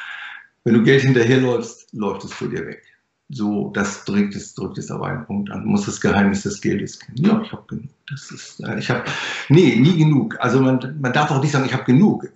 Wenn 0.65 0.75
du 0.75 0.83
Geld 0.83 1.03
hinterherläufst, 1.03 1.93
läuft 1.93 2.25
es 2.25 2.33
vor 2.33 2.49
dir 2.49 2.67
weg 2.67 2.92
so, 3.35 3.71
das 3.71 4.05
drückt 4.05 4.37
es, 4.37 4.55
drückt 4.55 4.77
es 4.77 4.91
aber 4.91 5.07
einen 5.07 5.25
Punkt 5.25 5.51
an. 5.51 5.65
Muss 5.65 5.87
das 5.87 6.01
Geheimnis 6.01 6.43
des 6.43 6.61
Geldes 6.61 6.99
kennen. 6.99 7.17
Ja, 7.17 7.41
ich 7.41 7.51
habe 7.51 7.65
genug. 7.67 7.91
Das 8.09 8.31
ist, 8.31 8.61
äh, 8.61 8.79
ich 8.79 8.91
habe, 8.91 9.05
nee, 9.49 9.77
nie 9.77 9.97
genug. 9.97 10.37
Also 10.39 10.61
man, 10.61 10.99
man 11.01 11.13
darf 11.13 11.31
auch 11.31 11.41
nicht 11.41 11.53
sagen, 11.53 11.65
ich 11.65 11.73
habe 11.73 11.85
genug. 11.85 12.29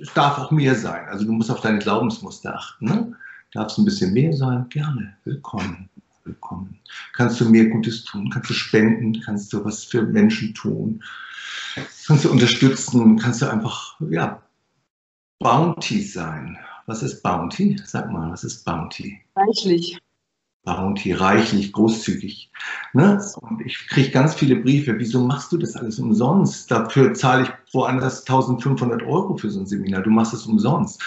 Es 0.00 0.12
darf 0.14 0.38
auch 0.38 0.52
mehr 0.52 0.76
sein. 0.76 1.06
Also 1.08 1.24
du 1.24 1.32
musst 1.32 1.50
auf 1.50 1.60
deine 1.60 1.80
Glaubensmuster 1.80 2.54
achten. 2.54 2.84
Ne? 2.84 3.12
Darf 3.52 3.72
es 3.72 3.78
ein 3.78 3.84
bisschen 3.84 4.12
mehr 4.12 4.32
sein? 4.32 4.66
Gerne. 4.68 5.16
Willkommen. 5.24 5.88
Willkommen. 6.24 6.78
Kannst 7.14 7.40
du 7.40 7.50
mehr 7.50 7.66
Gutes 7.66 8.04
tun? 8.04 8.30
Kannst 8.30 8.50
du 8.50 8.54
spenden? 8.54 9.20
Kannst 9.20 9.52
du 9.52 9.64
was 9.64 9.82
für 9.84 10.02
Menschen 10.02 10.54
tun? 10.54 11.02
Kannst 12.06 12.24
du 12.24 12.30
unterstützen? 12.30 13.18
Kannst 13.18 13.42
du 13.42 13.50
einfach, 13.50 13.96
ja, 14.08 14.40
Bounty 15.40 16.02
sein. 16.02 16.58
Was 16.90 17.04
ist 17.04 17.22
Bounty? 17.22 17.80
Sag 17.84 18.10
mal, 18.10 18.32
was 18.32 18.42
ist 18.42 18.64
Bounty? 18.64 19.20
Reichlich. 19.36 19.96
Bounty, 20.64 21.12
reichlich, 21.12 21.72
großzügig. 21.72 22.50
Ne? 22.94 23.24
Und 23.42 23.60
ich 23.64 23.86
kriege 23.86 24.10
ganz 24.10 24.34
viele 24.34 24.56
Briefe, 24.56 24.98
wieso 24.98 25.24
machst 25.24 25.52
du 25.52 25.56
das 25.56 25.76
alles 25.76 26.00
umsonst? 26.00 26.68
Dafür 26.68 27.14
zahle 27.14 27.44
ich 27.44 27.50
woanders 27.72 28.22
1500 28.22 29.04
Euro 29.04 29.36
für 29.36 29.50
so 29.50 29.60
ein 29.60 29.66
Seminar, 29.66 30.02
du 30.02 30.10
machst 30.10 30.34
es 30.34 30.46
umsonst. 30.46 31.00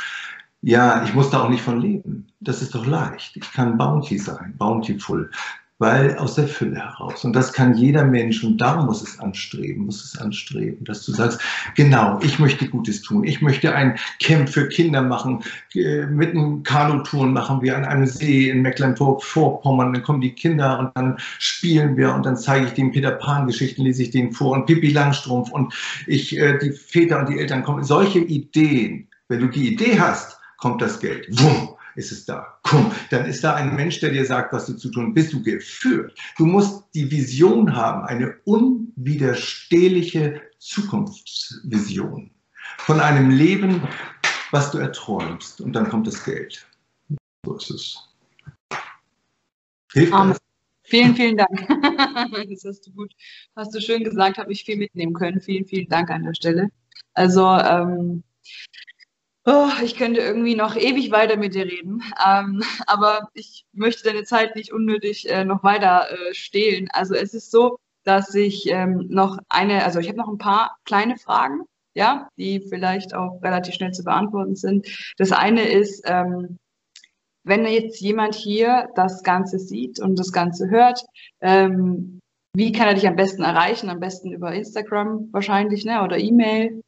Ja, 0.62 1.04
ich 1.04 1.14
muss 1.14 1.32
da 1.32 1.44
auch 1.44 1.50
nicht 1.50 1.64
von 1.64 1.82
leben. 1.82 2.28
Das 2.40 2.62
ist 2.62 2.74
doch 2.74 2.86
leicht. 2.86 3.36
Ich 3.36 3.52
kann 3.52 3.78
Bounty 3.78 4.18
sein, 4.18 4.56
bountiful 4.58 5.30
weil 5.84 6.18
aus 6.18 6.36
der 6.36 6.48
Fülle 6.48 6.78
heraus. 6.78 7.26
Und 7.26 7.34
das 7.34 7.52
kann 7.52 7.76
jeder 7.76 8.06
Mensch 8.06 8.42
und 8.42 8.58
darum 8.58 8.86
muss 8.86 9.02
es 9.02 9.20
anstreben, 9.20 9.86
muss 9.86 10.02
es 10.02 10.18
anstreben, 10.18 10.86
dass 10.86 11.06
du 11.06 11.12
sagst, 11.12 11.42
genau, 11.76 12.22
ich 12.24 12.40
möchte 12.40 12.70
Gutes 12.70 13.02
tun. 13.02 13.26
Ich 13.26 13.42
möchte 13.42 13.76
ein 13.76 14.00
Camp 14.22 14.48
für 14.48 14.70
Kinder 14.70 15.02
machen, 15.02 15.44
äh, 15.76 16.06
mit 16.06 16.30
einem 16.30 16.64
Kanutouren 16.64 17.34
machen 17.34 17.62
wir 17.62 17.76
an 17.76 17.84
einem 17.84 18.06
See 18.06 18.50
in 18.50 18.62
Mecklenburg-Vorpommern. 18.62 19.92
Dann 19.92 20.04
kommen 20.04 20.22
die 20.22 20.32
Kinder 20.32 20.80
und 20.80 20.92
dann 20.96 21.18
spielen 21.38 21.98
wir 21.98 22.14
und 22.14 22.26
dann 22.26 22.38
zeige 22.38 22.68
ich 22.68 22.72
denen 22.72 22.94
Peter 22.94 23.12
Pan-Geschichten, 23.12 23.84
lese 23.84 24.04
ich 24.04 24.12
denen 24.12 24.32
vor 24.32 24.54
und 24.54 24.68
Pippi 24.68 24.88
Langstrumpf 24.88 25.52
und 25.52 25.74
ich, 26.08 26.38
äh, 26.38 26.58
die 26.60 26.72
Väter 26.72 27.20
und 27.20 27.28
die 27.28 27.40
Eltern 27.40 27.62
kommen. 27.62 27.84
Solche 27.84 28.20
Ideen, 28.20 29.10
wenn 29.28 29.42
du 29.42 29.48
die 29.48 29.74
Idee 29.74 30.00
hast, 30.00 30.40
kommt 30.56 30.82
das 30.82 31.02
Geld. 31.02 31.28
Wumm 31.30 31.73
ist 31.96 32.12
es 32.12 32.26
da. 32.26 32.60
Komm, 32.64 32.92
dann 33.10 33.26
ist 33.26 33.44
da 33.44 33.56
ein 33.56 33.76
Mensch, 33.76 34.00
der 34.00 34.12
dir 34.12 34.26
sagt, 34.26 34.54
was 34.54 34.66
du 34.66 34.74
zu 34.74 34.90
tun 34.90 35.14
bist. 35.14 35.34
Du 35.34 35.44
geführt. 35.44 36.18
Du 36.38 36.46
musst 36.46 36.86
die 36.94 37.10
Vision 37.12 37.76
haben, 37.76 38.06
eine 38.06 38.36
unwiderstehliche 38.46 40.42
Zukunftsvision 40.60 42.32
von 42.78 43.00
einem 43.00 43.30
Leben, 43.30 43.88
was 44.52 44.72
du 44.72 44.78
erträumst. 44.78 45.62
Und 45.62 45.74
dann 45.74 45.90
kommt 45.90 46.08
das 46.08 46.24
Geld. 46.24 46.66
So 47.46 47.56
ist 47.56 47.70
es. 47.70 48.10
Hilft 49.94 50.14
das? 50.14 50.40
Vielen, 50.86 51.16
vielen 51.16 51.38
Dank. 51.38 51.68
das 52.50 52.66
hast 52.66 52.86
du 52.88 52.92
gut, 52.92 53.14
hast 53.56 53.74
du 53.74 53.80
schön 53.80 54.04
gesagt, 54.04 54.38
habe 54.38 54.52
ich 54.52 54.64
viel 54.64 54.78
mitnehmen 54.78 55.14
können. 55.14 55.40
Vielen, 55.40 55.66
vielen 55.66 55.88
Dank 55.88 56.10
an 56.10 56.24
der 56.24 56.34
Stelle. 56.34 56.70
Also 57.14 57.48
ähm, 57.48 58.24
Oh, 59.46 59.70
ich 59.84 59.96
könnte 59.98 60.22
irgendwie 60.22 60.56
noch 60.56 60.78
ewig 60.78 61.12
weiter 61.12 61.36
mit 61.36 61.54
dir 61.54 61.66
reden, 61.66 62.02
ähm, 62.26 62.62
aber 62.88 63.30
ich 63.34 63.66
möchte 63.74 64.04
deine 64.04 64.24
Zeit 64.24 64.56
nicht 64.56 64.72
unnötig 64.72 65.30
äh, 65.30 65.44
noch 65.44 65.64
weiter 65.64 66.08
äh, 66.12 66.34
stehlen. 66.34 66.88
Also 66.94 67.14
es 67.14 67.34
ist 67.34 67.52
so, 67.52 67.78
dass 68.04 68.34
ich 68.36 68.70
ähm, 68.70 69.08
noch 69.10 69.38
eine, 69.50 69.84
also 69.84 70.00
ich 70.00 70.08
habe 70.08 70.18
noch 70.18 70.30
ein 70.30 70.38
paar 70.38 70.78
kleine 70.86 71.18
Fragen, 71.18 71.64
ja, 71.94 72.30
die 72.38 72.62
vielleicht 72.62 73.14
auch 73.14 73.42
relativ 73.44 73.76
schnell 73.76 73.92
zu 73.92 74.04
beantworten 74.04 74.56
sind. 74.56 75.14
Das 75.18 75.32
eine 75.32 75.70
ist, 75.70 76.04
ähm, 76.06 76.58
wenn 77.44 77.66
jetzt 77.66 78.00
jemand 78.00 78.36
hier 78.36 78.90
das 78.96 79.24
Ganze 79.24 79.60
sieht 79.60 80.00
und 80.00 80.18
das 80.18 80.32
Ganze 80.32 80.70
hört, 80.70 81.04
ähm, 81.42 82.20
wie 82.56 82.72
kann 82.72 82.88
er 82.88 82.94
dich 82.94 83.08
am 83.08 83.16
besten 83.16 83.44
erreichen? 83.44 83.90
Am 83.90 84.00
besten 84.00 84.32
über 84.32 84.54
Instagram 84.54 85.28
wahrscheinlich, 85.32 85.86
ne? 85.86 86.04
Oder 86.04 86.18
E-Mail. 86.20 86.82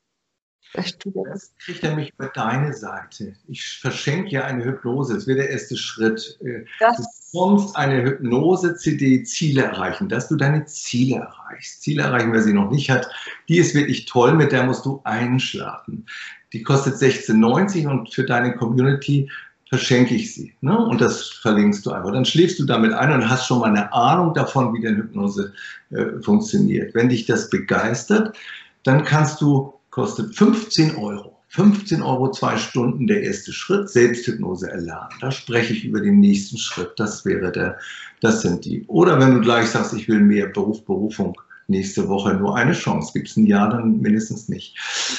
Das 0.73 1.53
kriegt 1.59 1.83
er 1.83 1.95
mich 1.95 2.13
über 2.17 2.27
deine 2.33 2.73
Seite. 2.73 3.33
Ich 3.47 3.79
verschenke 3.79 4.31
ja 4.31 4.43
eine 4.43 4.65
Hypnose. 4.65 5.13
Das 5.13 5.27
wäre 5.27 5.39
der 5.39 5.49
erste 5.49 5.77
Schritt. 5.77 6.37
Das 6.79 6.97
du 6.97 7.03
bekommst 7.31 7.75
eine 7.75 8.03
Hypnose-CD 8.03 9.23
Ziele 9.23 9.63
erreichen, 9.63 10.09
dass 10.09 10.27
du 10.27 10.35
deine 10.35 10.65
Ziele 10.65 11.17
erreichst. 11.17 11.81
Ziele 11.81 12.03
erreichen, 12.03 12.33
wer 12.33 12.41
sie 12.41 12.53
noch 12.53 12.71
nicht 12.71 12.89
hat, 12.89 13.09
die 13.47 13.57
ist 13.57 13.73
wirklich 13.73 14.05
toll, 14.05 14.33
mit 14.33 14.51
der 14.51 14.63
musst 14.63 14.85
du 14.85 15.01
einschlafen. 15.03 16.05
Die 16.53 16.63
kostet 16.63 16.95
16,90 16.95 17.87
und 17.87 18.13
für 18.13 18.25
deine 18.25 18.55
Community 18.55 19.29
verschenke 19.69 20.15
ich 20.15 20.33
sie. 20.33 20.53
Ne? 20.61 20.77
Und 20.77 21.01
das 21.01 21.29
verlinkst 21.29 21.85
du 21.85 21.91
einfach. 21.91 22.11
Dann 22.11 22.25
schläfst 22.25 22.59
du 22.59 22.65
damit 22.65 22.93
ein 22.93 23.11
und 23.11 23.29
hast 23.29 23.47
schon 23.47 23.59
mal 23.59 23.69
eine 23.69 23.91
Ahnung 23.93 24.33
davon, 24.33 24.73
wie 24.73 24.81
deine 24.81 24.97
Hypnose 24.97 25.53
äh, 25.91 26.21
funktioniert. 26.21 26.93
Wenn 26.93 27.09
dich 27.09 27.25
das 27.25 27.49
begeistert, 27.49 28.37
dann 28.83 29.03
kannst 29.03 29.41
du 29.41 29.73
kostet 29.95 30.35
15 30.35 30.97
Euro. 30.97 31.41
15 31.47 32.01
Euro 32.01 32.29
zwei 32.31 32.57
Stunden 32.57 33.07
der 33.07 33.23
erste 33.23 33.53
Schritt, 33.53 33.89
Selbsthypnose 33.89 34.69
erlernen. 34.69 35.15
Da 35.21 35.31
spreche 35.31 35.71
ich 35.71 35.85
über 35.85 36.01
den 36.01 36.19
nächsten 36.19 36.57
Schritt. 36.57 36.91
Das 36.97 37.23
wäre 37.23 37.49
der, 37.49 37.79
das 38.19 38.41
sind 38.41 38.65
die. 38.65 38.83
Oder 38.87 39.21
wenn 39.21 39.35
du 39.35 39.39
gleich 39.39 39.67
sagst, 39.67 39.93
ich 39.93 40.09
will 40.09 40.19
mehr 40.19 40.47
Beruf, 40.47 40.83
Berufung, 40.83 41.39
nächste 41.69 42.09
Woche 42.09 42.33
nur 42.33 42.57
eine 42.57 42.73
Chance. 42.73 43.13
Gibt 43.13 43.29
es 43.29 43.37
ein 43.37 43.45
Jahr, 43.45 43.69
dann 43.69 44.01
mindestens 44.01 44.49
nicht. 44.49 44.77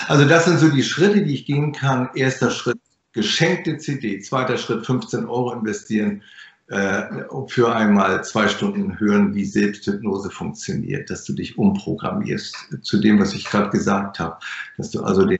Also 0.08 0.26
das 0.26 0.44
sind 0.44 0.58
so 0.58 0.68
die 0.68 0.82
Schritte, 0.82 1.24
die 1.24 1.32
ich 1.32 1.46
gehen 1.46 1.72
kann. 1.72 2.10
Erster 2.14 2.50
Schritt, 2.50 2.76
geschenkte 3.14 3.78
CD. 3.78 4.20
Zweiter 4.20 4.58
Schritt, 4.58 4.84
15 4.84 5.24
Euro 5.24 5.54
investieren 5.54 6.22
äh, 6.68 7.02
für 7.48 7.74
einmal 7.74 8.24
zwei 8.24 8.48
Stunden 8.48 8.98
hören, 8.98 9.34
wie 9.34 9.44
Selbsthypnose 9.44 10.30
funktioniert, 10.30 11.10
dass 11.10 11.24
du 11.24 11.32
dich 11.32 11.58
umprogrammierst 11.58 12.56
zu 12.82 12.98
dem, 12.98 13.20
was 13.20 13.34
ich 13.34 13.44
gerade 13.44 13.70
gesagt 13.70 14.18
habe, 14.18 14.36
dass 14.76 14.90
du 14.90 15.02
also 15.02 15.24
den 15.24 15.38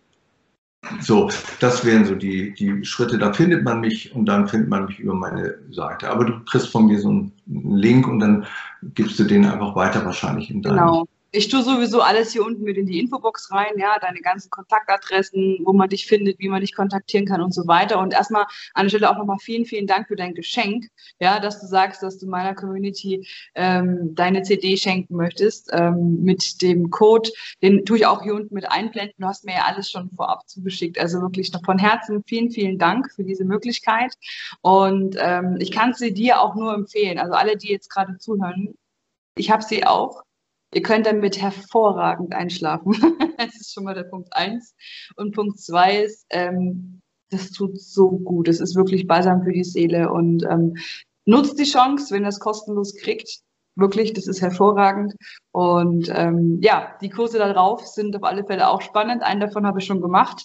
so, 1.01 1.31
das 1.59 1.85
wären 1.85 2.05
so 2.05 2.15
die, 2.15 2.55
die 2.55 2.85
Schritte. 2.85 3.19
Da 3.19 3.33
findet 3.33 3.65
man 3.65 3.81
mich 3.81 4.15
und 4.15 4.27
dann 4.27 4.47
findet 4.47 4.69
man 4.69 4.87
mich 4.87 5.01
über 5.01 5.15
meine 5.15 5.57
Seite. 5.71 6.09
Aber 6.09 6.25
du 6.25 6.45
kriegst 6.45 6.69
von 6.69 6.87
mir 6.87 7.01
so 7.01 7.09
einen 7.09 7.33
Link 7.47 8.07
und 8.07 8.21
dann 8.21 8.47
gibst 8.95 9.19
du 9.19 9.25
den 9.25 9.45
einfach 9.47 9.75
weiter 9.75 10.05
wahrscheinlich 10.05 10.51
in 10.51 10.63
deinem. 10.63 10.77
Genau. 10.77 11.07
Ich 11.33 11.49
tue 11.49 11.63
sowieso 11.63 12.01
alles 12.01 12.33
hier 12.33 12.45
unten 12.45 12.63
mit 12.63 12.79
in 12.79 12.87
die 12.87 12.99
Infobox 12.99 13.51
rein, 13.51 13.79
ja, 13.79 13.99
deine 14.01 14.21
ganzen 14.21 14.49
Kontaktadressen, 14.49 15.59
wo 15.65 15.73
man 15.73 15.89
dich 15.89 16.07
findet, 16.07 16.39
wie 16.39 16.49
man 16.49 16.61
dich 16.61 16.75
kontaktieren 16.75 17.27
kann 17.27 17.43
und 17.43 17.53
so 17.53 17.67
weiter. 17.67 17.99
Und 17.99 18.15
erstmal 18.15 18.47
an 18.75 18.85
der 18.85 18.91
Stelle 18.91 19.11
auch 19.11 19.19
nochmal 19.19 19.39
vielen, 19.41 19.65
vielen 19.67 19.87
Dank 19.87 20.09
für 20.09 20.17
dein 20.17 20.35
Geschenk, 20.35 20.87
ja, 21.21 21.41
dass 21.41 21.61
du 21.61 21.67
sagst, 21.67 22.03
dass 22.03 22.19
du 22.19 22.27
meiner 22.27 22.55
Community 22.55 23.27
ähm, 23.55 24.15
deine 24.15 24.43
CD 24.43 24.77
schenken 24.77 25.17
möchtest 25.17 25.71
ähm, 25.73 26.23
mit 26.23 26.63
dem 26.63 26.91
Code. 26.91 27.31
Den 27.63 27.85
tue 27.85 27.99
ich 27.99 28.07
auch 28.07 28.23
hier 28.23 28.35
unten 28.35 28.55
mit 28.55 28.71
einblenden. 28.71 29.15
Du 29.19 29.27
hast 29.27 29.45
mir 29.45 29.57
ja 29.57 29.65
alles 29.65 29.91
schon 29.91 30.11
vorab 30.17 30.49
zugeschickt. 30.49 30.99
Also 30.99 31.21
wirklich 31.21 31.53
noch 31.53 31.65
von 31.65 31.79
Herzen 31.79 32.23
vielen, 32.27 32.51
vielen 32.51 32.79
Dank 32.79 33.11
für 33.15 33.25
diese 33.25 33.45
Möglichkeit. 33.45 34.15
Und 34.63 35.17
ähm, 35.19 35.57
ich 35.59 35.73
kann 35.73 35.93
sie 35.93 36.15
dir 36.15 36.41
auch 36.41 36.55
nur 36.55 36.73
empfehlen. 36.73 37.19
Also 37.19 37.35
alle, 37.35 37.57
die 37.57 37.69
jetzt 37.69 37.91
gerade 37.91 38.17
zuhören, 38.19 38.75
ich 39.37 39.51
habe 39.51 39.63
sie 39.63 39.87
auch. 39.87 40.26
Ihr 40.77 40.83
könnt 40.83 41.07
damit 41.07 41.41
hervorragend 41.41 42.35
einschlafen. 42.35 42.93
das 43.39 43.59
ist 43.59 43.73
schon 43.73 43.85
mal 43.85 43.95
der 43.95 44.03
Punkt 44.03 44.37
eins. 44.37 44.75
Und 45.17 45.35
Punkt 45.35 45.59
zwei 45.59 46.03
ist, 46.03 46.27
ähm, 46.29 47.01
das 47.31 47.51
tut 47.51 47.81
so 47.81 48.11
gut. 48.11 48.47
Es 48.47 48.61
ist 48.61 48.77
wirklich 48.77 49.07
balsam 49.07 49.43
für 49.43 49.53
die 49.53 49.65
Seele 49.65 50.13
und 50.13 50.45
ähm, 50.45 50.77
nutzt 51.25 51.59
die 51.59 51.65
Chance, 51.65 52.15
wenn 52.15 52.25
ihr 52.25 52.29
es 52.29 52.41
kostenlos 52.41 52.95
kriegt. 52.95 53.41
Wirklich, 53.75 54.13
das 54.13 54.27
ist 54.27 54.43
hervorragend. 54.43 55.15
Und 55.51 56.13
ähm, 56.15 56.59
ja, 56.61 56.95
die 57.01 57.09
Kurse 57.09 57.39
darauf 57.39 57.87
sind 57.87 58.15
auf 58.15 58.25
alle 58.25 58.45
Fälle 58.45 58.69
auch 58.69 58.83
spannend. 58.83 59.23
Einen 59.23 59.41
davon 59.41 59.67
habe 59.67 59.79
ich 59.79 59.87
schon 59.87 60.03
gemacht. 60.03 60.45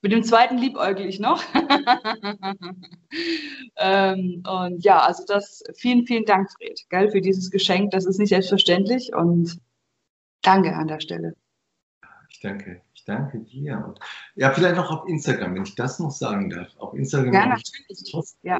Mit 0.00 0.12
dem 0.12 0.22
zweiten 0.22 0.58
liebäugel 0.58 1.06
ich 1.06 1.18
noch. 1.18 1.42
ähm, 3.78 4.44
und 4.46 4.84
ja, 4.84 5.00
also 5.00 5.24
das, 5.26 5.64
vielen, 5.74 6.06
vielen 6.06 6.24
Dank, 6.24 6.52
Fred, 6.52 6.78
gell, 6.88 7.10
für 7.10 7.20
dieses 7.20 7.50
Geschenk. 7.50 7.90
Das 7.90 8.06
ist 8.06 8.20
nicht 8.20 8.28
selbstverständlich 8.28 9.12
und 9.12 9.58
Danke 10.42 10.74
an 10.74 10.88
der 10.88 11.00
Stelle. 11.00 11.34
Ich 12.28 12.40
danke, 12.40 12.80
ich 12.94 13.04
danke 13.04 13.38
dir. 13.40 13.84
Und 13.86 14.00
ja, 14.34 14.50
vielleicht 14.50 14.76
noch 14.76 14.90
auf 14.90 15.08
Instagram, 15.08 15.54
wenn 15.54 15.62
ich 15.62 15.74
das 15.74 15.98
noch 15.98 16.10
sagen 16.10 16.50
darf. 16.50 16.68
Auf 16.78 16.94
Instagram. 16.94 17.32
Ja, 17.32 17.46
natürlich. 17.46 18.12
Ja. 18.42 18.58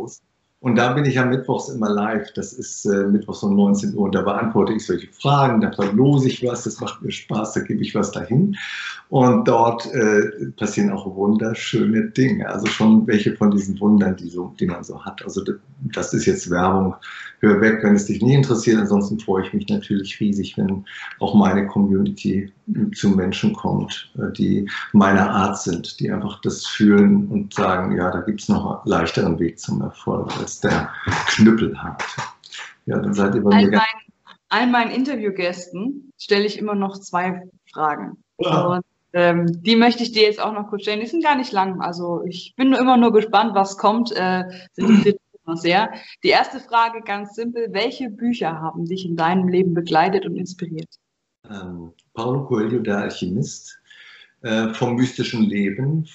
Und 0.63 0.77
da 0.77 0.93
bin 0.93 1.05
ich 1.05 1.17
ja 1.17 1.25
mittwochs 1.25 1.69
immer 1.71 1.91
live. 1.91 2.33
Das 2.35 2.53
ist 2.53 2.85
äh, 2.85 3.07
mittwochs 3.09 3.43
um 3.43 3.57
19 3.57 3.97
Uhr. 3.97 4.03
Und 4.03 4.15
da 4.15 4.23
beantworte 4.23 4.73
ich 4.73 4.87
solche 4.87 5.09
Fragen, 5.09 5.61
da 5.61 5.73
verlose 5.73 6.29
ich 6.29 6.47
was, 6.47 6.63
das 6.63 6.81
macht 6.81 7.03
mir 7.03 7.11
Spaß, 7.11 7.55
da 7.55 7.61
gebe 7.63 7.83
ich 7.83 7.97
was 7.97 8.13
dahin. 8.13 8.57
Und 9.09 9.49
dort 9.49 9.93
äh, 9.93 10.47
passieren 10.57 10.93
auch 10.93 11.05
wunderschöne 11.17 12.11
Dinge. 12.11 12.49
Also 12.49 12.69
schon 12.69 13.05
welche 13.09 13.35
von 13.37 13.51
diesen 13.51 13.81
Wundern, 13.81 14.15
die, 14.15 14.29
so, 14.29 14.55
die 14.61 14.67
man 14.67 14.85
so 14.85 15.05
hat. 15.05 15.21
Also 15.25 15.43
das 15.81 16.15
ist 16.15 16.27
jetzt 16.27 16.49
Werbung. 16.49 16.95
Hör 17.45 17.61
weg, 17.61 17.83
wenn 17.83 17.97
es 17.97 18.07
dich 18.07 18.23
nie 18.23 18.35
interessiert. 18.35 18.79
Ansonsten 18.79 19.19
freue 19.19 19.45
ich 19.45 19.53
mich 19.53 19.67
natürlich 19.69 20.21
riesig, 20.21 20.57
wenn 20.57 20.85
auch 21.19 21.35
meine 21.35 21.67
Community 21.67 22.53
zu 22.95 23.09
Menschen 23.09 23.53
kommt, 23.53 24.13
äh, 24.17 24.33
die 24.33 24.71
meiner 24.93 25.29
Art 25.29 25.59
sind, 25.59 25.99
die 25.99 26.13
einfach 26.13 26.41
das 26.43 26.65
fühlen 26.65 27.27
und 27.27 27.53
sagen, 27.53 27.97
ja, 27.97 28.13
da 28.13 28.21
gibt 28.21 28.43
es 28.43 28.49
noch 28.49 28.65
einen 28.65 28.89
leichteren 28.89 29.41
Weg 29.41 29.59
zum 29.59 29.83
Erfolg 29.83 30.31
als 30.39 30.61
der 30.61 30.89
Knüppelhart. 31.31 32.05
Ja, 32.87 33.01
dann 33.01 33.13
seid 33.13 33.35
ihr 33.35 33.43
bei 33.43 33.57
all 33.57 33.65
mir. 33.65 33.77
Mein, 33.77 34.15
all 34.49 34.67
meinen 34.69 34.93
Interviewgästen 34.93 36.13
stelle 36.21 36.47
ich 36.47 36.59
immer 36.59 36.77
noch 36.77 36.97
zwei 37.01 37.43
Fragen. 37.73 38.19
Ja. 38.39 38.67
Und, 38.67 38.85
ähm, 39.15 39.47
die 39.63 39.75
möchte 39.75 40.05
ich 40.05 40.13
dir 40.13 40.23
jetzt 40.23 40.41
auch 40.41 40.53
noch 40.53 40.69
kurz 40.69 40.83
stellen. 40.83 41.01
Die 41.01 41.07
sind 41.07 41.25
gar 41.25 41.35
nicht 41.37 41.51
lang. 41.51 41.81
Also 41.81 42.23
ich 42.25 42.55
bin 42.57 42.73
immer 42.73 42.97
nur 42.97 43.13
gespannt, 43.13 43.57
was 43.57 43.79
kommt. 43.79 44.13
Äh, 44.13 44.45
sind 44.75 45.17
immer 45.45 45.57
sehr. 45.57 45.93
Die 46.23 46.29
erste 46.29 46.61
Frage 46.61 47.01
ganz 47.03 47.35
simpel. 47.35 47.69
Welche 47.73 48.11
Bücher 48.11 48.61
haben 48.61 48.87
dich 48.87 49.05
in 49.05 49.17
deinem 49.17 49.49
Leben 49.49 49.75
begleitet 49.75 50.27
und 50.27 50.37
inspiriert? 50.37 50.89
Ähm, 51.51 51.93
Paulo 52.15 52.45
Coelho, 52.45 52.79
der 52.81 52.99
Alchemist, 52.99 53.79
äh, 54.43 54.69
vom 54.75 54.97
mystischen 54.97 55.43
Leben, 55.43 56.09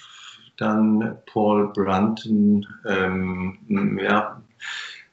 dann 0.58 1.18
Paul 1.26 1.72
Brunton, 1.74 2.66
ähm, 2.88 4.00
ja, 4.02 4.42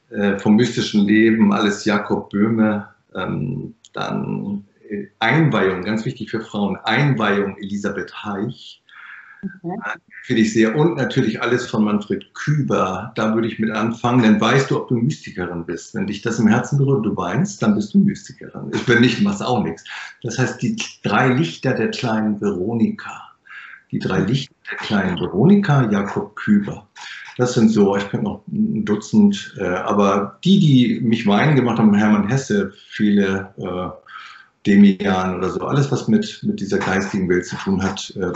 äh, 0.09 0.39
vom 0.39 0.55
mystischen 0.55 1.05
Leben, 1.05 1.53
alles 1.53 1.85
Jakob 1.85 2.29
Böhme, 2.29 2.87
ähm, 3.13 3.75
dann 3.93 4.65
Einweihung, 5.19 5.83
ganz 5.83 6.05
wichtig 6.05 6.29
für 6.29 6.41
Frauen, 6.41 6.77
Einweihung 6.83 7.57
Elisabeth 7.57 8.23
Heich, 8.23 8.83
Okay. 9.61 9.99
Finde 10.23 10.41
ich 10.41 10.53
sehr. 10.53 10.75
Und 10.75 10.95
natürlich 10.95 11.41
alles 11.41 11.67
von 11.67 11.83
Manfred 11.83 12.33
Küber. 12.33 13.11
Da 13.15 13.33
würde 13.33 13.47
ich 13.47 13.59
mit 13.59 13.71
anfangen. 13.71 14.23
Dann 14.23 14.41
weißt 14.41 14.71
du, 14.71 14.77
ob 14.77 14.87
du 14.87 14.95
Mystikerin 14.95 15.65
bist. 15.65 15.93
Wenn 15.93 16.07
dich 16.07 16.21
das 16.21 16.39
im 16.39 16.47
Herzen 16.47 16.77
berührt, 16.77 17.05
du 17.05 17.15
weinst, 17.15 17.61
dann 17.61 17.75
bist 17.75 17.93
du 17.93 17.99
Mystikerin. 17.99 18.71
Wenn 18.85 19.01
nicht, 19.01 19.21
machst 19.21 19.43
auch 19.43 19.63
nichts. 19.63 19.83
Das 20.23 20.37
heißt, 20.37 20.61
die 20.61 20.75
drei 21.03 21.29
Lichter 21.29 21.73
der 21.73 21.91
kleinen 21.91 22.39
Veronika. 22.41 23.21
Die 23.91 23.99
drei 23.99 24.19
Lichter 24.21 24.55
der 24.71 24.77
kleinen 24.77 25.19
Veronika, 25.19 25.89
Jakob 25.91 26.35
Küber. 26.35 26.87
Das 27.37 27.53
sind 27.53 27.69
so, 27.69 27.97
ich 27.97 28.07
könnte 28.09 28.25
noch 28.25 28.47
ein 28.47 28.85
Dutzend, 28.85 29.55
äh, 29.59 29.65
aber 29.65 30.39
die, 30.43 30.59
die 30.59 31.01
mich 31.01 31.27
weinen 31.27 31.55
gemacht 31.55 31.79
haben, 31.79 31.93
Hermann 31.93 32.29
Hesse, 32.29 32.71
viele 32.89 33.53
äh, 33.57 34.04
Demian 34.65 35.37
oder 35.37 35.49
so, 35.49 35.61
alles, 35.61 35.91
was 35.91 36.07
mit, 36.07 36.41
mit 36.43 36.59
dieser 36.59 36.79
geistigen 36.79 37.29
Welt 37.29 37.45
zu 37.45 37.55
tun 37.57 37.83
hat, 37.83 38.13
äh, 38.15 38.31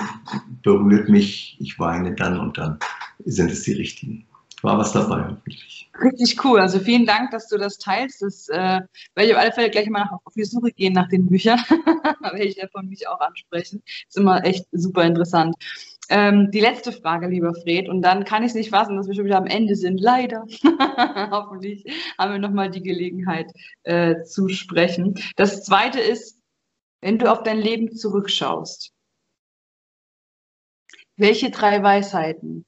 berührt 0.64 1.10
mich. 1.10 1.58
Ich 1.60 1.80
weine 1.80 2.14
dann 2.14 2.40
und 2.40 2.58
dann 2.58 2.80
sind 3.26 3.52
es 3.52 3.64
die 3.64 3.74
richtigen. 3.74 4.26
War 4.62 4.78
was 4.78 4.92
dabei, 4.92 5.24
hoffentlich. 5.24 5.90
Richtig 6.02 6.44
cool. 6.44 6.60
Also 6.60 6.80
vielen 6.80 7.06
Dank, 7.06 7.32
dass 7.32 7.48
du 7.48 7.58
das 7.58 7.78
teilst. 7.78 8.22
Das 8.22 8.50
äh, 8.50 8.82
werde 9.16 9.30
ich 9.30 9.34
auf 9.34 9.40
alle 9.40 9.52
Fälle 9.54 9.70
gleich 9.70 9.90
mal 9.90 10.10
auf 10.26 10.34
die 10.34 10.44
Suche 10.44 10.72
gehen 10.72 10.94
nach 10.94 11.08
den 11.08 11.28
Büchern. 11.28 11.60
werde 12.22 12.44
ich 12.44 12.58
davon 12.58 12.90
mich 12.90 13.08
auch 13.08 13.20
ansprechen. 13.22 13.82
Ist 14.08 14.18
immer 14.18 14.44
echt 14.44 14.66
super 14.72 15.04
interessant. 15.04 15.56
Ähm, 16.12 16.50
die 16.50 16.60
letzte 16.60 16.92
Frage, 16.92 17.28
lieber 17.28 17.54
Fred, 17.54 17.88
und 17.88 18.02
dann 18.02 18.26
kann 18.26 18.42
ich 18.42 18.50
es 18.50 18.56
nicht 18.56 18.72
fassen, 18.72 18.98
dass 18.98 19.08
wir 19.08 19.14
schon 19.14 19.26
wieder 19.26 19.38
am 19.38 19.46
Ende 19.46 19.76
sind. 19.76 20.00
Leider. 20.00 20.46
Hoffentlich 21.32 21.86
haben 22.18 22.32
wir 22.32 22.40
nochmal 22.40 22.72
die 22.72 22.82
Gelegenheit 22.82 23.52
äh, 23.84 24.24
zu 24.24 24.50
sprechen. 24.50 25.14
Das 25.36 25.64
zweite 25.64 26.00
ist, 26.00 26.40
wenn 27.02 27.20
du 27.20 27.32
auf 27.32 27.44
dein 27.44 27.60
Leben 27.60 27.96
zurückschaust, 27.96 28.92
welche 31.16 31.52
drei 31.52 31.84
Weisheiten 31.84 32.66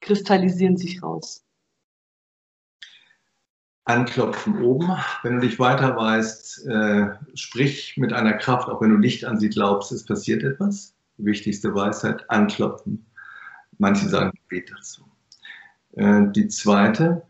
kristallisieren 0.00 0.76
sich 0.76 1.02
raus? 1.02 1.44
Anklopfen 3.84 4.62
oben. 4.64 4.96
Wenn 5.22 5.34
du 5.34 5.46
dich 5.46 5.58
weiter 5.58 5.96
weißt, 5.96 6.66
äh, 6.66 7.08
sprich 7.34 7.96
mit 7.96 8.12
einer 8.12 8.34
Kraft, 8.34 8.68
auch 8.68 8.80
wenn 8.80 8.90
du 8.90 8.98
nicht 8.98 9.24
an 9.26 9.38
sie 9.38 9.48
glaubst, 9.48 9.92
es 9.92 10.04
passiert 10.04 10.42
etwas 10.42 10.94
wichtigste 11.24 11.74
Weisheit, 11.74 12.28
anklopfen. 12.28 13.06
Manche 13.78 14.08
sagen 14.08 14.32
Gebet 14.48 14.70
dazu. 14.70 15.04
Äh, 15.92 16.30
die 16.32 16.48
zweite, 16.48 17.22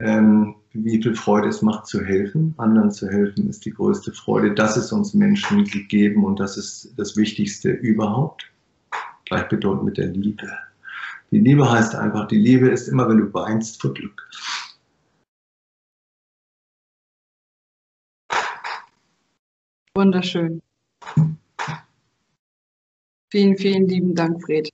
ähm, 0.00 0.56
wie 0.72 1.02
viel 1.02 1.14
Freude 1.14 1.48
es 1.48 1.62
macht 1.62 1.86
zu 1.86 2.04
helfen, 2.04 2.54
anderen 2.58 2.90
zu 2.90 3.08
helfen, 3.08 3.48
ist 3.48 3.64
die 3.64 3.72
größte 3.72 4.12
Freude. 4.12 4.54
Das 4.54 4.76
ist 4.76 4.92
uns 4.92 5.14
Menschen 5.14 5.64
gegeben 5.64 6.24
und 6.24 6.38
das 6.40 6.56
ist 6.56 6.92
das 6.96 7.16
Wichtigste 7.16 7.70
überhaupt. 7.70 8.50
Gleichbedeutend 9.24 9.84
mit 9.84 9.98
der 9.98 10.08
Liebe. 10.08 10.48
Die 11.30 11.38
Liebe 11.38 11.70
heißt 11.70 11.94
einfach, 11.94 12.26
die 12.26 12.38
Liebe 12.38 12.68
ist 12.68 12.88
immer, 12.88 13.08
wenn 13.08 13.18
du 13.18 13.32
weinst 13.32 13.80
vor 13.80 13.94
Glück. 13.94 14.28
Wunderschön. 19.94 20.62
Vielen, 23.30 23.56
vielen 23.56 23.86
lieben 23.86 24.14
Dank, 24.14 24.42
Fred. 24.44 24.70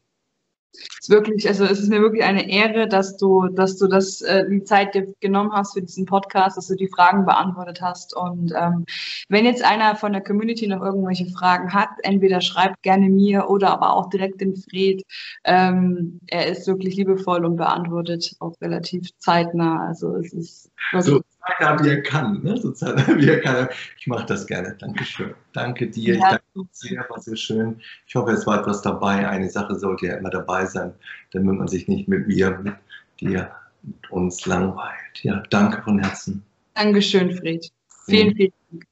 Es 0.72 1.08
ist 1.08 1.10
wirklich, 1.10 1.48
also 1.48 1.64
es 1.64 1.78
ist 1.78 1.88
mir 1.88 2.00
wirklich 2.00 2.24
eine 2.24 2.50
Ehre, 2.50 2.88
dass 2.88 3.16
du, 3.16 3.48
dass 3.48 3.76
du 3.76 3.86
das 3.86 4.20
äh, 4.22 4.44
die 4.48 4.64
Zeit 4.64 4.94
dir 4.94 5.12
genommen 5.20 5.52
hast 5.52 5.74
für 5.74 5.82
diesen 5.82 6.06
Podcast, 6.06 6.56
dass 6.56 6.66
du 6.66 6.74
die 6.74 6.88
Fragen 6.88 7.24
beantwortet 7.24 7.80
hast. 7.80 8.14
Und 8.14 8.52
ähm, 8.54 8.84
wenn 9.28 9.44
jetzt 9.44 9.64
einer 9.64 9.96
von 9.96 10.12
der 10.12 10.22
Community 10.22 10.66
noch 10.66 10.82
irgendwelche 10.82 11.26
Fragen 11.26 11.72
hat, 11.72 11.90
entweder 12.02 12.40
schreibt 12.40 12.82
gerne 12.82 13.08
mir 13.08 13.48
oder 13.48 13.70
aber 13.70 13.94
auch 13.94 14.10
direkt 14.10 14.40
den 14.40 14.56
Fred. 14.56 15.02
Ähm, 15.44 16.20
er 16.26 16.46
ist 16.46 16.66
wirklich 16.66 16.96
liebevoll 16.96 17.44
und 17.44 17.56
beantwortet 17.56 18.34
auch 18.40 18.54
relativ 18.60 19.08
zeitnah. 19.18 19.86
Also 19.86 20.16
es 20.16 20.32
ist 20.32 20.70
so 21.00 21.22
zeitnah 21.46 21.84
wie 21.84 21.88
er 21.88 22.02
kann, 22.02 22.42
ne? 22.42 22.56
so 22.56 22.72
zeitnah 22.72 23.16
wie 23.16 23.28
er 23.28 23.40
kann. 23.40 23.68
Ich 23.98 24.06
mache 24.06 24.26
das 24.26 24.46
gerne. 24.46 24.76
Dankeschön. 24.78 25.34
Danke 25.52 25.88
dir. 25.88 26.14
Ja, 26.14 26.14
ich 26.14 26.22
danke 26.22 26.44
dir 26.54 26.68
sehr, 26.72 27.06
war 27.08 27.20
sehr 27.20 27.36
schön. 27.36 27.80
Ich 28.06 28.14
hoffe, 28.14 28.32
es 28.32 28.46
war 28.46 28.60
etwas 28.60 28.82
dabei. 28.82 29.28
Eine 29.28 29.50
Sache 29.50 29.74
sollte 29.76 30.06
ja 30.06 30.16
immer 30.16 30.30
dabei 30.30 30.66
sein, 30.66 30.92
damit 31.32 31.56
man 31.56 31.68
sich 31.68 31.88
nicht 31.88 32.08
mit 32.08 32.26
mir, 32.26 32.58
mit 32.62 32.76
dir, 33.20 33.50
mit 33.82 34.10
uns 34.10 34.46
langweilt. 34.46 35.22
Ja, 35.22 35.42
danke 35.50 35.82
von 35.82 35.98
Herzen. 35.98 36.44
Dankeschön, 36.74 37.32
Fred. 37.36 37.70
Vielen, 38.06 38.34
vielen 38.34 38.52
Dank. 38.70 38.86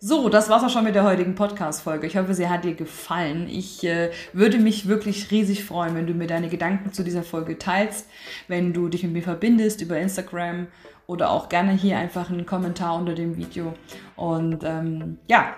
So, 0.00 0.28
das 0.28 0.48
war's 0.48 0.62
auch 0.62 0.70
schon 0.70 0.84
mit 0.84 0.94
der 0.94 1.02
heutigen 1.02 1.34
Podcast-Folge. 1.34 2.06
Ich 2.06 2.16
hoffe, 2.16 2.32
sie 2.32 2.48
hat 2.48 2.62
dir 2.62 2.74
gefallen. 2.74 3.48
Ich 3.48 3.82
äh, 3.82 4.12
würde 4.32 4.58
mich 4.58 4.86
wirklich 4.86 5.32
riesig 5.32 5.64
freuen, 5.64 5.96
wenn 5.96 6.06
du 6.06 6.14
mir 6.14 6.28
deine 6.28 6.48
Gedanken 6.48 6.92
zu 6.92 7.02
dieser 7.02 7.24
Folge 7.24 7.58
teilst, 7.58 8.06
wenn 8.46 8.72
du 8.72 8.88
dich 8.88 9.02
mit 9.02 9.12
mir 9.12 9.22
verbindest 9.24 9.82
über 9.82 9.98
Instagram 9.98 10.68
oder 11.08 11.30
auch 11.30 11.48
gerne 11.48 11.72
hier 11.72 11.98
einfach 11.98 12.30
einen 12.30 12.46
Kommentar 12.46 12.94
unter 12.94 13.14
dem 13.14 13.36
Video. 13.36 13.74
Und 14.14 14.62
ähm, 14.62 15.18
ja, 15.26 15.54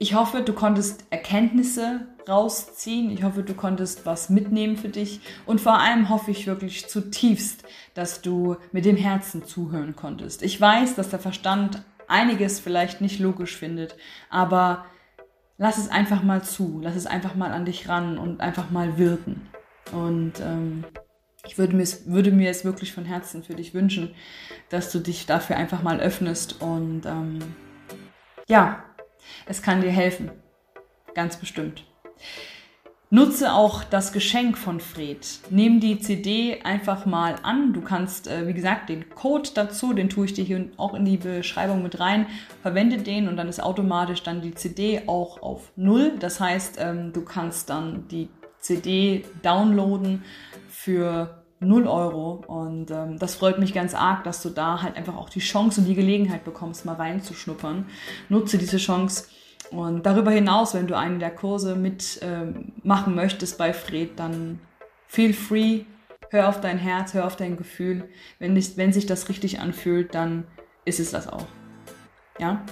Ich 0.00 0.14
hoffe, 0.14 0.42
du 0.42 0.52
konntest 0.52 1.04
Erkenntnisse 1.10 2.06
rausziehen. 2.28 3.10
Ich 3.10 3.24
hoffe, 3.24 3.42
du 3.42 3.54
konntest 3.54 4.06
was 4.06 4.30
mitnehmen 4.30 4.76
für 4.76 4.90
dich. 4.90 5.20
Und 5.44 5.60
vor 5.60 5.80
allem 5.80 6.08
hoffe 6.08 6.30
ich 6.30 6.46
wirklich 6.46 6.88
zutiefst, 6.88 7.64
dass 7.94 8.22
du 8.22 8.56
mit 8.70 8.84
dem 8.84 8.96
Herzen 8.96 9.44
zuhören 9.44 9.96
konntest. 9.96 10.44
Ich 10.44 10.60
weiß, 10.60 10.94
dass 10.94 11.08
der 11.08 11.18
Verstand 11.18 11.82
einiges 12.06 12.60
vielleicht 12.60 13.00
nicht 13.00 13.18
logisch 13.18 13.56
findet, 13.56 13.96
aber 14.30 14.84
lass 15.56 15.78
es 15.78 15.90
einfach 15.90 16.22
mal 16.22 16.44
zu. 16.44 16.78
Lass 16.80 16.94
es 16.94 17.06
einfach 17.06 17.34
mal 17.34 17.50
an 17.50 17.64
dich 17.64 17.88
ran 17.88 18.18
und 18.18 18.40
einfach 18.40 18.70
mal 18.70 18.98
wirken. 18.98 19.48
Und 19.92 20.34
ähm, 20.40 20.84
ich 21.46 21.58
würde 21.58 21.76
mir, 21.76 21.86
würde 22.06 22.30
mir 22.30 22.50
es 22.50 22.64
wirklich 22.64 22.92
von 22.92 23.04
Herzen 23.04 23.42
für 23.44 23.54
dich 23.54 23.74
wünschen, 23.74 24.14
dass 24.68 24.90
du 24.92 24.98
dich 24.98 25.26
dafür 25.26 25.56
einfach 25.56 25.82
mal 25.82 26.00
öffnest 26.00 26.60
und 26.60 27.06
ähm, 27.06 27.38
ja, 28.48 28.84
es 29.46 29.62
kann 29.62 29.80
dir 29.80 29.90
helfen. 29.90 30.30
Ganz 31.14 31.36
bestimmt. 31.36 31.84
Nutze 33.10 33.54
auch 33.54 33.84
das 33.84 34.12
Geschenk 34.12 34.58
von 34.58 34.80
Fred. 34.80 35.26
Nimm 35.48 35.80
die 35.80 35.98
CD 35.98 36.60
einfach 36.62 37.06
mal 37.06 37.36
an. 37.42 37.72
Du 37.72 37.80
kannst, 37.80 38.26
äh, 38.28 38.46
wie 38.46 38.52
gesagt, 38.52 38.90
den 38.90 39.08
Code 39.08 39.48
dazu, 39.54 39.94
den 39.94 40.10
tue 40.10 40.26
ich 40.26 40.34
dir 40.34 40.44
hier 40.44 40.68
auch 40.76 40.92
in 40.92 41.06
die 41.06 41.16
Beschreibung 41.16 41.82
mit 41.82 42.00
rein. 42.00 42.26
Verwende 42.60 42.98
den 42.98 43.26
und 43.26 43.38
dann 43.38 43.48
ist 43.48 43.62
automatisch 43.62 44.22
dann 44.22 44.42
die 44.42 44.54
CD 44.54 45.04
auch 45.06 45.40
auf 45.40 45.72
Null. 45.74 46.18
Das 46.20 46.38
heißt, 46.38 46.76
ähm, 46.78 47.14
du 47.14 47.22
kannst 47.24 47.70
dann 47.70 48.06
die 48.08 48.28
CD 48.60 49.24
downloaden 49.42 50.22
für 50.78 51.42
0 51.58 51.88
Euro. 51.88 52.44
Und 52.46 52.90
ähm, 52.90 53.18
das 53.18 53.34
freut 53.34 53.58
mich 53.58 53.74
ganz 53.74 53.94
arg, 53.94 54.22
dass 54.22 54.42
du 54.42 54.50
da 54.50 54.80
halt 54.80 54.96
einfach 54.96 55.16
auch 55.16 55.28
die 55.28 55.40
Chance 55.40 55.80
und 55.80 55.86
die 55.86 55.96
Gelegenheit 55.96 56.44
bekommst, 56.44 56.84
mal 56.84 56.94
reinzuschnuppern. 56.94 57.86
Nutze 58.28 58.58
diese 58.58 58.76
Chance. 58.76 59.26
Und 59.70 60.06
darüber 60.06 60.30
hinaus, 60.30 60.74
wenn 60.74 60.86
du 60.86 60.96
einen 60.96 61.18
der 61.18 61.34
Kurse 61.34 61.74
mitmachen 61.74 63.12
ähm, 63.12 63.14
möchtest 63.14 63.58
bei 63.58 63.72
Fred, 63.72 64.18
dann 64.18 64.60
feel 65.08 65.34
free, 65.34 65.80
hör 66.30 66.48
auf 66.48 66.60
dein 66.60 66.78
Herz, 66.78 67.12
hör 67.12 67.26
auf 67.26 67.36
dein 67.36 67.56
Gefühl. 67.56 68.08
Wenn, 68.38 68.52
nicht, 68.52 68.76
wenn 68.76 68.92
sich 68.92 69.06
das 69.06 69.28
richtig 69.28 69.58
anfühlt, 69.58 70.14
dann 70.14 70.44
ist 70.84 71.00
es 71.00 71.10
das 71.10 71.26
auch. 71.26 71.46
Ja? 72.38 72.62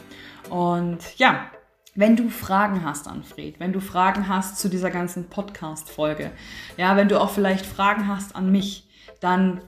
Und 0.49 1.19
ja, 1.19 1.51
wenn 1.97 2.15
du 2.15 2.29
Fragen 2.29 2.85
hast 2.85 3.09
an 3.09 3.25
Fred, 3.25 3.59
wenn 3.59 3.73
du 3.73 3.81
Fragen 3.81 4.29
hast 4.29 4.59
zu 4.59 4.69
dieser 4.69 4.91
ganzen 4.91 5.29
Podcast-Folge, 5.29 6.31
ja, 6.77 6.97
wenn 6.97 7.09
du 7.09 7.21
auch 7.21 7.31
vielleicht 7.31 7.67
Fragen 7.67 8.07
hast 8.07 8.37
an 8.37 8.53
mich, 8.53 8.87
dann 9.21 9.63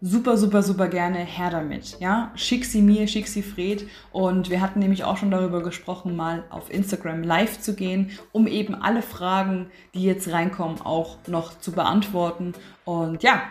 super, 0.00 0.36
super, 0.36 0.62
super 0.62 0.88
gerne 0.88 1.18
her 1.18 1.50
damit. 1.50 1.98
Ja, 2.00 2.32
schick 2.34 2.64
sie 2.64 2.82
mir, 2.82 3.06
schick 3.06 3.28
sie 3.28 3.42
Fred. 3.42 3.86
Und 4.10 4.50
wir 4.50 4.60
hatten 4.60 4.80
nämlich 4.80 5.04
auch 5.04 5.16
schon 5.16 5.30
darüber 5.30 5.62
gesprochen, 5.62 6.16
mal 6.16 6.44
auf 6.50 6.70
Instagram 6.70 7.22
live 7.22 7.60
zu 7.60 7.74
gehen, 7.74 8.10
um 8.32 8.46
eben 8.46 8.74
alle 8.74 9.02
Fragen, 9.02 9.70
die 9.94 10.02
jetzt 10.02 10.30
reinkommen, 10.30 10.80
auch 10.80 11.18
noch 11.28 11.58
zu 11.58 11.72
beantworten. 11.72 12.52
Und 12.84 13.22
ja, 13.22 13.42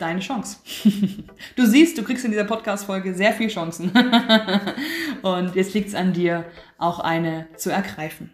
deine 0.00 0.20
Chance. 0.20 0.58
du 1.56 1.66
siehst, 1.66 1.98
du 1.98 2.02
kriegst 2.02 2.24
in 2.24 2.30
dieser 2.30 2.44
Podcast-Folge 2.44 3.14
sehr 3.14 3.32
viele 3.32 3.50
Chancen. 3.50 3.92
Und 5.22 5.54
jetzt 5.54 5.74
liegt 5.74 5.88
es 5.88 5.94
an 5.94 6.12
dir, 6.12 6.44
auch 6.78 7.00
eine 7.00 7.48
zu 7.56 7.70
ergreifen. 7.70 8.30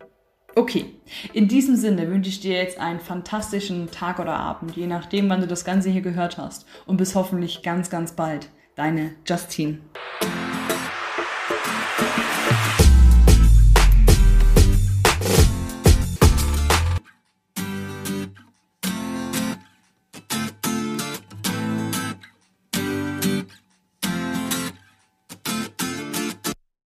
Okay, 0.54 0.86
in 1.34 1.48
diesem 1.48 1.76
Sinne 1.76 2.10
wünsche 2.10 2.30
ich 2.30 2.40
dir 2.40 2.56
jetzt 2.56 2.78
einen 2.78 2.98
fantastischen 2.98 3.90
Tag 3.90 4.18
oder 4.18 4.34
Abend, 4.34 4.74
je 4.74 4.86
nachdem, 4.86 5.28
wann 5.28 5.42
du 5.42 5.46
das 5.46 5.66
Ganze 5.66 5.90
hier 5.90 6.00
gehört 6.00 6.38
hast. 6.38 6.64
Und 6.86 6.96
bis 6.96 7.14
hoffentlich 7.14 7.62
ganz, 7.62 7.90
ganz 7.90 8.12
bald. 8.12 8.48
Deine 8.74 9.12
Justine. 9.26 9.80